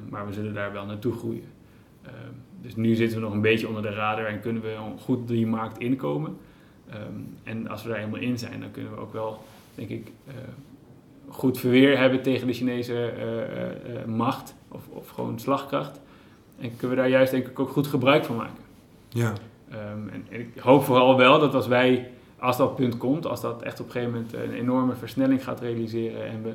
maar 0.09 0.27
we 0.27 0.33
zullen 0.33 0.53
daar 0.53 0.71
wel 0.71 0.85
naartoe 0.85 1.13
groeien. 1.13 1.43
dus 2.61 2.75
nu 2.75 2.95
zitten 2.95 3.17
we 3.17 3.23
nog 3.23 3.33
een 3.33 3.41
beetje 3.41 3.67
onder 3.67 3.81
de 3.81 3.89
radar 3.89 4.25
en 4.25 4.39
kunnen 4.39 4.61
we 4.61 4.77
goed 4.97 5.27
die 5.27 5.47
markt 5.47 5.77
inkomen. 5.77 6.37
en 7.43 7.67
als 7.67 7.83
we 7.83 7.89
daar 7.89 7.97
helemaal 7.97 8.21
in 8.21 8.37
zijn, 8.37 8.59
dan 8.59 8.71
kunnen 8.71 8.91
we 8.91 8.99
ook 8.99 9.13
wel, 9.13 9.43
denk 9.75 9.89
ik, 9.89 10.11
uh, 10.27 10.33
goed 11.27 11.59
verweer 11.59 11.97
hebben 11.97 12.21
tegen 12.21 12.47
de 12.47 12.53
Chinese 12.53 12.93
uh, 12.93 13.93
uh, 13.93 14.05
macht 14.05 14.55
of, 14.67 14.87
of 14.89 15.09
gewoon 15.09 15.39
slagkracht. 15.39 15.99
En 16.59 16.75
kunnen 16.77 16.95
we 16.95 17.01
daar 17.01 17.11
juist 17.11 17.31
denk 17.31 17.47
ik 17.47 17.59
ook 17.59 17.69
goed 17.69 17.87
gebruik 17.87 18.25
van 18.25 18.35
maken. 18.35 18.63
Ja. 19.09 19.33
Ehm, 19.69 20.07
en, 20.11 20.25
en, 20.29 20.39
ik 20.39 20.59
hoop 20.59 20.83
vooral 20.83 21.17
wel 21.17 21.39
dat 21.39 21.53
als 21.53 21.67
wij, 21.67 22.11
als 22.39 22.57
dat 22.57 22.75
punt 22.75 22.97
komt, 22.97 23.27
als 23.27 23.41
dat 23.41 23.61
echt 23.61 23.79
op 23.79 23.85
een 23.85 23.91
gegeven 23.91 24.13
moment 24.13 24.33
een 24.33 24.53
enorme 24.53 24.95
versnelling 24.95 25.43
gaat 25.43 25.61
realiseren 25.61 26.27
en 26.27 26.43
we 26.43 26.53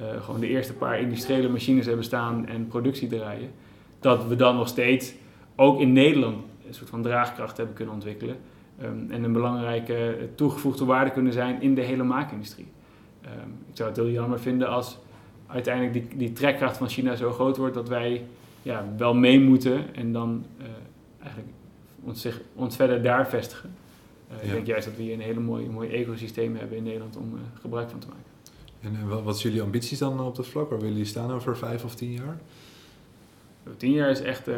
uh, 0.00 0.22
gewoon 0.22 0.40
de 0.40 0.48
eerste 0.48 0.74
paar 0.74 1.00
industriële 1.00 1.48
machines 1.48 1.86
hebben 1.86 2.04
staan 2.04 2.46
en 2.46 2.68
productie 2.68 3.08
draaien, 3.08 3.50
dat 4.00 4.26
we 4.26 4.36
dan 4.36 4.56
nog 4.56 4.68
steeds 4.68 5.14
ook 5.56 5.80
in 5.80 5.92
Nederland 5.92 6.36
een 6.66 6.74
soort 6.74 6.90
van 6.90 7.02
draagkracht 7.02 7.56
hebben 7.56 7.74
kunnen 7.74 7.94
ontwikkelen. 7.94 8.36
Um, 8.82 9.06
en 9.10 9.24
een 9.24 9.32
belangrijke 9.32 10.28
toegevoegde 10.34 10.84
waarde 10.84 11.10
kunnen 11.10 11.32
zijn 11.32 11.62
in 11.62 11.74
de 11.74 11.80
hele 11.80 12.02
maakindustrie. 12.02 12.66
Um, 13.26 13.58
ik 13.70 13.76
zou 13.76 13.88
het 13.88 13.98
heel 13.98 14.10
jammer 14.10 14.40
vinden 14.40 14.68
als 14.68 14.98
uiteindelijk 15.46 15.92
die, 15.92 16.18
die 16.18 16.32
trekkracht 16.32 16.76
van 16.76 16.88
China 16.88 17.16
zo 17.16 17.32
groot 17.32 17.56
wordt 17.56 17.74
dat 17.74 17.88
wij 17.88 18.26
ja, 18.62 18.84
wel 18.96 19.14
mee 19.14 19.40
moeten 19.40 19.94
en 19.94 20.12
dan 20.12 20.44
uh, 20.58 20.66
eigenlijk 21.20 21.52
ons, 22.02 22.20
zich, 22.20 22.40
ons 22.54 22.76
verder 22.76 23.02
daar 23.02 23.28
vestigen. 23.28 23.74
Uh, 24.30 24.36
ja. 24.36 24.42
Ik 24.42 24.50
denk 24.50 24.66
juist 24.66 24.86
dat 24.86 24.96
we 24.96 25.02
hier 25.02 25.14
een 25.14 25.20
hele 25.20 25.40
mooie, 25.40 25.68
mooi 25.68 25.88
ecosysteem 25.88 26.56
hebben 26.56 26.76
in 26.76 26.82
Nederland 26.82 27.16
om 27.16 27.34
uh, 27.34 27.40
gebruik 27.60 27.90
van 27.90 27.98
te 27.98 28.06
maken. 28.06 28.22
En 28.80 29.24
wat 29.24 29.38
zijn 29.38 29.52
jullie 29.52 29.66
ambities 29.66 29.98
dan 29.98 30.20
op 30.20 30.36
dat 30.36 30.46
vlak? 30.46 30.70
Waar 30.70 30.78
willen 30.78 30.94
jullie 30.94 31.08
staan 31.08 31.32
over 31.32 31.56
vijf 31.56 31.84
of 31.84 31.94
tien 31.94 32.12
jaar? 32.12 32.38
Tien 33.76 33.92
jaar 33.92 34.10
is 34.10 34.20
echt, 34.20 34.48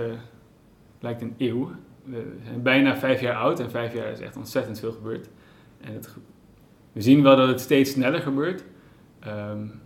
lijkt 1.01 1.23
een 1.23 1.35
eeuw. 1.39 1.71
We 2.05 2.37
zijn 2.45 2.63
bijna 2.63 2.97
vijf 2.97 3.21
jaar 3.21 3.37
oud 3.37 3.61
en 3.61 3.71
vijf 3.71 3.95
jaar 3.95 4.11
is 4.11 4.21
echt 4.21 4.37
ontzettend 4.37 4.79
veel 4.79 4.93
gebeurd. 4.93 5.29
En 5.81 5.93
het, 5.93 6.17
we 6.97 7.03
zien 7.03 7.23
wel 7.23 7.37
dat 7.37 7.49
het 7.49 7.61
steeds 7.61 7.91
sneller 7.91 8.21
gebeurt. 8.21 8.65
Um, 9.27 9.81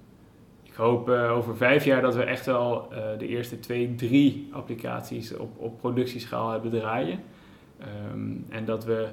ik 0.63 0.75
hoop 0.75 1.09
uh, 1.09 1.37
over 1.37 1.57
vijf 1.57 1.85
jaar 1.85 2.03
dat 2.03 2.15
we 2.15 2.23
echt 2.23 2.47
wel 2.47 2.89
uh, 2.93 2.99
de 3.19 3.27
eerste 3.27 3.61
twee, 3.61 3.95
drie 3.95 4.49
applicaties 4.53 5.37
op, 5.37 5.59
op 5.59 5.79
productieschaal 5.79 6.51
hebben 6.51 6.71
draaien. 6.71 7.19
Um, 8.13 8.47
en 8.49 8.65
dat, 8.65 8.85
we, 8.85 9.09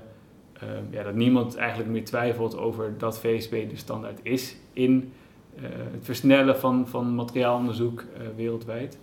um, 0.64 0.88
ja, 0.90 1.04
dat 1.04 1.16
niemand 1.16 1.56
eigenlijk 1.56 1.90
meer 1.90 2.06
twijfelt 2.06 2.58
over 2.58 2.94
dat 2.98 3.20
VSP 3.20 3.52
de 3.52 3.70
standaard 3.74 4.20
is 4.24 4.58
in 4.74 5.12
uh, 5.56 5.64
het 5.92 6.06
versnellen 6.06 6.60
van, 6.60 6.88
van 6.88 7.16
materiaalonderzoek 7.16 8.04
wereldwijd. 8.36 9.00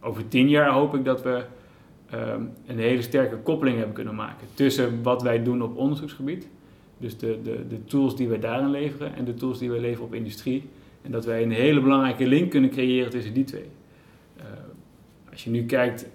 over 0.00 0.28
tien 0.28 0.48
jaar 0.48 0.70
hoop 0.70 0.94
ik 0.94 1.04
dat 1.04 1.22
we 1.22 1.44
een 2.66 2.78
hele 2.78 3.02
sterke 3.02 3.36
koppeling 3.36 3.76
hebben 3.76 3.94
kunnen 3.94 4.14
maken 4.14 4.46
tussen 4.54 5.02
wat 5.02 5.22
wij 5.22 5.42
doen 5.42 5.62
op 5.62 5.76
onderzoeksgebied, 5.76 6.48
dus 7.00 7.18
de, 7.18 7.38
de, 7.42 7.66
de 7.68 7.84
tools 7.84 8.16
die 8.16 8.28
wij 8.28 8.38
daarin 8.38 8.70
leveren 8.70 9.14
en 9.14 9.24
de 9.24 9.34
tools 9.34 9.58
die 9.58 9.70
wij 9.70 9.80
leveren 9.80 10.06
op 10.06 10.14
industrie. 10.14 10.68
En 11.02 11.10
dat 11.10 11.24
wij 11.24 11.42
een 11.42 11.50
hele 11.50 11.80
belangrijke 11.80 12.26
link 12.26 12.50
kunnen 12.50 12.70
creëren 12.70 13.10
tussen 13.10 13.34
die 13.34 13.44
twee. 13.44 13.66
Uh, 14.38 14.44
als 15.30 15.44
je 15.44 15.50
nu 15.50 15.64
kijkt, 15.66 16.08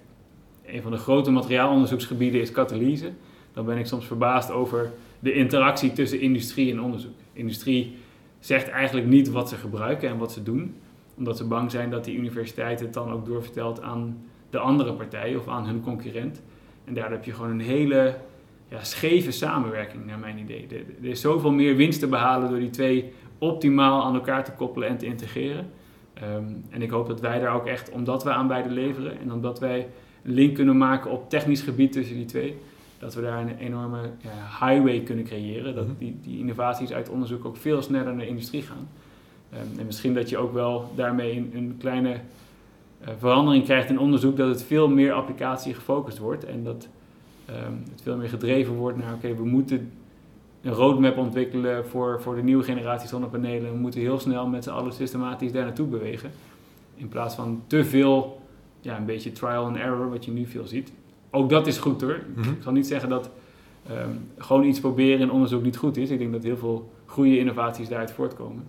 een 0.66 0.82
van 0.82 0.92
de 0.92 0.98
grote 0.98 1.32
materiaalonderzoeksgebieden 1.32 2.42
is 2.42 2.52
katalyse. 2.52 3.12
Dan 3.54 3.66
ben 3.66 3.78
ik 3.78 3.86
soms 3.86 4.06
verbaasd 4.06 4.52
over 4.52 4.92
de 5.20 5.34
interactie 5.34 5.94
tussen 5.94 6.20
industrie 6.20 6.72
en 6.72 6.82
onderzoek. 6.82 7.14
Industrie 7.34 7.96
zegt 8.40 8.70
eigenlijk 8.70 9.08
niet 9.08 9.30
wat 9.30 9.50
ze 9.50 9.56
gebruiken 9.56 10.10
en 10.10 10.18
wat 10.18 10.32
ze 10.32 10.44
doen, 10.44 10.76
omdat 11.18 11.38
ze 11.38 11.48
bang 11.48 11.72
zijn 11.72 11.90
dat 11.90 12.06
die 12.06 12.18
universiteit 12.18 12.80
het 12.80 12.94
dan 12.94 13.12
ook 13.12 13.26
doorvertelt 13.26 13.82
aan 13.82 14.18
de 14.50 14.60
andere 14.60 14.94
partij 14.94 15.36
of 15.36 15.48
aan 15.48 15.66
hun 15.66 15.82
concurrent. 15.82 16.42
En 16.84 16.94
daar 16.94 17.12
heb 17.12 17.24
je 17.24 17.34
gewoon 17.34 17.52
een 17.52 17.60
hele 17.60 18.16
ja, 18.70 18.84
scheve 18.84 19.32
samenwerking, 19.32 20.06
naar 20.06 20.20
mijn 20.20 20.38
idee. 20.38 20.68
Er, 21.02 21.10
is 21.10 21.22
zoveel 21.22 21.52
meer 21.52 21.76
winst 21.76 22.00
te 22.00 22.08
behalen 22.08 22.50
door 22.50 22.60
die 22.60 22.70
twee 22.70 23.14
optimaal 23.38 24.04
aan 24.04 24.16
elkaar 24.16 24.44
te 24.44 24.52
koppelen 24.52 24.90
en 24.90 24.98
te 24.98 25.06
integreren. 25.06 25.70
Um, 26.24 26.64
en 26.70 26.82
ik 26.82 26.90
hoop 26.90 27.08
dat 27.08 27.20
wij 27.20 27.40
daar 27.40 27.56
ook 27.56 27.66
echt, 27.66 27.90
omdat 27.90 28.24
we 28.24 28.30
aan 28.30 28.48
beide 28.48 28.70
leveren 28.70 29.20
en 29.20 29.34
omdat 29.34 29.60
wij 29.60 29.88
een 30.24 30.34
link 30.34 30.56
kunnen 30.56 30.78
maken 30.78 31.12
op 31.12 31.30
technisch 31.30 31.62
gebied 31.62 31.92
tussen 31.92 32.16
die 32.16 32.26
twee, 32.26 32.58
dat 33.00 33.14
we 33.14 33.22
daar 33.22 33.42
een 33.42 33.58
enorme 33.58 34.00
ja, 34.22 34.68
highway 34.68 35.00
kunnen 35.00 35.26
creëren. 35.26 35.76
Dat 35.76 35.88
die, 35.98 36.18
die, 36.22 36.40
innovaties 36.40 36.94
uit 36.94 37.10
onderzoek 37.10 37.46
ook 37.46 37.58
veel 37.58 37.82
sneller 37.82 38.06
naar 38.06 38.24
de 38.24 38.28
industrie 38.28 38.62
gaan. 38.62 38.88
Um, 39.54 39.80
en 39.80 39.86
misschien 39.86 40.14
dat 40.14 40.30
je 40.30 40.38
ook 40.38 40.54
wel 40.54 40.92
daarmee 40.96 41.38
een, 41.38 41.52
een 41.54 41.76
kleine 41.80 42.10
uh, 42.12 43.10
verandering 43.18 43.64
krijgt 43.64 43.90
in 43.90 44.00
onderzoek, 44.00 44.38
dat 44.38 44.50
het 44.50 44.64
veel 44.64 44.88
meer 44.88 45.14
applicatie 45.14 45.74
gefocust 45.74 46.18
wordt 46.18 46.46
en 46.46 46.64
dat 46.64 46.88
um, 47.50 47.84
het 47.92 48.02
veel 48.02 48.18
meer 48.18 48.30
gedreven 48.30 48.74
wordt 48.74 48.98
naar, 48.98 49.14
oké, 49.14 49.26
okay, 49.26 49.38
we 49.38 49.46
moeten 49.46 49.92
een 50.62 50.72
roadmap 50.72 51.18
ontwikkelen 51.18 51.88
voor, 51.88 52.22
voor 52.22 52.36
de 52.36 52.44
nieuwe 52.44 52.64
generatie 52.64 53.08
zonnepanelen. 53.08 53.72
We 53.72 53.78
moeten 53.78 54.00
heel 54.00 54.20
snel 54.20 54.48
met 54.48 54.64
z'n 54.64 54.70
allen 54.70 54.94
systematisch 54.94 55.52
daar 55.52 55.64
naartoe 55.64 55.88
bewegen. 55.88 56.32
In 56.96 57.08
plaats 57.08 57.36
van 57.36 57.64
te 57.68 57.86
veel, 57.86 58.42
ja, 58.82 58.98
een 58.98 59.06
beetje 59.06 59.32
trial 59.32 59.66
and 59.66 59.78
error, 59.78 60.10
wat 60.10 60.26
je 60.26 60.32
nu 60.32 60.46
veel 60.46 60.66
ziet. 60.66 60.92
Ook 61.30 61.50
dat 61.50 61.68
is 61.68 61.78
goed 61.78 62.02
hoor. 62.02 62.20
Mm 62.36 62.44
-hmm. 62.44 62.54
Ik 62.54 62.64
zal 62.64 62.72
niet 62.72 62.88
zeggen 62.88 63.10
dat 63.10 63.30
um, 63.92 64.30
gewoon 64.38 64.64
iets 64.64 64.80
proberen 64.80 65.20
in 65.20 65.32
onderzoek 65.32 65.64
niet 65.64 65.78
goed 65.78 65.98
is. 65.98 66.10
Ik 66.10 66.20
denk 66.20 66.32
dat 66.32 66.44
heel 66.44 66.58
veel 66.58 66.92
goede 67.06 67.38
innovaties 67.38 67.88
daaruit 67.88 68.12
voortkomen. 68.12 68.68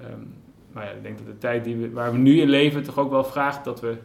Um, 0.00 0.34
maar 0.72 0.84
ja, 0.84 0.90
ik 0.90 1.02
denk 1.02 1.18
dat 1.18 1.26
de 1.26 1.38
tijd 1.38 1.64
die 1.64 1.76
we, 1.76 1.90
waar 1.90 2.12
we 2.12 2.18
nu 2.18 2.40
in 2.40 2.48
leven 2.48 2.82
toch 2.82 2.98
ook 2.98 3.10
wel 3.10 3.24
vraagt 3.24 3.64
dat 3.64 3.80
we 3.80 3.96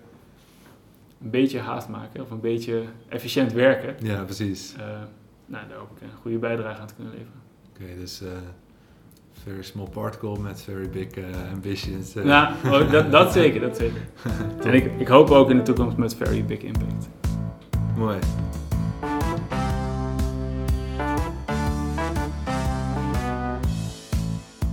een 1.21 1.29
beetje 1.29 1.59
haast 1.59 1.87
maken 1.87 2.21
of 2.21 2.31
een 2.31 2.39
beetje 2.39 2.83
efficiënt 3.09 3.53
werken. 3.53 3.95
Ja, 3.99 4.23
precies. 4.23 4.73
Uh, 4.77 4.83
nou, 5.45 5.67
daar 5.67 5.77
hoop 5.77 5.91
ik 5.95 6.01
een 6.01 6.17
goede 6.21 6.37
bijdrage 6.37 6.81
aan 6.81 6.87
te 6.87 6.93
kunnen 6.93 7.13
leveren. 7.13 7.41
Oké, 7.69 7.83
okay, 7.83 7.97
dus 7.97 8.21
uh, 8.21 8.29
very 9.43 9.63
small 9.63 9.89
particle 9.89 10.39
met 10.39 10.61
very 10.61 10.89
big 10.89 11.17
uh, 11.17 11.25
ambitions. 11.53 12.15
Uh. 12.15 12.25
Ja, 12.25 12.55
oh, 12.65 12.91
dat, 12.91 13.11
dat 13.11 13.33
zeker, 13.33 13.61
dat 13.61 13.77
zeker. 13.77 14.01
en 14.65 14.73
ik, 14.73 14.99
ik 14.99 15.07
hoop 15.07 15.29
ook 15.29 15.49
in 15.49 15.57
de 15.57 15.63
toekomst 15.63 15.97
met 15.97 16.15
very 16.15 16.45
big 16.45 16.59
impact. 16.59 17.09
Mooi. 17.97 18.19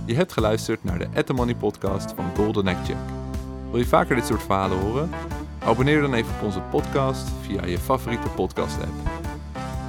Je 0.05 0.15
hebt 0.15 0.33
geluisterd 0.33 0.83
naar 0.83 0.99
de 0.99 1.07
At 1.15 1.25
The 1.25 1.33
Money 1.33 1.55
podcast 1.55 2.13
van 2.13 2.25
Golden 2.35 2.67
Egg 2.67 2.85
Check. 2.85 2.97
Wil 3.71 3.79
je 3.79 3.85
vaker 3.85 4.15
dit 4.15 4.25
soort 4.25 4.43
verhalen 4.43 4.77
horen? 4.77 5.09
Abonneer 5.65 6.01
dan 6.01 6.13
even 6.13 6.33
op 6.35 6.41
onze 6.43 6.59
podcast 6.59 7.27
via 7.41 7.65
je 7.65 7.77
favoriete 7.77 8.27
podcast 8.27 8.77
app. 8.77 9.09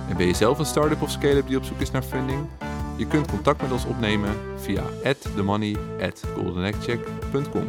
En 0.09 0.17
ben 0.17 0.27
je 0.27 0.35
zelf 0.35 0.59
een 0.59 0.65
start-up 0.65 1.03
of 1.03 1.11
scale-up 1.11 1.47
die 1.47 1.57
op 1.57 1.65
zoek 1.65 1.81
is 1.81 1.91
naar 1.91 2.03
funding? 2.03 2.47
Je 2.97 3.07
kunt 3.07 3.31
contact 3.31 3.63
met 3.63 3.73
ons 3.73 3.85
opnemen 3.85 4.35
via 4.57 4.83
@themoney@goldenegcheck.com. 5.35 7.69